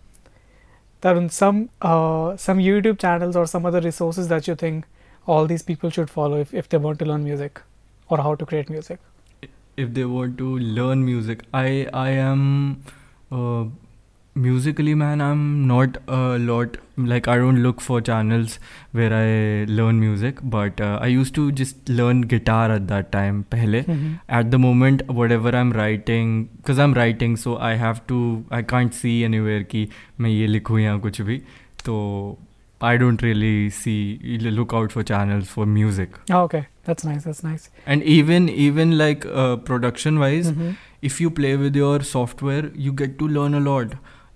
Tarun, 1.04 1.26
some 1.32 1.58
uh, 1.90 2.36
some 2.46 2.58
YouTube 2.68 2.98
channels 3.04 3.36
or 3.42 3.46
some 3.52 3.66
other 3.72 3.82
resources 3.88 4.28
that 4.32 4.48
you 4.48 4.56
think 4.56 4.86
all 5.28 5.46
these 5.52 5.62
people 5.68 5.92
should 5.98 6.10
follow 6.10 6.40
if, 6.46 6.54
if 6.62 6.68
they 6.70 6.80
want 6.86 7.00
to 7.04 7.06
learn 7.10 7.24
music 7.24 7.62
or 8.09 8.19
how 8.19 8.35
to 8.35 8.47
create 8.47 8.71
music? 8.71 9.01
If 9.77 9.95
they 9.95 10.05
want 10.05 10.39
to 10.39 10.59
learn 10.59 11.05
music 11.05 11.41
i 11.53 11.89
i 11.93 12.11
am 12.11 12.83
uh, 13.33 13.65
musically 14.35 14.95
man 14.95 15.21
i'm 15.21 15.67
not 15.67 15.97
a 16.09 16.39
lot 16.39 16.77
like 16.97 17.29
i 17.29 17.37
don't 17.37 17.63
look 17.63 17.81
for 17.81 18.01
channels 18.01 18.59
where 18.93 19.13
i 19.13 19.65
learn 19.69 20.01
music 20.01 20.39
but 20.43 20.81
uh, 20.81 20.99
i 21.01 21.07
used 21.07 21.35
to 21.35 21.53
just 21.53 21.89
learn 21.89 22.23
guitar 22.23 22.71
at 22.71 22.89
that 22.89 23.13
time 23.13 23.45
pehle. 23.51 23.85
Mm-hmm. 23.85 24.15
at 24.29 24.51
the 24.51 24.59
moment 24.59 25.07
whatever 25.09 25.55
i'm 25.55 25.73
writing 25.73 26.49
because 26.57 26.79
i'm 26.79 26.95
writing 26.95 27.37
so 27.37 27.57
i 27.59 27.75
have 27.75 28.05
to 28.09 28.45
i 28.51 28.63
can't 28.63 28.95
see 28.95 29.25
anywhere 29.25 29.63
ki 29.63 29.89
main 30.19 30.37
ye 30.37 30.47
likhu 30.47 30.83
ya 30.83 30.99
kuch 30.99 31.21
bhi. 31.31 31.41
So 31.85 32.39
i 32.81 32.97
don't 32.97 33.23
really 33.23 33.71
see 33.71 34.17
look 34.61 34.73
out 34.73 34.93
for 34.93 35.03
channels 35.03 35.49
for 35.49 35.67
music. 35.67 36.19
Ah, 36.31 36.43
okay 36.43 36.67
that's 36.90 37.06
nice. 37.10 37.24
That's 37.30 37.44
nice. 37.48 37.70
and 37.96 38.04
even 38.18 38.48
even 38.68 38.94
like 39.02 39.26
uh, 39.44 39.56
production 39.72 40.20
wise 40.26 40.52
Mhm. 40.52 40.76
if 41.10 41.20
you 41.24 41.32
play 41.40 41.52
with 41.64 41.76
your 41.82 41.98
software 42.12 42.70
you 42.86 42.94
get 43.02 43.18
to 43.24 43.28
learn 43.40 43.58
a 43.60 43.62
lot 43.68 43.94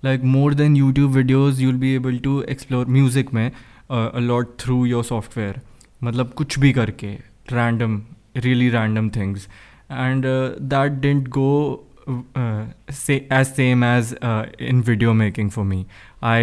like 0.08 0.26
more 0.36 0.50
than 0.62 0.76
youtube 0.82 1.14
videos 1.20 1.62
you'll 1.66 1.82
be 1.86 1.94
able 2.02 2.20
to 2.28 2.36
explore 2.56 2.84
music 2.98 3.34
में 3.40 3.46
uh, 3.48 4.10
a 4.22 4.24
lot 4.32 4.54
through 4.66 4.82
your 4.94 5.04
software 5.14 5.56
मतलब 6.10 6.34
कुछ 6.42 6.60
भी 6.66 6.72
करके 6.80 7.16
random 7.58 7.98
really 8.48 8.70
random 8.76 9.10
things 9.18 9.48
and 10.04 10.26
uh, 10.26 10.36
that 10.76 11.02
didn't 11.02 11.30
go 11.40 11.50
uh, 12.08 12.64
say 13.02 13.18
as 13.40 13.52
same 13.60 13.84
as 13.90 14.14
uh, 14.30 14.46
in 14.72 14.82
video 14.92 15.14
making 15.20 15.50
for 15.58 15.66
me 15.74 15.78
i 16.32 16.40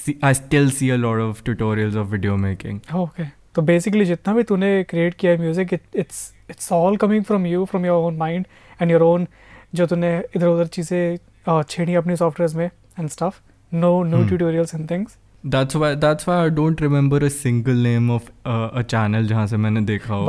see 0.00 0.14
i 0.30 0.32
still 0.40 0.70
see 0.78 0.90
a 0.96 0.98
lot 1.06 1.22
of 1.26 1.42
tutorials 1.48 1.98
of 2.04 2.08
video 2.16 2.36
making 2.44 2.80
Oh, 2.94 3.02
okay. 3.08 3.28
तो 3.55 3.61
basically 3.61 4.05
जितना 4.05 4.33
भी 4.33 4.43
तूने 4.51 4.71
create 4.89 5.13
किया 5.19 5.31
है 5.31 5.37
music 5.39 5.73
it's 5.73 6.33
it's 6.49 6.71
all 6.71 6.97
coming 6.97 7.23
from 7.23 7.45
you 7.45 7.65
from 7.71 7.85
your 7.85 8.03
own 8.05 8.17
mind 8.17 8.45
and 8.81 8.91
your 8.91 9.01
own 9.03 9.27
जो 9.75 9.87
तूने 9.87 10.17
इधर 10.35 10.47
उधर 10.47 10.67
चीज़ें 10.67 11.17
uh, 11.49 11.63
छेड़ी 11.69 11.95
अपनी 11.95 12.15
सॉफ्टवेयर 12.15 12.55
में 12.57 12.69
and 12.99 13.09
stuff 13.09 13.39
no 13.71 13.91
no 14.03 14.17
Hmm. 14.17 14.27
Tutorials 14.27 14.75
and 14.75 14.89
things 14.91 15.17
that's 15.43 15.75
why 15.81 15.87
that's 16.01 16.25
why 16.29 16.33
i 16.39 16.49
don't 16.57 16.81
remember 16.85 17.19
a 17.27 17.29
single 17.35 17.79
name 17.85 18.09
of 18.15 18.25
uh, 18.49 18.79
a 18.79 18.83
channel 18.93 19.27
जहाँ 19.27 19.45
से 19.47 19.57
मैंने 19.57 19.81
देखा 19.85 20.13
हो 20.15 20.25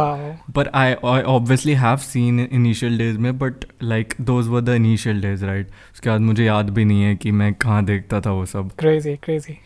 But 0.58 0.68
I, 0.82 0.84
I 1.14 1.16
obviously 1.32 1.74
have 1.80 2.04
seen 2.04 2.38
initial 2.60 2.96
days 3.00 3.18
में 3.26 3.32
but 3.40 3.66
like 3.90 4.14
those 4.30 4.48
were 4.54 4.62
the 4.68 4.76
initial 4.80 5.20
days 5.24 5.44
right 5.50 5.74
उसके 5.94 6.10
बाद 6.10 6.20
मुझे 6.20 6.44
याद 6.44 6.70
भी 6.78 6.84
नहीं 6.84 7.02
है 7.02 7.14
कि 7.16 7.32
मैं 7.40 7.52
कहाँ 7.64 7.84
देखता 7.84 8.20
था 8.20 8.32
वो 8.32 8.46
सब 8.54 8.70
Crazy, 8.84 9.14
crazy. 9.26 9.58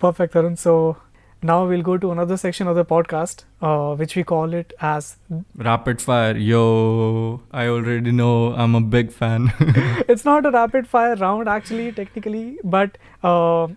Perfect, 0.00 0.34
Tarun. 0.34 0.56
So 0.58 0.72
now 1.46 1.66
we'll 1.66 1.82
go 1.82 1.96
to 1.96 2.10
another 2.12 2.36
section 2.36 2.66
of 2.66 2.76
the 2.76 2.84
podcast, 2.84 3.44
uh, 3.62 3.94
which 3.94 4.16
we 4.16 4.24
call 4.24 4.52
it 4.52 4.72
as 4.80 5.16
Rapid 5.56 6.02
Fire. 6.02 6.36
Yo, 6.36 7.40
I 7.52 7.66
already 7.68 8.12
know 8.12 8.52
I'm 8.54 8.74
a 8.74 8.80
big 8.80 9.12
fan. 9.12 9.52
it's 10.08 10.24
not 10.24 10.46
a 10.46 10.50
rapid 10.50 10.88
fire 10.88 11.14
round, 11.16 11.48
actually, 11.48 11.92
technically, 11.92 12.58
but 12.64 12.98
uh, 13.22 13.68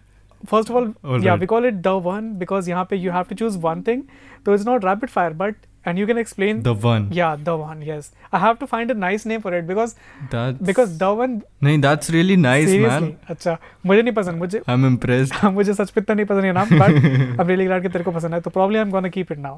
first 0.46 0.70
of 0.70 0.76
all, 0.76 0.94
all 1.04 1.24
yeah, 1.24 1.32
right. 1.32 1.40
we 1.40 1.48
call 1.48 1.66
it 1.66 1.82
the 1.84 1.98
one 1.98 2.34
because 2.46 2.68
yahan 2.68 3.00
you 3.08 3.12
have 3.12 3.28
to 3.28 3.36
choose 3.36 3.58
one 3.58 3.84
thing. 3.84 4.08
So 4.46 4.54
it's 4.54 4.66
not 4.66 4.84
rapid 4.84 5.12
fire, 5.12 5.34
but 5.34 5.56
and 5.91 5.99
you 6.01 6.05
can 6.09 6.19
explain. 6.21 6.61
the 6.67 6.73
one 6.83 7.07
yeah, 7.17 7.33
the 7.47 7.55
one. 7.63 7.81
Yes, 7.87 8.07
I 8.37 8.39
have 8.43 8.59
to 8.61 8.67
find 8.69 8.93
a 8.93 8.95
nice 9.01 9.25
name 9.31 9.43
for 9.47 9.51
it 9.57 9.67
because 9.71 9.91
that's 10.35 10.63
because 10.69 10.93
the 11.03 11.11
one. 11.19 11.35
नहीं 11.67 11.81
that's 11.87 12.13
really 12.15 12.37
nice 12.45 12.69
seriously, 12.71 13.09
man 13.11 13.35
अच्छा 13.35 13.57
मुझे 13.87 14.03
नहीं 14.03 14.15
पसंद 14.19 14.39
मुझे 14.45 14.61
I'm 14.75 14.87
impressed 14.91 15.45
मुझे 15.59 15.75
सच 15.81 15.93
में 15.97 16.03
इतना 16.03 16.15
नहीं 16.15 16.27
पसंद 16.31 16.45
ये 16.45 16.53
नाम 16.61 16.71
बट 16.83 17.41
I'm 17.41 17.51
really 17.53 17.67
glad 17.71 17.83
कि 17.83 17.89
तेरे 17.97 18.05
को 18.05 18.13
पसंद 18.19 18.35
है 18.35 18.41
तो 18.47 18.51
probably 18.59 18.81
I'm 18.85 18.95
gonna 18.97 19.11
keep 19.19 19.33
it 19.37 19.43
now 19.49 19.55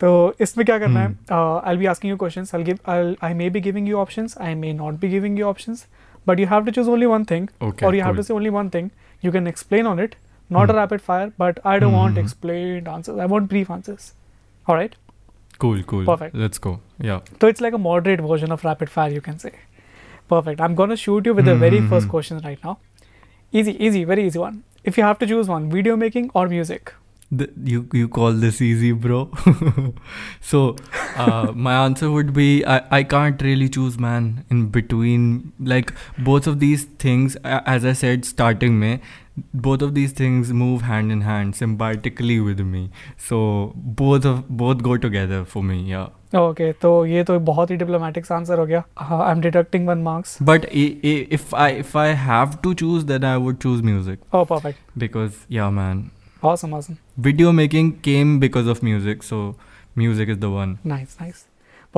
तो 0.00 0.10
इसमें 0.48 0.64
क्या 0.66 0.78
करना 0.78 1.00
है 1.00 1.12
uh, 1.36 1.60
I'll 1.70 1.80
be 1.84 1.90
asking 1.92 2.12
you 2.14 2.18
questions 2.24 2.52
I'll 2.58 2.66
give 2.70 2.80
I'll 2.94 3.14
I 3.28 3.32
may 3.42 3.48
be 3.58 3.62
giving 3.68 3.90
you 3.92 4.00
options 4.06 4.36
I 4.48 4.54
may 4.64 4.72
not 4.80 4.98
be 5.04 5.10
giving 5.16 5.36
you 5.42 5.46
options 5.52 5.84
but 6.30 6.42
you 6.44 6.48
have 6.54 6.66
to 6.70 6.74
choose 6.78 6.90
only 6.96 7.10
one 7.12 7.26
thing 7.34 7.46
okay 7.68 7.86
or 7.86 7.92
you 7.98 8.02
have 8.08 8.16
cool. 8.16 8.24
to 8.24 8.30
say 8.30 8.34
only 8.40 8.54
one 8.56 8.70
thing 8.78 8.90
you 9.28 9.32
can 9.38 9.46
explain 9.52 9.92
on 9.92 10.02
it 10.06 10.16
not 10.58 10.68
a 10.68 10.72
Hmm. 10.72 10.80
rapid 10.82 11.02
fire 11.10 11.28
but 11.44 11.62
I 11.74 11.78
don't 11.84 11.96
want 12.00 12.16
Mhm. 12.18 12.24
explained 12.24 12.90
answers 12.96 13.22
I 13.26 13.30
want 13.34 13.48
brief 13.54 13.70
answers 13.78 14.08
all 14.66 14.78
right 14.80 14.98
Cool 15.63 15.81
cool. 15.83 16.05
Perfect. 16.05 16.35
let's 16.35 16.57
go. 16.57 16.79
Yeah. 16.99 17.19
So 17.41 17.47
it's 17.47 17.61
like 17.61 17.73
a 17.73 17.77
moderate 17.77 18.21
version 18.21 18.51
of 18.51 18.63
rapid 18.63 18.89
fire 18.89 19.11
you 19.11 19.21
can 19.21 19.39
say. 19.39 19.53
Perfect. 20.27 20.61
I'm 20.61 20.75
gonna 20.75 20.95
shoot 21.05 21.25
you 21.25 21.33
with 21.39 21.45
the 21.45 21.55
very 21.55 21.81
first 21.93 22.07
Mhm. 22.07 22.09
question 22.17 22.39
right 22.49 22.63
now. 22.69 22.77
Easy 23.51 23.73
easy 23.87 24.03
very 24.11 24.27
easy 24.27 24.39
one. 24.39 24.63
If 24.83 24.97
you 24.97 25.03
have 25.09 25.19
to 25.25 25.27
choose 25.33 25.47
one 25.55 25.69
video 25.79 25.95
making 26.05 26.31
or 26.33 26.47
music? 26.53 26.93
The, 27.31 27.45
you 27.73 27.77
you 27.99 28.07
call 28.15 28.33
this 28.45 28.61
easy 28.61 28.91
bro. 29.05 29.19
So 30.41 30.75
uh, 31.17 31.51
my 31.67 31.73
answer 31.83 32.09
would 32.11 32.33
be 32.33 32.49
I, 32.65 32.81
I 32.99 33.03
can't 33.03 33.41
really 33.41 33.67
choose 33.69 33.97
man 33.99 34.45
in 34.49 34.67
between. 34.79 35.51
Like 35.59 35.93
both 36.29 36.47
of 36.47 36.59
these 36.59 36.83
things 37.05 37.35
as 37.75 37.85
i 37.93 37.93
said 38.01 38.25
starting 38.25 38.79
may 38.83 38.99
both 39.66 39.82
of 39.86 39.92
these 39.98 40.12
things 40.20 40.48
move 40.62 40.82
hand 40.86 41.12
in 41.16 41.20
hand 41.26 41.54
symbiotically 41.58 42.38
with 42.46 42.58
me 42.72 42.80
so 43.26 43.38
both 44.00 44.26
of 44.30 44.40
both 44.62 44.82
go 44.88 44.96
together 45.04 45.38
for 45.54 45.62
me 45.72 45.78
yeah 45.92 46.08
okay 46.38 46.70
तो 46.82 46.90
ये 47.06 47.22
तो 47.28 47.38
बहुत 47.46 47.70
ही 47.70 47.76
diplomatic 47.76 48.30
answer 48.32 48.58
हो 48.58 48.64
गया 48.66 48.82
I 49.02 49.30
am 49.30 49.40
deducting 49.46 49.86
one 49.88 50.02
marks 50.02 50.36
but 50.50 50.66
i- 50.82 50.90
i- 51.12 51.22
if 51.38 51.54
i 51.62 51.68
if 51.84 51.94
i 52.02 52.08
have 52.26 52.52
to 52.66 52.74
choose 52.82 53.06
then 53.12 53.24
i 53.30 53.32
would 53.46 53.58
choose 53.64 53.82
music 53.88 54.34
oh 54.34 54.44
perfect 54.50 54.98
because 55.04 55.40
yeah 55.56 55.70
man 55.78 56.04
awesome 56.50 56.76
awesome 56.80 56.98
video 57.28 57.54
making 57.62 57.88
came 58.08 58.36
because 58.44 58.70
of 58.74 58.84
music 58.90 59.26
so 59.30 59.40
music 60.04 60.30
is 60.36 60.38
the 60.44 60.52
one 60.58 60.76
nice 60.94 61.16
nice 61.24 61.42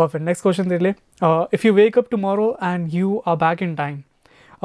perfect 0.01 0.25
next 0.31 0.47
question 0.49 0.69
तेरे 0.71 0.83
लिए 0.85 0.95
uh, 1.29 1.45
if 1.59 1.67
you 1.69 1.75
wake 1.83 2.01
up 2.03 2.11
tomorrow 2.17 2.49
and 2.71 2.97
you 3.01 3.13
are 3.33 3.37
back 3.47 3.65
in 3.69 3.77
time 3.83 4.01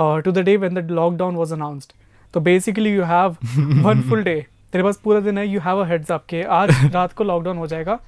uh, 0.01 0.15
to 0.27 0.35
the 0.39 0.45
day 0.51 0.55
when 0.65 0.79
the 0.81 0.85
lockdown 1.01 1.41
was 1.43 1.53
announced 1.57 1.93
तो 2.34 2.40
basically 2.40 2.94
you 2.94 3.02
have 3.02 3.36
one 3.82 4.00
full 4.00 4.22
day 4.22 4.46
तेरे 4.72 4.84
पास 4.84 5.00
पूरा 5.04 5.20
दिन 5.20 5.38
है 5.38 5.48
you 5.48 5.60
have 5.60 5.76
a 5.76 5.86
heads 5.88 6.06
के 6.10 6.42
आज 6.42 6.70
रात 6.94 7.12
को 7.12 7.24
लॉकडाउन 7.24 7.56
हो 7.56 7.66
जाएगा। 7.66 7.98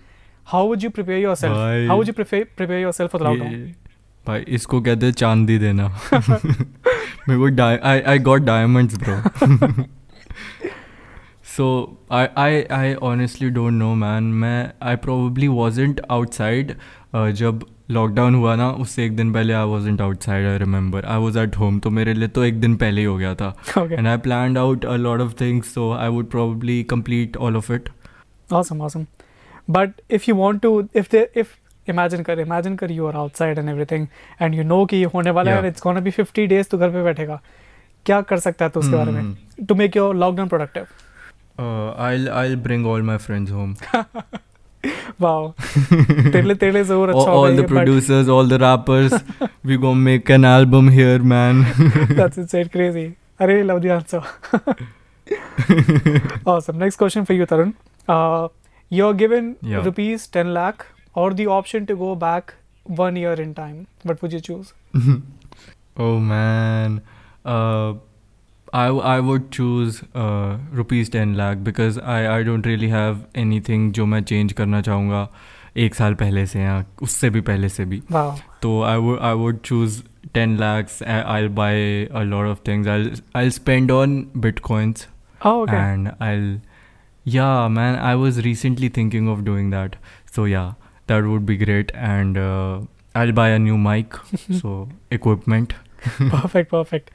How 0.45 0.66
would 0.66 0.85
you 0.85 0.91
prepare 0.91 1.18
yourself 1.35 1.89
how 1.89 1.97
would 1.97 2.09
you 2.09 2.12
prepare 2.12 2.81
yourself 2.93 3.12
for 3.12 3.22
lockdown 3.22 3.72
भाई 4.27 4.41
इसको 4.49 4.81
कहते 4.81 5.07
हैं 5.07 5.12
चांदी 5.12 5.59
देना। 5.59 5.89
मेरे 7.29 7.39
को 7.39 7.62
I 7.62 8.01
I 8.01 8.18
got 8.18 8.43
diamonds 8.43 8.99
bro 8.99 9.85
so 11.57 11.66
I 12.12 12.27
I 12.37 12.62
I 12.62 12.95
honestly 12.95 13.51
don't 13.51 13.72
know 13.72 13.95
man 13.95 14.25
मैं 14.25 14.72
आई 14.83 14.97
प्रोबेबली 14.97 15.49
वॉजेंट 15.49 16.01
आउटसाइड 16.11 16.72
जब 17.16 17.66
लॉकडाउन 17.91 18.35
हुआ 18.35 18.55
ना 18.57 18.70
उससे 18.70 19.05
एक 19.07 19.16
दिन 19.16 19.32
पहले 19.32 19.53
I 19.53 19.64
was 19.64 20.03
outside 20.03 20.47
I 20.47 20.59
remember 20.59 21.05
I 21.05 21.18
was 21.18 21.39
at 21.39 21.57
home 21.57 21.78
तो 21.78 21.91
मेरे 21.91 22.14
लिए 22.14 22.28
तो 22.28 22.45
एक 22.45 22.61
दिन 22.61 22.76
पहले 22.76 23.01
ही 23.01 23.07
हो 23.07 23.16
गया 23.16 23.35
था. 23.35 23.55
And 23.78 24.07
I 24.07 24.16
plan 24.16 24.57
out 24.57 24.85
a 24.85 24.97
lot 24.97 25.20
of 25.20 25.32
things 25.41 25.74
so 25.74 25.93
I 25.93 26.09
would 26.09 26.30
probably 26.30 26.82
complete 26.82 27.37
all 27.37 27.57
of 27.57 27.72
it 27.72 27.89
awesome 28.53 28.80
awesome 28.80 29.07
but 29.70 29.91
if 30.11 30.24
you 30.28 30.35
want 30.35 30.62
to 30.62 30.89
if 30.95 31.09
they 31.12 31.30
if 31.37 31.49
imagine 31.89 32.22
कर 32.22 32.41
इमेजिन 32.41 32.76
कर 32.76 32.91
you 32.91 33.07
are 33.07 33.16
outside 33.16 33.59
and 33.59 33.68
everything 33.85 34.07
and 34.43 34.55
you 34.55 34.64
know 34.64 34.85
कि 34.87 35.03
होने 35.03 35.30
वाला 35.30 35.51
है 35.51 35.68
it's 35.68 35.80
gonna 35.80 36.01
be 36.01 36.11
fifty 36.11 36.47
days 36.47 36.68
तो 36.68 36.78
घर 36.78 36.89
पर 36.89 37.05
बैठेगा। 37.05 37.41
क्या 38.07 38.20
कर 38.20 38.39
सकता 38.39 38.64
है 38.64 38.70
तो 38.70 38.80
उसके 38.80 38.97
बारे 38.97 39.12
में? 39.12 39.37
To 39.68 39.74
make 39.74 39.97
your 39.97 40.16
lockdown 40.16 40.49
productive 40.49 40.87
I 41.99 42.26
I 42.26 42.57
bring 42.57 42.87
all 42.87 43.03
my 43.03 43.16
friends 43.16 43.53
home 43.53 43.74
wow. 45.18 45.55
All, 47.14 47.28
all 47.28 47.55
the 47.55 47.64
producers, 47.64 48.28
all 48.28 48.45
the 48.45 48.59
rappers. 48.59 49.12
we 49.64 49.76
gonna 49.76 49.97
make 49.97 50.28
an 50.28 50.45
album 50.45 50.89
here, 50.89 51.18
man. 51.18 51.64
That's 52.11 52.39
insane, 52.39 52.68
crazy. 52.68 53.16
I 53.39 53.45
really 53.45 53.64
love 53.64 53.82
the 53.82 53.91
answer. 53.91 54.22
awesome. 56.47 56.78
Next 56.78 56.97
question 56.97 57.24
for 57.24 57.32
you, 57.32 57.47
Tarun. 57.47 57.74
Uh, 58.09 58.49
you're 58.89 59.14
given 59.14 59.57
yeah. 59.62 59.82
rupees 59.82 60.26
10 60.26 60.53
lakh 60.53 60.87
or 61.14 61.32
the 61.32 61.47
option 61.47 61.87
to 61.87 61.97
go 61.97 62.14
back 62.14 62.55
one 62.85 63.16
year 63.16 63.32
in 63.32 63.55
time. 63.55 63.87
What 64.03 64.20
would 64.22 64.32
you 64.32 64.41
choose? 64.41 64.72
oh 65.97 66.18
man. 66.18 67.03
Uh, 67.45 67.95
I 68.74 68.88
I 69.12 69.20
would 69.28 69.46
choose 69.58 69.96
uh, 70.24 70.58
rupees 70.80 71.10
ten 71.14 71.32
lakh 71.38 71.64
because 71.68 71.98
I 72.16 72.18
I 72.34 72.44
don't 72.50 72.66
really 72.72 72.90
have 72.96 73.22
anything 73.44 73.92
जो 74.00 74.06
मैं 74.14 74.22
change 74.32 74.54
करना 74.60 74.82
चाहूँगा 74.88 75.28
एक 75.86 75.96
साल 75.96 76.14
पहले 76.20 76.46
से 76.52 76.60
या 76.62 76.84
उससे 77.08 77.30
भी 77.30 77.42
पहले 77.50 77.70
से 77.70 77.86
भी 77.94 78.02
wow 78.12 78.30
So 78.66 78.72
I 78.92 78.96
would 79.08 79.20
I 79.32 79.34
would 79.42 79.62
choose 79.70 79.98
10 80.38 80.56
lakhs. 80.62 80.96
I- 81.14 81.22
I'll 81.36 81.50
buy 81.60 81.74
a 82.22 82.24
lot 82.32 82.48
of 82.54 82.60
things. 82.70 82.88
I'll 82.96 83.08
I'll 83.42 83.52
spend 83.58 83.94
on 83.98 84.16
bitcoins 84.46 85.06
oh 85.52 85.54
okay 85.64 85.78
and 85.84 86.12
I'll 86.28 86.50
yeah 87.38 87.68
man. 87.80 87.98
I 88.12 88.16
was 88.24 88.40
recently 88.48 88.90
thinking 89.00 89.30
of 89.36 89.44
doing 89.50 89.70
that. 89.76 89.96
So 90.38 90.46
yeah, 90.54 90.74
that 91.08 91.30
would 91.34 91.46
be 91.52 91.58
great. 91.64 91.92
And 92.12 92.38
uh, 92.38 92.82
I'll 93.16 93.32
buy 93.42 93.48
a 93.50 93.60
new 93.68 93.78
mic. 93.88 94.20
so 94.62 94.76
equipment. 95.20 95.74
perfect 96.36 96.70
perfect 96.72 97.12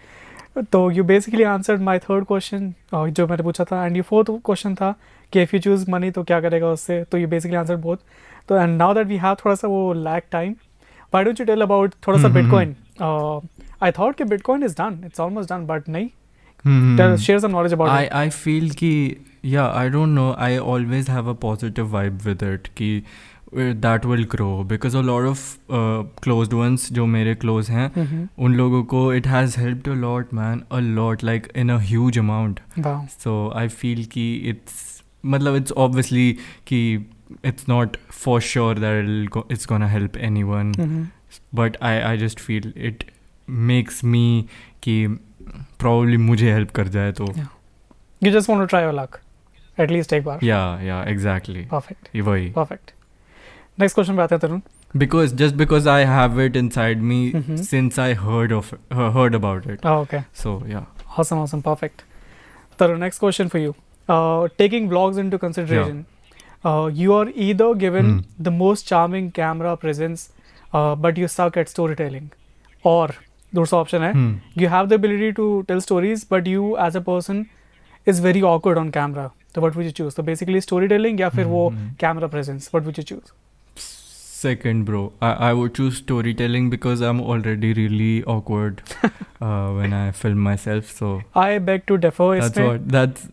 तो 0.62 0.92
you 0.92 1.04
basically 1.04 1.44
answer 1.44 1.78
my 1.78 2.00
third 2.00 2.26
question 2.26 2.74
जो 2.94 3.28
मैंने 3.28 3.44
पूछा 3.44 3.64
था 3.64 3.86
एंड 3.86 3.96
ये 3.96 4.02
fourth 4.02 4.28
question 4.46 4.76
था 4.76 4.94
कि 5.34 5.42
if 5.42 5.56
you 5.56 5.62
choose 5.62 5.90
money 5.92 6.12
तो 6.12 6.24
क्या 6.24 6.40
करेगा 6.42 6.68
उससे 6.68 7.04
तो 7.12 7.18
यू 7.18 7.28
बेसिकली 7.28 7.58
आंसर्ड 7.58 7.80
बोथ 7.80 7.98
तो 8.50 8.58
and 8.58 8.78
now 8.78 8.94
that 8.94 9.08
we 9.08 9.18
have 9.18 9.36
थोड़ा 9.46 9.56
सा 9.56 9.68
वो 9.68 9.94
lack 9.94 10.24
time 10.32 10.52
why 11.14 11.24
don't 11.24 11.40
you 11.40 11.46
tell 11.46 11.62
about 11.62 11.94
थोड़ा 12.08 12.22
सा 12.22 12.28
बिटकॉइन 12.28 12.76
आई 13.84 13.92
थॉट 13.92 14.16
कि 14.16 14.24
bitcoin 14.24 14.64
is 14.64 14.74
done 14.74 15.02
it's 15.06 15.20
almost 15.20 15.50
done 15.50 15.66
but 15.66 15.90
नहीं. 15.90 17.16
Share 17.18 17.40
some 17.40 17.52
knowledge 17.52 17.74
about 17.74 17.90
I 17.90 18.06
I 18.22 18.30
feel 18.38 18.72
ki 18.84 18.94
yeah 19.56 19.68
I 19.82 19.90
don't 19.96 20.16
know 20.20 20.30
I 20.48 20.52
always 20.72 21.12
have 21.16 21.28
a 21.34 21.36
positive 21.44 21.92
vibe 21.94 22.26
with 22.30 22.42
it 22.48 22.70
ki 22.80 22.90
that 23.56 24.06
will 24.06 24.24
grow 24.24 24.64
because 24.64 24.98
a 24.98 25.02
lot 25.02 25.26
of 25.26 25.58
close 26.24 26.54
ones 26.54 26.92
जो 26.94 27.06
मेरे 27.06 27.36
close 27.36 27.70
हैं 27.70 28.30
उन 28.40 28.56
लोगों 28.56 28.84
को 28.84 29.14
it 29.14 29.28
has 29.28 29.60
help 29.60 29.90
a 29.90 29.94
lot 29.94 30.34
man 30.34 30.62
a 30.72 30.80
lot 30.80 31.24
like 31.24 31.48
in 31.56 31.70
a 31.70 31.78
amount 32.20 32.60
so 33.20 33.52
I 33.56 33.68
feel 33.68 34.04
कि 34.06 34.34
it's 34.50 35.04
मतलब 35.26 35.56
it's 35.56 35.72
obviously 35.72 36.32
कि 36.68 36.82
it's 37.46 37.70
not 37.70 37.98
for 38.12 38.42
sure 38.42 38.80
that 38.80 39.38
it's 39.52 39.68
gonna 39.68 39.84
help 39.84 40.18
anyone 40.44 40.72
but 41.56 41.78
I 41.84 41.98
I 41.98 42.18
just 42.18 42.40
feel 42.40 42.74
it 42.78 43.04
makes 43.50 44.04
me 44.04 44.46
कि 44.84 45.06
probably 45.80 46.18
मुझे 46.18 46.52
help 46.54 46.72
कर 46.72 46.88
जाए 46.88 47.12
तो. 47.12 47.26
You 48.24 48.32
just 48.32 48.50
want 48.50 48.70
try 48.70 48.84
your 48.84 48.94
luck 48.94 49.20
at least 49.78 50.14
एक 50.14 50.24
बार. 50.24 50.40
या 50.44 50.80
या 50.82 51.04
एग्जैक्टली 51.04 51.66
परफेक्ट 51.66 52.18
वही. 52.18 52.50
Perfect 52.52 52.92
नेक्स्ट 53.81 53.95
क्वेश्चन 53.95 54.17
पे 54.17 54.23
आते 54.23 54.35
हैं 54.35 54.41
Tarun 54.47 54.61
because 55.03 55.33
just 55.39 55.57
because 55.61 55.87
I 55.93 56.01
have 56.09 56.37
it 56.43 56.57
inside 56.59 57.01
me 57.13 57.17
Mhm. 57.39 57.57
since 57.69 57.97
I 58.03 58.11
heard 58.25 58.53
of 58.59 58.69
uh, 58.75 59.07
heard 59.15 59.37
about 59.39 59.65
it 59.75 59.87
okay 59.93 60.21
so 60.43 60.53
yeah 60.75 60.85
Awesome, 61.23 61.41
awesome, 61.41 61.61
perfect. 61.65 62.01
Tarun, 62.83 62.99
next 63.05 63.21
question 63.25 63.51
for 63.51 63.59
you. 63.63 63.73
Uh, 64.15 64.49
taking 64.63 64.87
vlogs 64.93 65.19
into 65.23 65.39
consideration, 65.43 65.99
uh, 66.71 66.87
you 67.01 67.13
are 67.19 67.27
either 67.49 67.69
given 67.83 68.09
Hmm. 68.13 68.17
the 68.49 68.53
most 68.57 68.89
charming 68.93 69.29
camera 69.37 69.75
presence, 69.85 70.25
uh, 70.81 70.95
but 71.05 71.21
you 71.23 71.29
suck 71.35 71.59
at 71.63 71.71
storytelling, 71.75 72.27
or 72.95 73.05
दूसरा 73.61 73.81
option 73.85 74.07
है 74.09 74.11
Hmm. 74.17 74.33
you 74.65 74.73
have 74.75 74.89
the 74.95 74.99
ability 75.03 75.31
to 75.39 75.47
tell 75.71 75.85
stories, 75.87 76.25
but 76.35 76.51
you 76.55 76.67
as 76.89 76.99
a 77.03 77.05
person 77.13 77.45
is 78.15 78.25
very 78.27 78.43
awkward 78.55 78.83
on 78.85 78.91
camera. 78.99 79.29
So 79.55 79.65
what 79.67 79.79
would 79.81 79.91
you 79.91 79.97
choose? 80.03 80.19
So 80.21 80.27
basically 80.33 80.65
storytelling 80.69 81.21
या 81.27 81.29
फिर 81.39 81.47
वो 81.57 81.65
Mhm. 81.71 81.89
camera 82.05 82.33
presence. 82.37 82.71
What 82.77 82.91
would 82.91 83.01
you 83.03 83.07
choose? 83.15 83.33
Second, 84.40 84.86
bro. 84.86 85.00
I, 85.22 85.32
I 85.46 85.54
would 85.54 85.74
choose 85.76 85.98
storytelling 85.98 86.70
because 86.70 87.02
I'm 87.02 87.20
already 87.22 87.74
really 87.74 88.24
awkward 88.24 88.82
uh, 89.04 89.72
when 89.80 89.92
I 89.92 90.12
film 90.12 90.40
myself. 90.40 90.92
So 91.00 91.22
I 91.36 91.58
beg 91.60 91.86
to 91.88 91.98
differ 91.98 92.30
that's 92.40 92.64
what 92.68 92.88
that's 92.96 93.28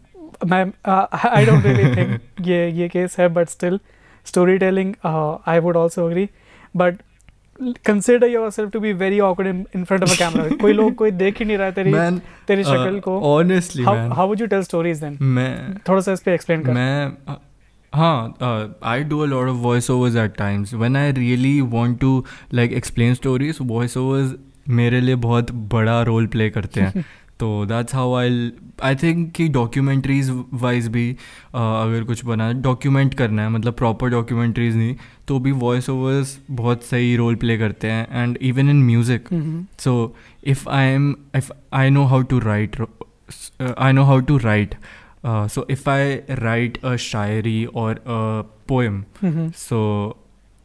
मैं 0.47 0.65
I 0.85 1.47
don't 1.47 1.67
really 1.67 1.95
think 1.97 2.47
ये 2.47 2.69
ये 2.79 2.89
case 2.89 3.17
है 3.19 3.29
but 3.35 3.49
still 3.49 3.79
story 4.27 4.57
telling 4.59 4.95
I 5.49 5.59
would 5.67 5.77
also 5.77 6.07
agree 6.07 6.29
but 6.77 6.99
consider 7.87 8.29
yourself 8.51 8.71
to 8.73 8.81
be 8.81 8.93
very 9.05 9.19
awkward 9.29 9.47
in 9.47 9.85
front 9.85 10.03
of 10.03 10.13
a 10.13 10.17
camera 10.19 10.57
कोई 10.63 10.73
लोग 10.73 10.95
कोई 10.95 11.11
देख 11.23 11.39
ही 11.39 11.45
नहीं 11.45 11.57
रहा 11.57 11.67
है 11.67 11.73
तेरी 11.73 11.93
man. 11.93 12.21
तेरी 12.49 12.63
uh, 12.63 12.69
शक्ल 12.69 13.01
को 13.09 13.19
honestly, 13.33 13.87
man. 13.87 14.13
How 14.17 14.29
would 14.29 14.41
you 14.41 14.47
tell 14.47 14.63
stories 14.63 15.01
then 15.01 15.19
मैं 15.39 15.75
थोड़ा 15.89 16.01
सा 16.01 16.13
इस 16.13 16.21
पे 16.21 16.35
एक्सप्लेन 16.35 16.65
कर 16.65 16.73
मैं 16.73 17.11
uh, 17.11 17.39
हाँ 17.93 18.79
I 18.83 19.05
do 19.05 19.19
a 19.19 19.27
lot 19.27 19.49
of 19.49 19.57
voice 19.57 19.91
overs 19.91 20.17
at 20.17 20.37
times 20.37 20.75
when 20.75 20.97
I 20.97 21.13
really 21.13 21.61
want 21.61 22.01
to 22.01 22.25
like 22.55 22.73
explain 22.73 23.15
stories 23.15 23.59
voice 23.63 23.97
overs 23.97 24.35
मेरे 24.69 25.01
लिए 25.01 25.15
बहुत 25.15 25.53
बड़ा 25.53 26.03
रोल 26.03 26.27
प्ले 26.27 26.51
करते 26.51 26.81
हैं. 26.81 27.05
तो 27.41 27.67
that's 27.67 27.95
how 27.95 28.15
I 28.15 28.53
I 28.83 28.95
think 28.95 29.33
कि 29.33 29.49
डॉक्यूमेंट्रीज 29.49 30.31
वाइज 30.55 30.89
भी 30.89 31.13
uh, 31.13 31.57
अगर 31.57 32.05
कुछ 32.05 32.25
बना 32.25 32.53
डॉक्यूमेंट 32.53 33.15
करना 33.15 33.43
है 33.43 33.49
मतलब 33.49 33.75
प्रॉपर 33.75 34.09
डॉक्यूमेंट्रीज 34.09 34.77
नहीं 34.77 34.97
तो 35.29 35.39
भी 35.39 35.53
वॉइस 35.53 35.91
ओवर्स 35.91 36.39
बहुत 36.51 36.85
सही 36.85 37.17
रोल 37.17 37.35
प्ले 37.35 37.59
करते 37.59 37.91
हैं 37.91 38.23
and 38.23 38.39
even 38.43 38.71
in 38.71 38.83
music 38.83 39.29
so 39.79 40.17
if 40.45 40.69
I 40.69 40.87
am 40.87 41.15
if 41.37 41.53
I 41.73 41.91
know 41.91 42.05
how 42.05 42.23
to 42.23 42.39
write 42.39 42.77
I 43.79 43.93
know 43.93 44.05
how 44.05 44.21
to 44.21 44.39
to 44.39 44.45
write. 44.45 44.75
Uh, 45.26 45.48
so 45.48 45.64
if 45.76 45.88
I 45.88 46.24
write 46.44 46.78
a 46.84 46.92
shairi 47.08 47.58
or 47.74 47.90
a 48.06 48.44
poem, 48.72 48.96
so 49.64 49.82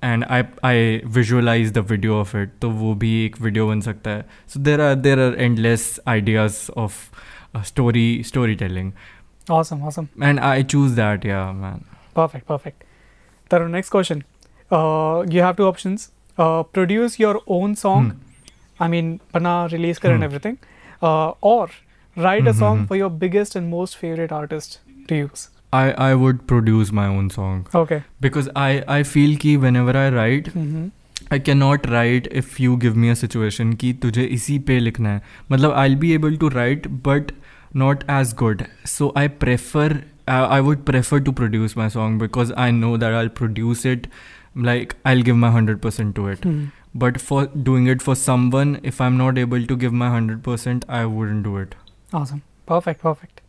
and 0.02 0.24
I 0.36 0.38
I 0.68 0.76
visualize 1.18 1.72
the 1.78 1.82
video 1.90 2.20
of 2.20 2.34
it, 2.42 2.54
तो 2.60 2.70
वो 2.82 2.94
भी 3.02 3.10
एक 3.24 3.36
video 3.46 3.66
बन 3.68 3.80
सकता 3.88 4.10
है. 4.10 4.24
So 4.54 4.62
there 4.68 4.80
are 4.86 4.94
there 5.08 5.18
are 5.26 5.34
endless 5.48 5.84
ideas 6.14 6.58
of 6.84 6.96
uh, 7.54 7.62
story 7.72 8.06
storytelling, 8.30 8.92
awesome 9.58 9.82
awesome 9.90 10.08
and 10.30 10.40
I 10.52 10.62
choose 10.74 10.94
that. 11.02 11.24
Yeah, 11.32 11.52
man. 11.64 11.84
perfect 12.16 12.46
perfect 12.48 12.84
Tarun 13.52 13.74
next 13.76 13.90
question 13.94 14.20
uh, 14.76 15.24
you 15.34 15.42
have 15.46 15.56
two 15.58 15.66
options 15.70 16.04
uh, 16.44 16.62
produce 16.76 17.18
your 17.22 17.32
own 17.56 17.74
song 17.82 18.06
Hmm. 18.06 18.84
I 18.84 18.88
mean, 18.94 19.10
bana 19.34 19.52
release 19.72 20.00
kar 20.04 20.12
and 20.14 20.22
Hmm. 20.22 20.28
everything, 20.28 20.56
uh, 21.02 21.32
or 21.50 21.68
write 22.17 22.47
a 22.47 22.53
song 22.53 22.79
Mhm. 22.79 22.87
for 22.87 22.95
your 23.01 23.09
biggest 23.25 23.55
and 23.55 23.69
most 23.73 23.97
favorite 24.03 24.31
artist 24.37 24.79
to 25.09 25.15
use. 25.23 25.49
I 25.73 25.83
I 26.05 26.13
would 26.21 26.39
produce 26.53 26.89
my 26.97 27.05
own 27.17 27.29
song 27.35 27.59
Okay. 27.81 27.99
because 28.25 28.49
I 28.63 28.71
I 28.95 29.03
feel 29.11 29.35
कि 29.43 29.53
whenever 29.65 29.93
I 30.05 30.07
write 30.15 30.49
Mm-hmm. 30.55 30.87
I 31.35 31.37
cannot 31.49 31.85
write 31.93 32.27
if 32.41 32.59
you 32.63 32.75
give 32.85 32.97
me 33.03 33.11
a 33.11 33.15
situation 33.19 33.71
कि 33.83 33.93
तुझे 34.05 34.23
इसी 34.37 34.57
पे 34.69 34.79
लिखना 34.79 35.09
है 35.13 35.21
मतलब 35.51 35.75
I'll 35.83 35.95
be 36.03 36.11
able 36.17 36.35
to 36.43 36.49
write 36.57 36.89
but 37.07 37.31
not 37.83 38.03
as 38.17 38.33
good 38.43 38.65
so 38.95 39.09
I 39.23 39.27
prefer 39.45 39.87
I, 40.27 40.39
I 40.57 40.59
would 40.67 40.83
prefer 40.91 41.19
to 41.29 41.31
produce 41.39 41.75
my 41.83 41.87
song 41.95 42.17
because 42.25 42.51
I 42.65 42.69
know 42.81 42.91
that 43.05 43.15
I'll 43.21 43.33
produce 43.41 43.85
it 43.93 44.07
like 44.71 44.95
I'll 45.11 45.23
give 45.29 45.37
my 45.45 45.49
100% 45.57 46.13
to 46.19 46.27
it 46.33 46.43
Hmm. 46.49 46.59
but 47.05 47.21
for 47.29 47.41
doing 47.69 47.87
it 47.95 48.01
for 48.07 48.15
someone 48.23 48.73
if 48.91 48.99
I'm 49.07 49.17
not 49.23 49.37
able 49.45 49.65
to 49.71 49.77
give 49.85 49.93
my 50.03 50.09
100% 50.17 50.85
I 51.01 51.05
wouldn't 51.17 51.47
do 51.49 51.55
it 51.63 51.75
Awesome. 52.13 52.43
Perfect. 52.65 53.01
Perfect. 53.01 53.41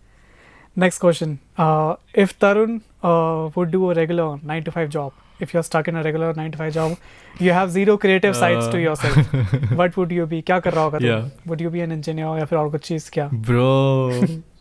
Next 0.75 0.99
question. 0.99 1.41
Uh, 1.57 1.97
if 2.15 2.39
Tarun 2.39 2.81
uh, 3.03 3.51
would 3.55 3.71
do 3.71 3.91
a 3.91 3.95
regular 3.95 4.39
9 4.43 4.65
to 4.65 4.71
5 4.71 4.89
job, 4.89 5.13
if 5.41 5.53
you're 5.53 5.63
stuck 5.63 5.89
in 5.89 5.97
a 5.97 6.03
regular 6.03 6.33
9 6.33 6.53
to 6.53 6.59
5 6.59 6.73
job, 6.73 6.97
you 7.39 7.53
have 7.53 7.71
zero 7.71 7.99
creative 7.99 8.35
sides 8.37 8.69
to 8.69 8.77
uh. 8.77 8.81
yourself. 8.81 9.17
what 9.73 9.97
would 9.97 10.11
you 10.11 10.27
be? 10.27 10.41
Kya 10.43 10.63
kar 10.63 10.73
raha 10.73 10.93
hoga 10.93 11.01
yeah. 11.01 11.29
Would 11.47 11.61
you 11.61 11.71
be 11.71 11.81
an 11.81 11.93
engineer 11.93 12.27
or 12.27 12.39
aur 12.39 12.71
kuch 12.71 12.89
cheez 12.89 13.11
kya? 13.19 13.31
Bro. 13.31 14.41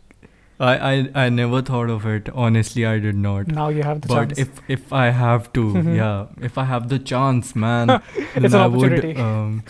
I, 0.60 0.72
I, 0.92 1.24
I 1.24 1.28
never 1.28 1.60
thought 1.60 1.90
of 1.90 2.06
it. 2.06 2.28
Honestly, 2.32 2.86
I 2.86 2.98
did 3.00 3.16
not. 3.16 3.48
Now 3.48 3.68
you 3.68 3.82
have 3.82 4.02
the 4.02 4.08
but 4.08 4.14
chance. 4.14 4.38
But 4.38 4.38
if 4.38 4.60
if 4.68 4.92
I 4.92 5.06
have 5.10 5.52
to, 5.54 5.64
mm-hmm. 5.64 5.96
yeah, 5.96 6.26
if 6.40 6.56
I 6.56 6.64
have 6.64 6.88
the 6.88 7.00
chance, 7.00 7.56
man, 7.56 7.90
it's 8.36 8.54
an 8.54 8.60
I 8.60 8.64
opportunity. 8.66 9.08
Would, 9.08 9.18
um, 9.18 9.64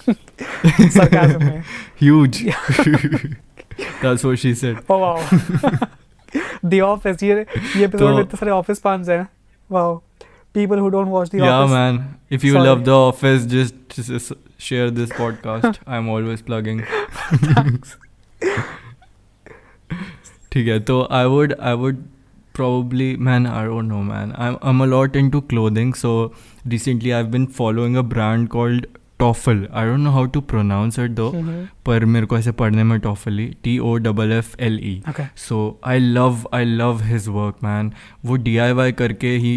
Sarcasm. 0.91 1.43
Eh? 1.43 1.63
Huge. 1.97 2.45
That's 4.02 4.24
what 4.24 4.40
she 4.40 4.54
said. 4.56 4.84
Oh 4.90 4.98
wow. 5.00 5.16
the 6.74 6.82
Office. 6.82 7.24
ये 7.24 7.36
ये 7.36 7.88
episode 7.88 8.00
तो- 8.00 8.16
में 8.16 8.22
इतने 8.24 8.38
सारे 8.40 8.52
Office 8.52 8.82
fans 8.88 9.10
हैं. 9.10 9.28
Wow. 9.72 10.02
People 10.58 10.78
who 10.84 10.90
don't 10.98 11.12
watch 11.14 11.30
The 11.32 11.40
yeah, 11.44 11.56
Office. 11.56 11.72
man. 11.72 11.98
If 12.38 12.44
you 12.44 12.54
Sorry. 12.54 12.68
love 12.68 12.84
The 12.86 12.94
Office, 12.98 13.46
just, 13.46 13.76
just, 13.96 14.10
just 14.10 14.34
share 14.68 14.90
this 15.00 15.12
podcast. 15.18 15.80
I'm 15.96 16.10
always 16.16 16.42
plugging. 16.52 16.82
ठीक 20.52 20.68
है 20.68 20.80
तो 20.90 21.00
I 21.12 21.26
would 21.34 21.54
I 21.72 21.74
would 21.84 21.98
probably 22.60 23.08
man 23.28 23.48
I 23.54 23.64
don't 23.70 23.92
know 23.94 24.02
man 24.12 24.32
I'm 24.46 24.56
I'm 24.72 24.84
a 24.86 24.88
lot 24.94 25.18
into 25.22 25.42
clothing 25.54 25.92
so 26.04 26.14
recently 26.74 27.14
I've 27.18 27.30
been 27.36 27.46
following 27.58 27.98
a 28.02 28.04
brand 28.14 28.50
called 28.56 28.88
I 29.23 29.85
don't 29.89 30.05
know 30.07 30.13
how 30.15 30.25
to 30.37 30.41
pronounce 30.53 30.99
it 31.05 31.15
though 31.17 31.31
Mhm. 31.35 31.67
पर 31.87 32.05
मेरे 32.15 32.27
को 32.27 32.39
ऐसे 32.39 32.53
पढ़ने 32.61 32.85
में 32.85 32.99
Toffle 33.01 33.39
he 33.39 33.47
T 33.65 33.79
O 33.79 33.95
double 34.07 34.33
F 34.33 34.55
L 34.69 34.79
E 34.85 35.03
so 35.47 35.59
I 35.87 35.99
love 35.99 36.47
I 36.55 36.65
love 36.65 37.03
his 37.05 37.29
work 37.29 37.57
man 37.65 37.93
वो 38.27 38.37
D 38.49 38.57
I 38.67 38.73
Y 38.81 38.93
करके 39.03 39.31
ही 39.45 39.55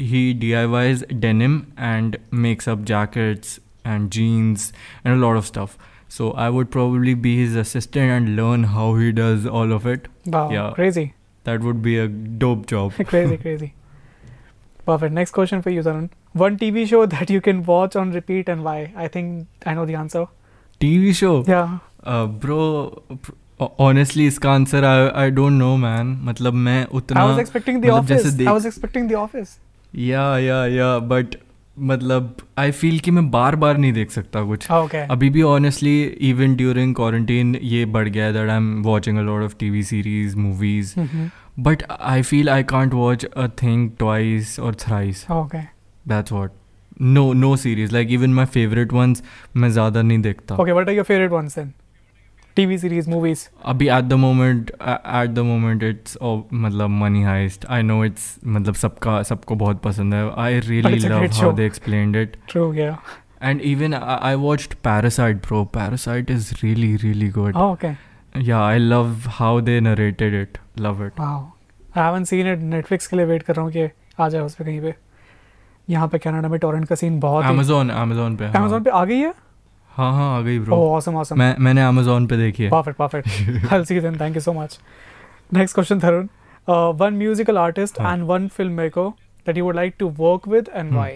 he 0.00 0.32
D 0.40 0.52
I 0.52 0.66
Ys 0.74 1.04
denim 1.12 1.60
and 1.78 2.16
makes 2.46 2.68
up 2.68 2.84
jackets 2.92 3.58
and 3.86 4.08
jeans 4.10 4.72
and 5.06 5.20
lot 5.20 5.36
of 5.36 5.44
stuff 5.46 5.76
so 6.16 6.34
I 6.38 6.50
would 6.50 6.66
probably 6.72 7.14
be 7.26 7.36
his 7.38 7.56
assistant 7.58 8.10
and 8.10 8.28
learn 8.38 8.64
how 8.76 8.94
he 8.98 9.10
does 9.20 9.46
all 9.46 9.72
of 9.72 9.88
it 9.88 10.08
Wow. 10.28 10.46
Yeah. 10.54 10.70
Crazy. 10.78 11.04
That 11.46 11.60
would 11.60 11.76
be 11.82 11.96
a 11.96 12.06
dope 12.40 12.66
job 12.70 12.92
crazy, 13.12 13.36
crazy. 13.44 13.68
Perfect. 14.88 15.14
Next 15.18 15.34
question 15.38 15.62
for 15.66 15.72
you, 15.76 15.82
Tarun. 15.86 16.08
One 16.34 16.56
TV 16.58 16.86
show 16.88 17.04
that 17.14 17.30
you 17.30 17.40
can 17.40 17.64
watch 17.64 17.96
on 17.96 18.12
repeat 18.12 18.48
and 18.48 18.64
why? 18.64 18.78
I 18.96 19.08
think 19.08 19.46
I 19.66 19.74
know 19.74 19.86
the 19.92 19.96
answer. 20.02 20.24
TV 20.80 21.12
show 21.14 21.32
Yeah. 21.48 21.78
Bro 22.44 22.60
honestly 23.60 24.26
इसका 24.26 24.50
answer 24.52 24.84
I 24.84 25.08
I 25.22 25.30
don't 25.30 25.52
know 25.52 25.76
man 25.76 26.16
मतलब 26.24 26.54
मैं 26.66 26.84
उतना 27.00 27.24
I 27.24 27.30
was 27.30 27.40
expecting 27.42 27.80
The 27.82 27.88
मतलब 27.90 28.06
जैसे 28.06 28.28
Office. 28.28 28.34
I 28.34 28.38
देख- 28.38 28.54
was 28.58 28.66
expecting 28.70 29.08
The 29.10 29.18
Office. 29.22 29.50
या 29.94 30.22
या 30.38 30.64
या 30.66 30.98
बट 31.12 31.34
मतलब 31.90 32.36
आई 32.58 32.70
फील 32.70 32.98
कि 33.00 33.10
मैं 33.10 33.30
बार 33.30 33.56
बार 33.64 33.76
नहीं 33.78 33.92
देख 33.92 34.10
सकता 34.10 34.42
कुछ 34.44 34.66
Oh, 34.70 34.80
okay. 34.86 35.04
अभी 35.10 35.30
भी 35.36 35.42
ऑनेस्टली 35.50 36.00
इवन 36.30 36.54
ड्यूरिंग 36.56 36.94
क्वारंटीन 36.94 37.54
ये 37.62 37.84
बढ़ 37.96 38.08
गया 38.08 38.24
है 38.26 38.32
that 38.32 38.48
I 38.50 38.56
am 38.56 38.72
watching 38.82 39.18
a 39.18 39.22
lot 39.22 39.42
of 39.44 39.54
TV 39.60 39.82
series 39.90 40.36
movies 40.36 40.94
Mhm. 41.00 41.28
But 41.68 41.82
I 42.00 42.22
feel 42.22 42.48
I 42.50 42.62
can't 42.72 42.94
watch 42.94 43.24
a 43.24 43.46
thing 43.62 43.88
twice 43.98 44.58
और 44.60 44.74
thrice 44.86 45.24
Oh, 45.30 45.40
okay. 45.44 45.64
That's 46.08 46.32
what 46.32 46.50
no 47.02 47.32
no 47.32 47.54
series 47.56 47.92
like 47.92 48.10
even 48.12 48.34
my 48.34 48.46
favourite 48.46 48.92
ones 48.92 49.22
मैं 49.56 49.70
ज़्यादा 49.70 50.02
नहीं 50.02 50.18
देखता 50.22 50.56
Okay. 50.56 50.72
What 50.78 50.88
are 50.88 50.96
your 50.98 51.06
favorite 51.12 51.36
ones 51.36 51.54
then? 51.60 51.70
TV 52.56 52.76
series, 52.82 53.08
movies. 53.10 53.46
अभी 53.72 53.88
at 53.88 54.04
the 54.04 54.12
moment 54.24 54.70
at 54.70 55.30
the 55.30 55.38
moment 55.50 55.82
it's 55.82 56.16
मतलब 56.22 56.90
Money 56.90 57.22
Heist 57.22 57.66
I 57.76 57.82
know 57.82 58.04
it's 58.04 58.24
मतलब 58.46 58.74
सबका 58.74 59.22
सबको 59.28 59.54
बहुत 59.64 59.80
पसंद 59.82 60.14
है 60.14 60.28
I 60.44 60.58
really 60.60 60.98
love 60.98 61.24
how. 61.40 61.52
They 61.52 61.66
explained 61.66 62.16
it 62.16 62.36
True. 62.54 62.68
Yeah. 62.80 62.96
And 63.48 63.62
even 63.68 63.94
I, 63.96 64.16
I 64.30 64.36
watched 64.40 64.74
Parasite, 64.86 65.38
bro. 65.44 65.58
Parasite 65.76 66.30
is 66.32 66.48
really, 66.62 66.88
really 67.04 67.28
good. 67.36 67.54
Oh, 67.60 67.68
okay. 67.76 67.92
Yeah, 68.48 68.64
I 68.72 68.80
love 68.88 69.28
how 69.36 69.52
they 69.68 69.76
narrated 69.86 70.34
it. 70.40 70.58
Love 70.86 71.00
it. 71.06 71.22
Wow. 71.22 71.38
I 71.94 72.02
haven't 72.02 72.30
seen 72.32 72.50
it. 72.54 72.66
Netflix 72.74 73.06
के 73.06 73.16
लिए 73.16 73.26
wait 73.30 73.42
कर 73.42 73.54
रहा 73.54 73.64
हूँ 73.64 73.72
कि 73.76 73.88
आ 74.20 74.28
जाए 74.34 74.42
उस 74.42 74.54
पे 74.54 74.64
कहीं 74.64 74.80
पे. 74.80 74.94
यहाँ 75.90 76.08
पे 76.08 76.18
कनाडा 76.18 76.48
में 76.48 76.58
टोरेंट 76.60 76.84
का 76.88 76.94
सीन 76.94 77.20
बहुत 77.20 77.44
ही 77.44 77.50
Amazon, 77.50 77.90
Amazon 78.02 78.38
पे. 78.38 78.44
हाँ. 78.44 78.54
Amazon 78.54 78.84
पे 78.84 78.90
आ 78.90 79.04
गई 79.04 79.18
है? 79.18 79.34
हाँ 79.96 80.12
हाँ 80.12 80.38
आ 80.38 80.40
गई. 80.40 80.58
Oh, 80.60 80.82
awesome, 80.96 81.16
awesome. 81.20 81.38
मैं 81.38 81.54
मैंने 81.58 81.84
Amazon 81.88 82.28
पे 82.28 82.36
देखी 82.36 82.64
है. 82.64 82.70
Perfect, 82.70 82.98
perfect. 83.00 83.72
I'll 83.72 83.86
see 83.90 83.96
you 83.98 84.02
then. 84.08 84.18
Thank 84.24 84.38
you 84.40 84.44
so 84.48 84.54
much. 84.60 84.76
Next 85.58 85.72
question, 85.78 86.00
Tarun. 86.00 86.28
Uh, 86.68 86.92
one 87.04 87.16
musical 87.22 87.58
artist 87.58 87.98
Huh. 87.98 88.08
and 88.12 88.28
one 88.32 88.48
filmmaker 88.58 89.06
that 89.46 89.56
you 89.56 89.64
would 89.68 89.76
like 89.80 89.96
to 90.04 90.08
work 90.26 90.46
with 90.56 90.68
and 90.80 90.90
Hmm. 90.90 91.00
why? 91.00 91.08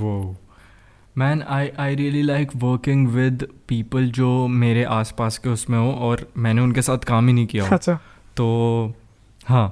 Whoa. 0.00 0.36
Man, 1.16 1.40
I 1.54 1.62
I 1.84 1.88
really 1.98 2.22
like 2.26 2.52
working 2.64 3.00
with 3.14 3.44
people 3.70 4.10
जो 4.18 4.26
मेरे 4.64 4.84
आसपास 4.96 5.38
के 5.38 5.48
उसमें 5.50 5.78
हो 5.78 5.90
और 6.08 6.26
मैंने 6.46 6.62
उनके 6.62 6.82
साथ 6.88 7.04
काम 7.12 7.26
ही 7.28 7.32
नहीं 7.32 7.46
किया 7.52 7.68
अच्छा 7.76 7.94
तो 8.36 8.46
हाँ 9.48 9.64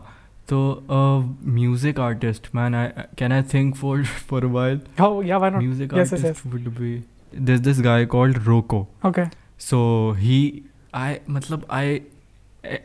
So 0.48 0.84
a 0.88 0.92
uh, 0.92 1.22
music 1.40 1.98
artist, 1.98 2.54
man. 2.54 2.74
I 2.74 3.06
can 3.16 3.32
I 3.32 3.42
think 3.42 3.76
for 3.76 4.04
for 4.30 4.44
a 4.44 4.48
while. 4.48 4.80
Oh 4.98 5.20
yeah, 5.20 5.36
why 5.36 5.50
not? 5.50 5.62
Music 5.62 5.92
yes, 5.92 6.12
artist 6.12 6.24
yes, 6.24 6.42
yes. 6.44 6.52
would 6.52 6.74
be 6.78 7.02
there's 7.32 7.60
this 7.62 7.80
guy 7.80 8.04
called 8.04 8.36
Roko. 8.36 8.86
Okay. 9.04 9.30
So 9.58 10.12
he, 10.12 10.64
I, 10.92 11.20
matlab, 11.28 11.64
I 11.68 12.02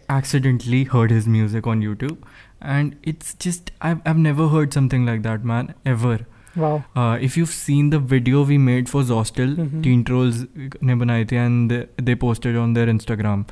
accidentally 0.10 0.84
heard 0.86 1.12
his 1.12 1.28
music 1.28 1.68
on 1.68 1.82
YouTube, 1.82 2.18
and 2.62 2.96
it's 3.04 3.34
just 3.36 3.72
I've 3.82 4.02
I've 4.06 4.18
never 4.18 4.48
heard 4.48 4.74
something 4.74 5.06
like 5.06 5.24
that, 5.24 5.44
man, 5.44 5.74
ever. 5.86 6.20
Wow. 6.56 6.84
Uh, 6.96 7.18
if 7.22 7.38
you've 7.38 7.50
seen 7.50 7.92
the 7.92 8.00
video 8.00 8.44
we 8.44 8.58
made 8.58 8.90
for 8.90 9.04
Zostel 9.04 9.56
mm-hmm. 9.56 9.82
Teen 9.82 10.04
Trolls 10.04 10.46
ne 10.82 11.26
and 11.38 11.72
they, 11.72 11.88
they 11.96 12.14
posted 12.14 12.58
on 12.58 12.74
their 12.74 12.88
Instagram. 12.88 13.48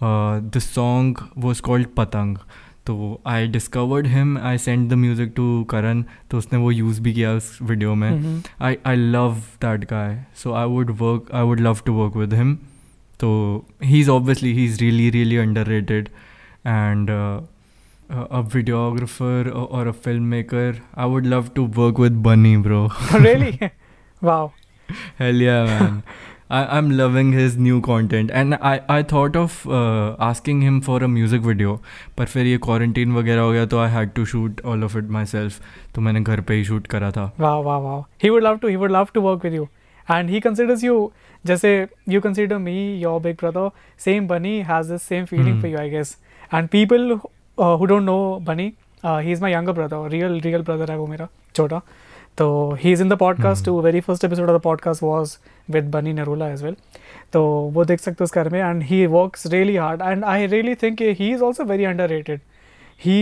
Uh, 0.00 0.40
the 0.50 0.60
song 0.60 1.30
was 1.36 1.60
called 1.60 1.94
Patang. 1.94 2.40
तो 2.90 3.20
I 3.26 3.46
discovered 3.48 4.06
him 4.06 4.38
I 4.38 4.58
send 4.58 4.88
the 4.90 4.92
music 4.92 5.32
to 5.36 5.44
Karan 5.70 6.02
तो 6.30 6.38
उसने 6.38 6.58
वो 6.58 6.70
use 6.70 7.00
भी 7.02 7.12
किया 7.12 7.32
उस 7.32 7.58
video 7.62 7.94
में। 7.94 8.42
I 8.60 8.76
I 8.86 8.96
love 8.96 9.34
that 9.62 9.84
guy 9.84 10.24
so 10.36 10.52
I 10.52 10.66
would 10.66 10.90
work 11.00 11.30
I 11.34 11.42
would 11.42 11.60
love 11.60 11.80
to 11.86 11.92
work 11.92 12.16
with 12.16 12.34
him 12.34 12.54
तो 13.20 13.30
he 13.84 14.00
is 14.00 14.10
obviously 14.10 14.52
he 14.52 14.64
is 14.64 14.80
really 14.80 15.08
really 15.10 15.36
underrated 15.66 16.08
and 16.66 17.10
a 17.10 18.40
videographer 18.54 19.48
और 19.48 19.86
a 19.86 19.92
film 20.04 20.22
maker 20.22 20.80
I 20.98 21.08
would 21.08 21.26
love 21.26 21.48
to 21.54 21.66
work 21.76 22.00
with 22.00 22.16
Bunny 22.22 22.56
bro 22.56 22.88
really 23.14 23.58
wow 24.22 24.50
hell 25.20 25.42
man 25.42 26.02
I, 26.58 26.60
I'm 26.76 26.90
loving 26.98 27.32
his 27.32 27.56
new 27.64 27.80
content 27.80 28.30
and 28.40 28.54
I, 28.70 28.72
I 28.88 29.02
thought 29.12 29.36
of 29.40 29.56
uh, 29.80 30.16
asking 30.28 30.62
him 30.68 30.80
for 30.86 30.96
a 31.04 31.08
music 31.16 31.42
video 31.48 31.74
पर 32.18 32.26
फिर 32.32 32.46
ये 32.46 32.58
quarantine 32.66 33.14
वगैरह 33.16 33.40
हो 33.40 33.52
गया 33.52 33.66
तो 33.74 33.78
I 33.84 33.88
had 33.96 34.14
to 34.16 34.24
shoot 34.32 34.62
all 34.72 34.82
of 34.88 34.96
it 35.00 35.12
myself 35.18 35.60
तो 35.94 36.00
मैंने 36.06 36.20
घर 36.20 36.40
पे 36.48 36.54
ही 36.54 36.64
shoot 36.70 36.88
करा 36.94 37.10
था 37.18 37.30
Wow, 37.44 37.60
wow, 37.68 37.78
wow. 37.86 37.98
He 38.24 38.30
would 38.36 38.46
love 38.48 38.60
to. 38.64 38.72
He 38.74 38.80
would 38.84 38.96
love 38.98 39.12
to 39.18 39.24
work 39.28 39.44
with 39.48 39.56
you. 39.60 39.68
And 40.16 40.34
he 40.34 40.40
considers 40.48 40.82
you, 40.88 40.96
जैसे 41.46 41.72
you 42.14 42.20
consider 42.26 42.58
me 42.66 42.76
your 43.04 43.20
big 43.28 43.36
brother. 43.44 43.66
Same 44.08 44.26
Bunny 44.34 44.54
has 44.72 44.88
the 44.94 44.98
same 45.08 45.26
feeling 45.32 45.54
Hmm. 45.54 45.60
for 45.64 45.68
you, 45.74 45.78
I 45.82 45.88
guess. 45.96 46.16
And 46.58 46.70
people 46.76 47.12
uh, 47.58 47.76
who 47.76 47.86
don't 47.92 48.08
know 48.12 48.40
Bunny, 48.50 48.66
uh, 49.04 49.18
he's 49.28 49.40
my 49.46 49.50
younger 49.56 49.74
brother. 49.80 50.00
Real, 50.16 50.40
real 50.48 50.64
brother 50.70 50.90
है 50.90 50.96
वो 50.98 51.06
मेरा 51.06 51.28
छोटा. 51.56 51.80
तो 52.40 52.76
he 52.80 52.92
is 52.92 53.02
in 53.02 53.08
the 53.08 53.12
podcast 53.12 53.64
to 53.64 53.80
very 53.80 54.00
first 54.00 54.24
episode 54.24 54.50
of 54.50 54.56
the 54.58 54.60
podcast 54.60 55.02
was 55.02 55.36
with 55.70 55.90
Bunny 55.90 56.12
Narola 56.12 56.48
as 56.48 56.62
well 56.62 56.76
तो 57.32 57.42
वो 57.74 57.84
देख 57.84 58.00
सकते 58.00 58.16
हो 58.20 58.24
उस 58.24 58.32
घर 58.34 58.48
में 58.48 58.58
and 58.60 58.82
he 58.82 59.04
work 59.06 59.36
really 59.46 59.76
hard 59.76 60.02
and 60.02 60.24
I 60.24 60.46
really 60.46 60.74
think 60.74 61.02
he 61.02 61.30
is 61.32 61.42
also 61.42 61.64
very 61.64 61.84
underrated 62.08 62.40
he 63.04 63.18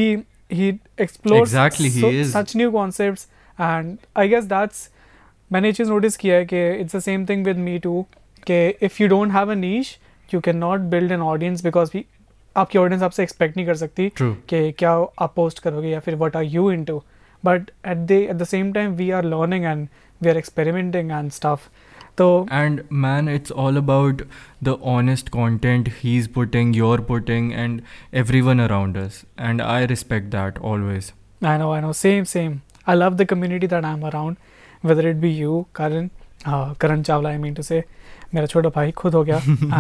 he 0.53 0.69
explore 1.01 1.47
such 1.47 2.53
new 2.57 2.71
concept 2.71 3.21
and 3.61 3.97
I 4.19 4.29
guess 4.29 4.45
that's 4.45 4.89
मैंने 5.53 5.69
ये 5.69 5.73
चीज़ 5.73 5.91
नोटिस 5.91 6.17
किया 6.17 6.37
है 6.37 6.47
कि 6.47 6.69
it's 6.71 6.97
the 6.97 7.01
same 7.01 7.27
thing 7.27 7.45
with 7.45 7.57
me 7.57 7.79
too 7.79 8.07
के 8.47 8.63
if 8.83 9.03
you 9.03 9.09
don't 9.09 9.33
have 9.33 9.53
ash 9.53 9.97
you 10.35 10.41
can 10.41 10.57
not 10.57 10.89
build 10.95 11.13
an 11.13 11.21
audience 11.25 11.65
because 11.65 11.97
आपकी 12.57 12.79
audience 12.79 13.03
आपसे 13.03 13.23
expect 13.23 13.57
नहीं 13.57 13.67
कर 13.67 13.77
सकती 13.77 14.11
कि 14.23 14.73
क्या 14.73 14.93
आप 15.19 15.33
पोस्ट 15.37 15.59
करोगे 15.59 15.89
या 15.89 16.01
फिर 16.01 16.15
what 16.17 16.37
are 16.37 16.45
you 16.45 16.71
into 16.85 17.03
but 17.49 17.71
at 17.93 18.07
the 18.13 18.21
at 18.35 18.39
the 18.45 18.49
same 18.55 18.73
time 18.79 18.97
we 19.03 19.11
are 19.19 19.23
learning 19.35 19.67
and 19.73 19.89
we 20.21 20.31
are 20.31 20.39
experimenting 20.45 21.13
and 21.19 21.33
stuff. 21.41 21.69
So 22.21 22.29
and 22.61 22.81
man 23.05 23.29
it's 23.33 23.53
all 23.65 23.77
about 23.81 24.23
the 24.69 24.77
honest 24.93 25.31
content 25.37 25.91
he's 25.99 26.27
putting 26.39 26.73
you're 26.79 27.03
putting 27.11 27.53
and 27.65 27.83
everyone 28.23 28.63
around 28.65 28.97
us. 29.03 29.21
And 29.49 29.63
i 29.63 29.85
respect 29.93 30.33
that 30.39 30.59
always. 30.71 31.13
I 31.53 31.57
know 31.63 31.73
i 31.75 31.81
know. 31.85 31.93
Same 32.01 32.25
same. 32.25 32.63
I 32.87 32.97
love 33.03 33.19
the 33.23 33.27
community 33.35 33.71
that 33.75 33.85
i'm 33.93 34.05
around 34.11 34.39
whether 34.91 35.07
it 35.13 35.21
be 35.21 35.31
you 35.37 35.55
karan 35.81 36.11
uh, 36.45 36.75
karan 36.85 37.07
chawla 37.11 37.35
i 37.37 37.39
mean 37.47 37.55
to 37.63 37.69
say. 37.71 37.85
मेरा 38.35 38.47
छोटा 38.47 38.69
भाई 38.75 38.91
खुद 39.01 39.15
हो 39.15 39.23
गया 39.25 39.37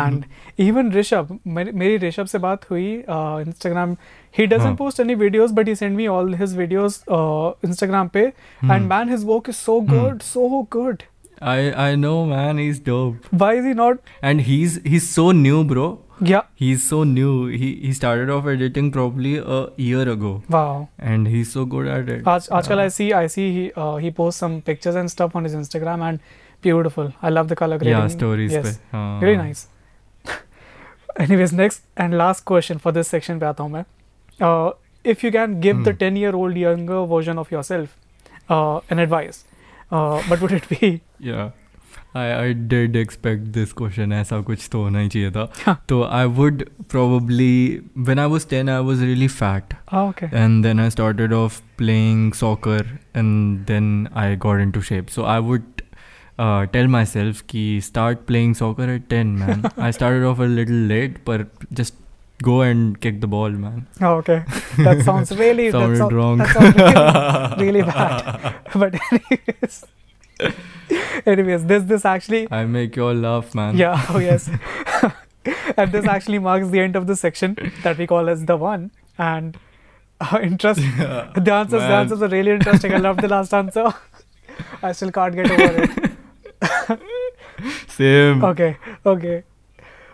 and 0.06 0.24
even 0.66 0.92
Rishabh 0.92 1.38
मेरी 1.46 1.96
ऋषभ 2.06 2.26
से 2.26 2.38
बात 2.38 2.70
हुई 2.70 2.86
इंस्टाग्राम 3.08 3.90
ही 4.38 4.44
हाँ. 4.44 4.58
Doesn't 4.58 4.78
post 4.78 5.00
any 5.00 5.14
videos 5.24 5.50
but 5.58 5.68
he 5.68 5.74
send 5.74 5.96
me 5.96 6.06
all 6.16 6.34
his 6.40 6.56
videos 6.58 7.02
Instagram 7.10 8.08
पे 8.08 8.26
Hmm. 8.62 8.72
And 8.72 8.88
man 8.88 9.10
his 9.10 9.24
work 9.26 9.48
is 9.48 9.56
so 9.56 9.80
good 9.92 10.20
so 10.32 10.66
good 10.72 11.02
I 11.48 11.58
I 11.80 11.90
know, 12.02 12.14
man. 12.28 12.58
He's 12.60 12.78
dope, 12.86 13.26
why 13.34 13.58
is 13.58 13.66
he 13.66 13.74
not 13.74 13.98
and 14.28 14.40
he's 14.46 14.72
he's 14.92 15.04
so 15.16 15.26
new, 15.40 15.58
bro. 15.72 15.84
या 16.28 16.42
He's 16.62 16.86
so 16.86 16.96
new. 17.10 17.34
He 17.60 17.68
he 17.82 17.92
started 17.98 18.30
off 18.36 18.46
editing 18.52 18.88
probably 18.96 19.34
a 19.56 19.58
year 19.88 20.06
ago, 20.14 20.32
wow 20.50 20.80
and 21.12 21.28
he's 21.34 21.52
so 21.56 21.64
good 21.74 21.90
at 21.96 22.10
it. 22.14 22.26
आज 22.28 22.48
आजकल 22.52 22.80
आई 22.80 22.90
सी 22.90 23.10
आई 23.20 23.28
सी 23.34 23.44
he 23.58 23.64
uh, 23.84 23.94
he 24.06 24.10
posts 24.16 24.44
some 24.44 24.56
pictures 24.70 24.98
and 25.02 25.12
stuff 25.14 25.36
on 25.40 25.46
his 25.48 25.54
Instagram 25.60 26.04
and 26.08 26.24
beautiful 26.62 27.12
I 27.22 27.30
love 27.30 27.48
the 27.48 27.56
color 27.56 27.78
grading 27.78 27.98
yeah, 27.98 28.08
stories 28.16 28.52
yes 28.52 28.64
पे. 28.66 28.72
हाँ, 28.92 29.20
very 29.20 29.36
हाँ. 29.36 29.44
nice 29.46 29.66
anyways 31.26 31.52
next 31.52 31.82
and 31.96 32.16
last 32.18 32.44
question 32.44 32.78
for 32.86 32.92
this 32.98 33.08
section 33.16 33.40
पे 33.40 33.46
आता 33.46 33.62
हूँ 33.62 33.70
मैं 33.72 33.84
uh, 34.48 34.72
if 35.14 35.22
you 35.26 35.32
can 35.38 35.60
give 35.68 35.84
the 35.84 35.92
Hmm. 35.92 36.02
10 36.04 36.16
year 36.24 36.34
old 36.42 36.56
younger 36.64 37.04
version 37.14 37.38
of 37.44 37.50
yourself 37.56 37.96
uh, 38.50 38.80
an 38.90 38.98
advice 39.06 39.40
uh, 39.92 40.20
what 40.32 40.40
would 40.46 40.52
it 40.60 40.68
be 40.74 41.00
Yeah. 41.30 41.48
I, 42.14 42.22
I 42.42 42.52
did 42.72 42.96
expect 42.98 43.48
this 43.54 43.72
question 43.78 44.12
ऐसा 44.12 44.40
कुछ 44.50 44.68
तो 44.72 44.82
होना 44.82 44.98
ही 44.98 45.08
चाहिए 45.14 45.30
था 45.30 45.42
हाँ. 45.64 45.74
तो 45.88 46.00
I 46.18 46.22
would 46.38 46.62
probably 46.92 47.50
when 48.08 48.18
I 48.22 48.26
was 48.34 48.46
10 48.52 48.68
I 48.74 48.78
was 48.88 49.02
really 49.08 49.28
fat 49.34 49.74
oh, 49.92 50.04
okay 50.12 50.28
and 50.42 50.64
then 50.68 50.80
I 50.84 50.88
started 50.94 51.34
off 51.40 51.58
playing 51.82 52.22
soccer 52.40 52.80
and 53.22 53.66
then 53.72 53.90
I 54.24 54.26
got 54.46 54.62
into 54.66 54.80
shape 54.90 55.10
so 55.16 55.26
I 55.34 55.38
would 55.50 55.82
uh, 56.38 56.66
tell 56.66 56.86
myself 56.86 57.46
ki 57.46 57.80
start 57.80 58.26
playing 58.26 58.54
soccer 58.54 58.88
at 58.96 59.08
10 59.10 59.38
man 59.38 59.70
I 59.76 59.90
started 59.90 60.24
off 60.24 60.38
a 60.38 60.50
little 60.58 60.82
late 60.92 61.24
but 61.24 61.46
just 61.72 61.94
go 62.42 62.60
and 62.62 63.00
kick 63.00 63.20
the 63.20 63.26
ball 63.26 63.50
man 63.50 63.86
oh, 64.00 64.14
okay 64.16 64.44
that 64.78 65.02
sounds 65.04 65.36
really 65.36 65.70
that, 65.70 66.12
wrong 66.12 66.38
that 66.38 66.54
sounds 66.54 66.76
really, 67.58 67.82
really 67.82 67.82
bad 67.82 68.54
but 68.74 68.94
anyways 69.12 69.84
anyways 71.26 71.64
this 71.64 71.82
this 71.84 72.04
actually 72.04 72.46
I 72.50 72.64
make 72.64 72.94
you 72.96 73.06
all 73.08 73.14
laugh 73.14 73.54
man 73.54 73.76
Yeah, 73.76 74.06
oh 74.10 74.18
yes. 74.18 74.48
and 75.76 75.92
this 75.92 76.06
actually 76.06 76.38
marks 76.38 76.68
the 76.68 76.80
end 76.80 76.96
of 76.96 77.06
the 77.06 77.16
section 77.16 77.56
that 77.82 77.98
we 77.98 78.06
call 78.06 78.28
as 78.28 78.44
the 78.44 78.56
one. 78.56 78.90
And 79.18 79.58
uh, 80.20 80.38
interest, 80.42 80.80
the 80.80 81.52
answers, 81.52 81.82
the 81.82 81.94
answers 82.00 82.22
are 82.22 82.28
really 82.28 82.52
interesting. 82.52 82.94
I 82.94 82.98
love 82.98 83.18
the 83.18 83.28
last 83.28 83.54
answer. 83.54 83.94
I 84.82 84.92
still 84.92 85.10
can't 85.12 85.34
get 85.34 85.50
over 85.50 85.82
it. 85.82 86.07
same 87.87 88.43
Okay, 88.43 88.77
okay. 89.05 89.43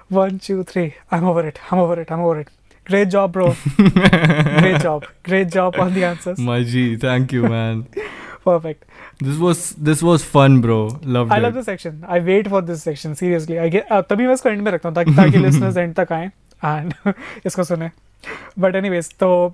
One, 0.10 0.40
two, 0.40 0.64
three. 0.64 0.96
I'm 1.12 1.24
over 1.24 1.46
it. 1.48 1.60
I'm 1.72 1.80
over 1.80 2.00
it. 2.02 2.12
I'm 2.12 2.20
over 2.22 2.40
it. 2.40 2.48
Great 2.86 3.10
job, 3.10 3.32
bro. 3.34 3.56
Great 3.78 4.82
job. 4.82 5.06
Great 5.24 5.50
job 5.52 5.76
on 5.78 5.94
the 5.94 6.04
answers. 6.04 6.40
My 6.40 6.64
G, 6.64 6.96
thank 6.96 7.32
you, 7.32 7.44
man. 7.44 7.88
Perfect. 8.44 8.86
This 9.20 9.38
was 9.38 9.72
this 9.90 10.02
was 10.02 10.24
fun, 10.24 10.62
bro. 10.62 11.00
Loved 11.04 11.32
I 11.32 11.38
it. 11.38 11.42
love 11.44 11.54
this 11.54 11.66
section. 11.66 12.04
I 12.08 12.20
wait 12.20 12.48
for 12.48 12.62
this 12.62 12.82
section. 12.82 13.14
Seriously. 13.14 13.60
I 13.60 13.70
get 13.70 13.92
uh, 13.92 14.02
तभी 14.10 14.28
मैं 14.28 14.34
इसको 14.34 14.50
end 14.50 14.62
में 14.64 14.72
रखता 14.72 14.90
हूँ 14.90 14.96
ताकि 14.96 15.16
ताकि 15.16 15.38
listeners 15.46 15.78
end 15.84 15.96
तक 16.00 16.12
आएं 16.14 16.32
and 16.74 17.16
इसको 17.46 17.64
सुने. 17.64 17.92
But 18.58 18.76
anyways, 18.76 19.10
so 19.20 19.54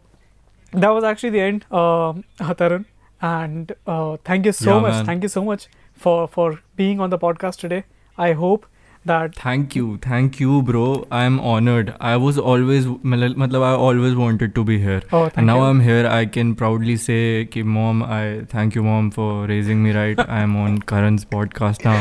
that 0.72 0.90
was 0.90 1.04
actually 1.04 1.32
the 1.32 1.42
end, 1.42 1.66
uh, 1.72 2.14
Tarun. 2.62 2.86
And 3.22 3.74
uh, 3.88 4.18
thank 4.24 4.46
you 4.46 4.52
so 4.54 4.76
Yeah, 4.76 4.80
much. 4.86 4.94
man. 4.94 5.06
Thank 5.06 5.24
you 5.24 5.30
so 5.30 5.44
much 5.44 5.68
for 6.06 6.28
for 6.38 6.48
being 6.84 7.00
on 7.08 7.10
the 7.18 7.20
podcast 7.28 7.62
today. 7.66 7.84
I 8.18 8.32
hope 8.46 8.66
that 9.10 9.36
Thank 9.40 9.76
you, 9.78 9.88
thank 10.04 10.38
you, 10.42 10.54
bro. 10.68 10.84
I 11.12 11.24
am 11.30 11.40
honored. 11.54 11.90
I 12.12 12.14
was 12.22 12.38
always, 12.52 12.86
मतलब 13.16 13.36
मतलब 13.42 13.66
I 13.68 13.74
always 13.88 14.16
wanted 14.22 14.56
to 14.60 14.64
be 14.70 14.78
here. 14.86 15.02
oh 15.12 15.20
thank 15.26 15.38
and 15.42 15.48
now 15.52 15.58
you. 15.58 15.66
I'm 15.72 15.82
here. 15.88 16.06
I 16.20 16.22
can 16.38 16.54
proudly 16.62 16.96
say, 17.04 17.18
कि 17.56 17.64
mom, 17.74 18.02
I 18.20 18.22
thank 18.56 18.78
you, 18.80 18.84
mom, 18.88 19.12
for 19.18 19.28
raising 19.52 19.84
me 19.84 19.92
right. 19.98 20.24
I 20.28 20.40
am 20.48 20.56
on 20.64 20.80
Karan's 20.94 21.26
podcast 21.36 21.86
now. 21.90 22.00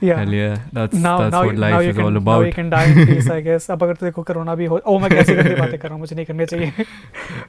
yeah. 0.00 0.18
Hell 0.20 0.36
yeah, 0.36 0.54
that's 0.78 0.94
Now, 1.06 1.16
that's 1.18 1.32
now, 1.32 1.42
what 1.46 1.54
now 1.56 1.60
life 1.66 1.82
you 1.84 1.90
is 1.90 1.96
can, 1.96 2.04
all 2.04 2.10
Now 2.12 2.22
about. 2.22 2.46
you 2.46 2.52
can 2.52 2.70
die 2.76 2.84
in 2.92 3.06
peace, 3.10 3.28
I 3.38 3.40
guess. 3.48 3.68
अब 3.70 3.82
अगर 3.82 3.94
तेरे 4.04 4.10
को 4.12 4.22
corona 4.30 4.54
भी 4.62 4.64
हो, 4.74 4.80
oh 4.86 4.98
मैं 5.02 5.10
कैसी 5.10 5.34
गंदी 5.34 5.54
बातें 5.60 5.78
कर 5.78 5.88
रहा 5.88 5.94
हूँ, 5.94 6.00
मुझे 6.00 6.16
नहीं 6.16 6.26
करनी 6.26 6.46
चाहिए. 6.46 6.86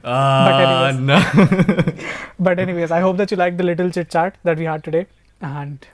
Ah, 0.04 0.88
anyways. 0.88 1.00
no. 1.12 1.92
But 2.48 2.58
anyways, 2.66 2.90
I 2.90 3.00
hope 3.06 3.16
that 3.22 3.30
you 3.30 3.36
liked 3.44 3.58
the 3.58 3.64
little 3.70 3.90
chit 3.90 4.10
chat 4.16 4.38
that 4.44 4.58
we 4.58 4.64
had 4.72 4.84
today, 4.90 5.06
and 5.43 5.87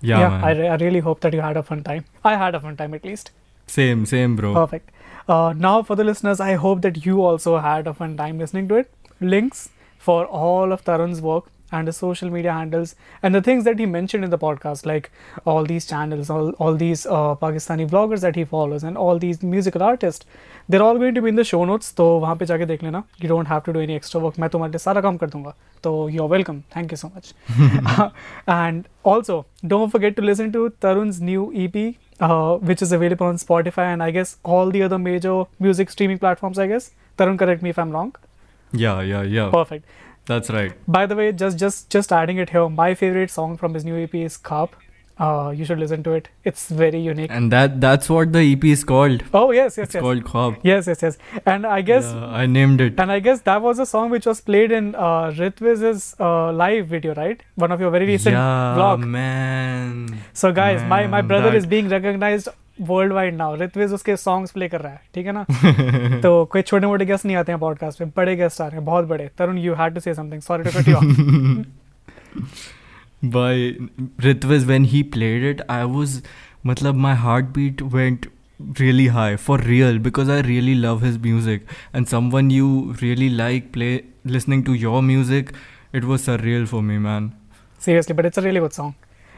yeah, 0.00 0.18
yeah. 0.20 0.44
I, 0.44 0.50
I 0.72 0.76
really 0.76 1.00
hope 1.00 1.20
that 1.20 1.32
you 1.32 1.40
had 1.40 1.56
a 1.56 1.62
fun 1.62 1.82
time. 1.82 2.04
I 2.24 2.36
had 2.36 2.54
a 2.54 2.60
fun 2.60 2.76
time 2.76 2.94
at 2.94 3.04
least. 3.04 3.30
same, 3.66 4.06
same, 4.06 4.36
bro. 4.36 4.54
Perfect. 4.54 4.90
Uh, 5.28 5.52
now, 5.56 5.82
for 5.82 5.94
the 5.96 6.04
listeners, 6.04 6.40
I 6.40 6.54
hope 6.54 6.82
that 6.82 7.04
you 7.04 7.22
also 7.22 7.58
had 7.58 7.86
a 7.86 7.94
fun 7.94 8.16
time 8.16 8.38
listening 8.38 8.68
to 8.68 8.76
it. 8.76 8.90
Links 9.20 9.70
for 9.98 10.24
all 10.26 10.72
of 10.72 10.84
Tarun's 10.84 11.20
work 11.20 11.50
and 11.71 11.87
his 11.87 11.97
social 11.97 12.29
media 12.29 12.53
handles 12.53 12.95
and 13.23 13.33
the 13.33 13.41
things 13.41 13.63
that 13.63 13.79
he 13.79 13.85
mentioned 13.85 14.23
in 14.23 14.29
the 14.29 14.37
podcast, 14.37 14.85
like 14.85 15.11
all 15.45 15.65
these 15.65 15.85
channels, 15.85 16.29
all, 16.29 16.49
all 16.51 16.75
these 16.75 17.05
uh, 17.05 17.35
Pakistani 17.35 17.89
vloggers 17.89 18.21
that 18.21 18.35
he 18.35 18.43
follows, 18.43 18.83
and 18.83 18.97
all 18.97 19.17
these 19.17 19.41
musical 19.41 19.81
artists, 19.81 20.25
they're 20.69 20.83
all 20.83 20.97
going 20.97 21.15
to 21.15 21.21
be 21.21 21.29
in 21.29 21.35
the 21.35 21.43
show 21.43 21.63
notes. 21.65 21.91
तो 21.97 22.05
वहाँ 22.19 22.35
पे 22.37 22.45
जाके 22.45 22.65
देख 22.65 22.83
लेना. 22.83 23.03
You 23.21 23.29
don't 23.29 23.47
have 23.47 23.63
to 23.63 23.73
do 23.73 23.79
any 23.79 23.95
extra 23.99 24.21
work. 24.25 24.39
मैं 24.39 24.49
तुम्हारे 24.49 24.71
लिए 24.71 24.79
सारा 24.79 25.01
काम 25.01 25.17
कर 25.17 25.29
दूंगा. 25.29 25.53
तो 25.83 26.11
you're 26.11 26.29
welcome. 26.35 26.61
Thank 26.75 26.91
you 26.91 26.97
so 26.97 27.11
much. 27.15 27.33
and 28.47 28.87
also, 29.03 29.45
don't 29.67 29.89
forget 29.89 30.15
to 30.15 30.21
listen 30.21 30.51
to 30.51 30.69
Tarun's 30.79 31.21
new 31.21 31.51
EP, 31.65 31.95
uh, 32.19 32.57
which 32.57 32.81
is 32.81 32.91
available 32.91 33.27
on 33.27 33.37
Spotify 33.37 33.91
and 33.93 34.03
I 34.03 34.11
guess 34.11 34.37
all 34.43 34.69
the 34.77 34.83
other 34.83 34.99
major 34.99 35.35
music 35.59 35.89
streaming 35.89 36.19
platforms. 36.19 36.59
I 36.59 36.67
guess 36.67 36.91
Tarun, 37.17 37.37
correct 37.37 37.61
me 37.63 37.71
if 37.71 37.79
I'm 37.79 37.91
wrong. 37.91 38.15
Yeah, 38.71 39.01
yeah, 39.01 39.21
yeah. 39.23 39.49
Perfect. 39.51 39.85
That's 40.28 40.50
right. 40.58 40.72
By 40.98 41.06
the 41.06 41.16
way, 41.22 41.30
just 41.46 41.58
just 41.66 41.88
just 41.90 42.12
adding 42.12 42.38
it 42.46 42.50
here, 42.58 42.68
my 42.68 42.92
favorite 43.06 43.30
song 43.38 43.56
from 43.64 43.74
his 43.80 43.84
new 43.84 43.96
EP 44.04 44.14
is 44.28 44.36
Carp. 44.50 44.76
Uh, 45.26 45.52
you 45.60 45.64
should 45.68 45.80
listen 45.82 46.02
to 46.06 46.12
it. 46.16 46.28
It's 46.48 46.64
very 46.80 46.98
unique. 47.04 47.32
And 47.36 47.50
that 47.54 47.80
that's 47.84 48.08
what 48.16 48.32
the 48.36 48.42
EP 48.50 48.66
is 48.72 48.84
called. 48.90 49.24
Oh 49.38 49.46
yes, 49.50 49.76
yes, 49.78 49.86
It's 49.86 49.94
yes, 49.96 50.02
called 50.02 50.22
Khwab. 50.28 50.58
yes, 50.62 50.86
yes, 50.90 51.02
yes. 51.06 51.18
And 51.54 51.66
I 51.78 51.80
guess 51.88 52.04
Yeah, 52.12 52.26
I 52.42 52.44
named 52.58 52.80
it. 52.84 53.00
and 53.04 53.10
I 53.10 53.18
guess 53.24 53.40
that 53.48 53.60
was 53.64 53.80
a 53.80 53.86
song 53.94 54.10
which 54.16 54.26
was 54.32 54.40
played 54.52 54.70
in 54.78 54.94
uh, 54.94 55.32
Ritviz's 55.40 56.04
uh, 56.20 56.52
live 56.52 56.86
video, 56.86 57.16
right? 57.16 57.42
One 57.56 57.72
of 57.78 57.80
your 57.86 57.90
very 57.96 58.06
recent 58.12 58.34
yeah, 58.34 58.76
vlog. 58.78 59.02
man. 59.16 60.20
So 60.34 60.52
guys, 60.52 60.82
my 60.94 61.00
my 61.08 61.22
brother 61.32 61.50
that- 61.50 61.56
is 61.64 61.66
being 61.76 61.88
recognized 61.88 62.48
world 62.80 63.12
wide 63.12 63.34
now 63.36 63.56
Ritviz 63.60 63.92
उसके 63.92 64.16
songs 64.16 64.50
play 64.52 64.68
कर 64.68 64.80
रहा 64.80 64.92
है 64.92 65.00
ठीक 65.14 65.26
है 65.26 65.32
ना 65.32 65.44
तो 66.22 66.44
कोई 66.52 66.62
छोटे 66.62 66.86
मोटे 66.86 67.04
गेस्ट 67.06 67.26
नहीं 67.26 67.36
आते 67.36 67.52
हैं 67.52 67.60
पॉडकास्ट 67.60 68.00
में 68.00 68.10
बड़े 68.16 68.36
गेस्ट 68.36 68.60
आ 68.60 68.66
रहे 68.66 68.76
हैं 68.76 68.84
बहुत 68.84 69.04
बड़े 69.08 69.28
Tarun 69.38 69.58
you 69.58 69.74
had 69.80 69.94
to 69.94 70.00
say 70.00 70.14
something 70.14 70.42
sorry 70.42 70.64
to 70.64 70.78
cut 70.78 70.88
you 70.88 71.64
By 73.34 73.52
Ritviz, 74.24 74.66
when 74.66 74.84
he 74.90 74.98
played 75.14 75.44
it, 75.46 75.62
I 75.76 75.78
was, 75.94 76.12
matlab, 76.70 77.00
my 77.06 77.14
heartbeat 77.22 77.80
went 77.94 78.28
really 78.82 79.06
high 79.16 79.32
for 79.46 79.56
real 79.70 79.98
because 80.04 80.30
I 80.34 80.36
really 80.48 80.76
love 80.84 81.02
his 81.06 81.18
music. 81.24 81.66
And 81.92 82.08
someone 82.12 82.52
you 82.58 82.68
really 83.02 83.28
like 83.40 83.72
play 83.78 83.90
listening 84.36 84.62
to 84.70 84.76
your 84.84 85.02
music, 85.08 85.52
it 85.92 86.08
was 86.12 86.28
surreal 86.28 86.68
for 86.74 86.84
me, 86.92 87.00
man. 87.08 87.28
seriously 87.78 88.14
but 88.14 88.26
it's 88.26 88.38
a 88.38 88.42
really 88.42 88.60
good 88.60 88.72
song 88.72 88.94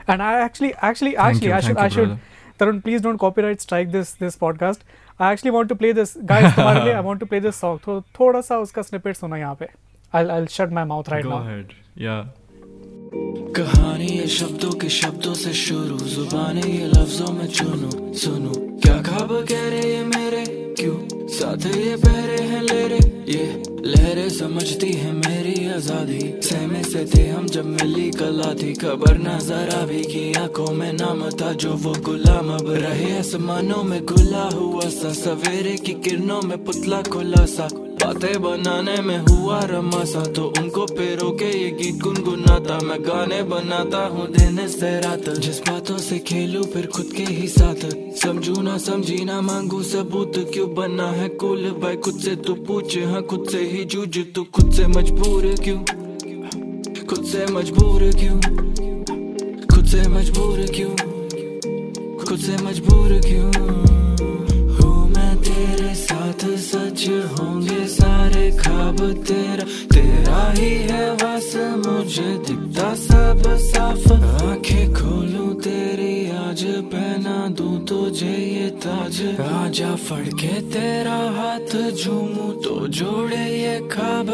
and 0.08 0.22
i 0.22 0.32
actually 0.42 0.74
actually 0.90 1.10
Thank 1.16 1.26
actually 1.26 1.48
you, 1.48 1.54
i 1.54 1.60
should 1.60 1.76
thank 1.76 1.78
i 1.78 1.84
you, 1.84 1.90
should 1.90 2.08
brother. 2.08 2.20
Tarun 2.60 2.80
please 2.86 3.04
don't 3.06 3.20
copyright 3.26 3.60
strike 3.66 3.92
this 3.96 4.12
this 4.24 4.38
podcast 4.44 4.84
i 5.20 5.32
actually 5.32 5.54
want 5.58 5.72
to 5.72 5.78
play 5.82 5.92
this 6.00 6.16
guys 6.32 6.50
तुम्हारे 6.56 6.84
लिए 6.84 6.94
i 6.94 7.04
want 7.08 7.22
to 7.24 7.30
play 7.32 7.42
this 7.46 7.62
song 7.64 7.78
तो 7.86 8.00
थोड़ा 8.20 8.40
सा 8.40 8.58
उसका 8.58 8.82
snippet 8.82 9.20
सुना 9.22 9.36
यहाँ 9.36 9.54
पे 9.62 9.68
i'll 10.12 10.30
i'll 10.36 10.50
shut 10.58 10.76
my 10.78 10.84
mouth 10.92 11.10
right 11.14 11.24
Go 11.24 11.30
now 11.30 11.40
Go 11.40 11.48
ahead. 11.48 11.74
Yeah. 12.06 12.22
कहानी 13.14 14.06
ये 14.06 14.26
शब्दों 14.26 14.70
के 14.70 14.88
शब्दों 14.88 15.34
से 15.34 15.52
शुरू, 15.52 15.98
जुबानी 15.98 16.78
ये 16.78 16.86
लफ्जों 16.86 17.32
में 17.32 17.46
चुनू, 17.46 18.14
सुनू। 18.14 18.52
क्या 18.78 19.02
खाब 19.02 19.28
कह 19.48 19.68
रहे 19.68 19.94
ये 19.94 20.04
मेरे? 20.04 20.44
क्यों? 20.80 21.28
साथ 21.28 21.66
ये 21.76 21.96
पहरे 21.96 22.42
हैं 22.42 22.62
लेरे 22.62 22.98
ये 23.32 23.62
लहरें 23.84 24.28
समझती 24.28 24.92
है 24.92 25.12
मेरी 25.12 25.68
आज़ादी। 25.68 26.40
सहमे 26.42 26.82
से 26.82 27.04
थे 27.04 27.28
हम 27.28 27.46
जब 27.46 27.64
मिली 27.64 28.10
कला 28.10 28.54
थी, 28.54 28.72
खबर 28.74 29.18
नज़र 29.18 29.86
भी 29.86 30.02
की 30.02 30.32
आँखों 30.32 30.72
में 30.72 30.92
नाम 30.92 31.30
था 31.30 31.52
जो 31.52 31.72
वो 31.72 31.92
गुलाम 31.92 32.48
अब 32.48 32.70
रहे। 32.70 33.09
आसमानों 33.20 33.82
में 33.84 34.06
खुला 34.06 34.48
हुआ 34.54 34.80
सा, 34.80 35.12
सवेरे 35.12 35.76
की 35.76 35.92
किरणों 35.92 36.40
में 36.42 36.64
पुतला 36.64 37.02
खुला 37.02 37.44
सा। 37.46 37.68
बातें 37.72 38.42
बनाने 38.42 39.02
में 39.02 39.18
हुआ 39.18 39.60
रमा 39.64 40.04
सा 40.04 40.24
तो 40.24 40.52
उनको 40.58 40.86
पेरो 40.86 41.30
के 41.30 41.64
ये 41.64 41.70
गीत 41.70 42.00
गुनगुनाता। 42.00 42.78
मैं 42.86 43.02
गाने 43.02 43.42
बनाता 43.42 43.98
हूँ 43.98 44.26
दिन 44.28 44.68
से 44.68 45.00
रात, 45.00 45.28
जिस 45.28 45.60
बातों 45.60 45.98
से 45.98 46.18
खेलू 46.18 46.62
फिर 46.64 46.86
खुद 46.86 47.12
के 47.16 47.22
ही 47.22 47.48
साथ। 47.48 47.88
समझू 48.16 48.62
ना, 48.62 48.78
समझी 48.78 49.24
ना, 49.24 49.40
मांगू 49.40 49.82
सबूत, 49.82 50.32
क्यों 50.54 50.74
बना 50.74 51.10
है 51.10 51.28
कुल? 51.28 51.70
भाई, 51.82 51.96
खुद 51.96 52.14
से 52.14 52.36
तू 52.36 52.54
पूछ 52.54 52.98
हाँ 52.98 53.22
खुद 53.22 53.46
से 53.52 53.58
ही 53.58 53.84
जूझ। 53.84 54.18
तू 54.34 54.44
खुद 54.44 54.72
से 54.72 54.86
मजबूर 54.86 55.54
क्यों? 55.64 55.78
खुद 57.06 57.24
से 57.24 57.46
मजबूर 57.46 58.10
क्यों? 58.10 58.40
खुद 59.66 59.84
से 59.84 60.08
मजबूर 60.08 60.66
क्यों? 60.66 61.09
खुद 62.30 62.38
से 62.38 62.56
मजबूर 62.64 63.20
क्यों? 63.24 63.52
हूँ 64.76 65.10
मैं 65.10 65.36
तेरे 65.36 65.94
साथ, 65.94 66.44
सच 66.56 67.08
होंगे 67.08 67.86
सारे 67.86 68.50
खाब 68.50 68.96
तेरा। 69.12 69.64
तेरा 69.94 70.52
ही 70.52 70.70
है 70.90 71.14
बस, 71.14 71.56
मुझे 71.86 72.38
दिखता 72.46 72.94
सब 72.94 73.42
साफ़। 73.46 74.12
आँखें 74.12 74.94
खोलूं 74.94 75.54
तेरी 75.54 76.30
आज, 76.30 76.64
पहना 76.92 77.48
दूँ 77.48 77.86
तुझे 77.86 78.36
ये 78.36 78.70
ताज। 78.70 79.22
आजा 79.40 79.96
फड़ 79.96 80.26
के 80.26 80.60
तेरा 80.60 81.18
हाथ, 81.38 81.92
झूमूं 81.92 82.52
तो 82.62 82.88
जोड़े 82.88 83.44
ये 83.62 83.88
खाब 83.88 84.30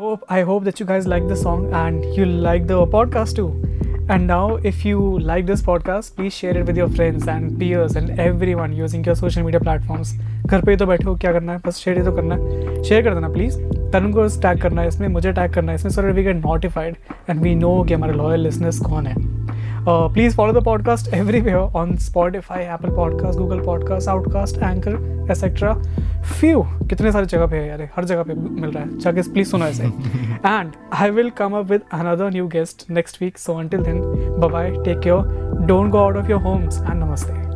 hope, 0.00 0.20
I 0.30 0.42
hope 0.42 0.64
that 0.64 0.78
you 0.78 0.86
guys 0.86 1.08
like 1.08 1.24
the 1.28 1.36
song 1.36 1.64
and 1.74 2.04
you 2.16 2.24
like 2.24 2.68
the 2.68 2.86
podcast 2.86 3.34
too. 3.34 3.67
And 4.10 4.26
now, 4.26 4.56
if 4.64 4.86
you 4.86 5.18
like 5.20 5.44
this 5.44 5.60
podcast, 5.60 6.16
please 6.16 6.32
share 6.32 6.56
it 6.56 6.64
with 6.64 6.78
your 6.78 6.88
friends 6.88 7.28
and 7.28 7.58
peers 7.58 7.94
and 7.94 8.18
everyone 8.18 8.72
using 8.72 9.04
your 9.04 9.14
social 9.14 9.44
media 9.44 9.60
platforms. 9.60 10.12
घर 10.46 10.60
पे 10.64 10.70
ही 10.72 10.76
तो 10.76 10.86
बैठे 10.86 11.04
हो 11.04 11.14
क्या 11.16 11.32
करना 11.32 11.52
है 11.52 11.58
बस 11.66 11.78
share 11.78 11.98
ही 11.98 12.04
तो 12.04 12.12
करना 12.16 12.34
है 12.34 12.82
शेयर 12.82 13.02
कर 13.04 13.14
देना 13.14 13.28
प्लीज़ 13.28 13.58
तरुण 13.92 14.12
को 14.12 14.26
टैग 14.42 14.60
करना 14.62 14.82
है 14.82 14.88
इसमें 14.88 15.06
मुझे 15.08 15.32
टैग 15.32 15.52
करना 15.54 15.72
है 15.72 15.76
इसमें 15.76 15.90
so 15.92 16.02
we 16.02 16.22
get 16.24 16.36
notified 16.36 16.96
and 17.30 17.40
we 17.40 17.54
know 17.54 17.82
कि 17.88 17.94
हमारे 17.94 18.12
लॉयल 18.12 18.40
लिसनर्स 18.40 18.78
कौन 18.80 19.06
है 19.06 19.14
please 19.90 20.36
follow 20.36 20.60
the 20.60 20.64
podcast 20.64 21.14
every 21.14 21.40
way 21.40 21.54
on 21.54 21.96
Spotify 21.96 22.62
Apple 22.62 22.88
podcast 22.88 23.38
Google 23.38 23.60
podcast 23.60 24.08
outcast 24.08 24.56
anchor 24.56 25.26
etcetera 25.30 25.74
few 26.22 26.62
कितने 26.62 27.12
सारे 27.12 27.26
जगह 27.26 27.46
पे 27.46 27.56
है 27.56 27.68
यार 27.68 27.90
हर 27.96 28.04
जगह 28.04 28.22
पे 28.22 28.34
मिल 28.34 28.70
रहा 28.70 28.82
है। 28.82 28.98
जाके 28.98 29.22
प्लीज़ 29.22 29.48
सुनो 29.48 29.64
ऐसे। 29.64 29.84
And 30.46 30.70
I 30.94 31.10
will 31.10 31.30
come 31.30 31.52
up 31.52 31.64
with 31.64 31.80
another 31.92 32.30
new 32.30 32.48
guest 32.48 32.90
next 32.90 33.22
week 33.22 33.38
so 33.38 33.54
until 33.54 33.80
then 33.80 34.00
bye 34.52 34.70
take 34.70 34.98
care 34.98 35.16
don't 35.66 35.90
go 35.90 35.98
out 35.98 36.16
of 36.16 36.30
your 36.30 36.40
homes 36.40 36.78
and 36.78 37.04
namaste 37.04 37.47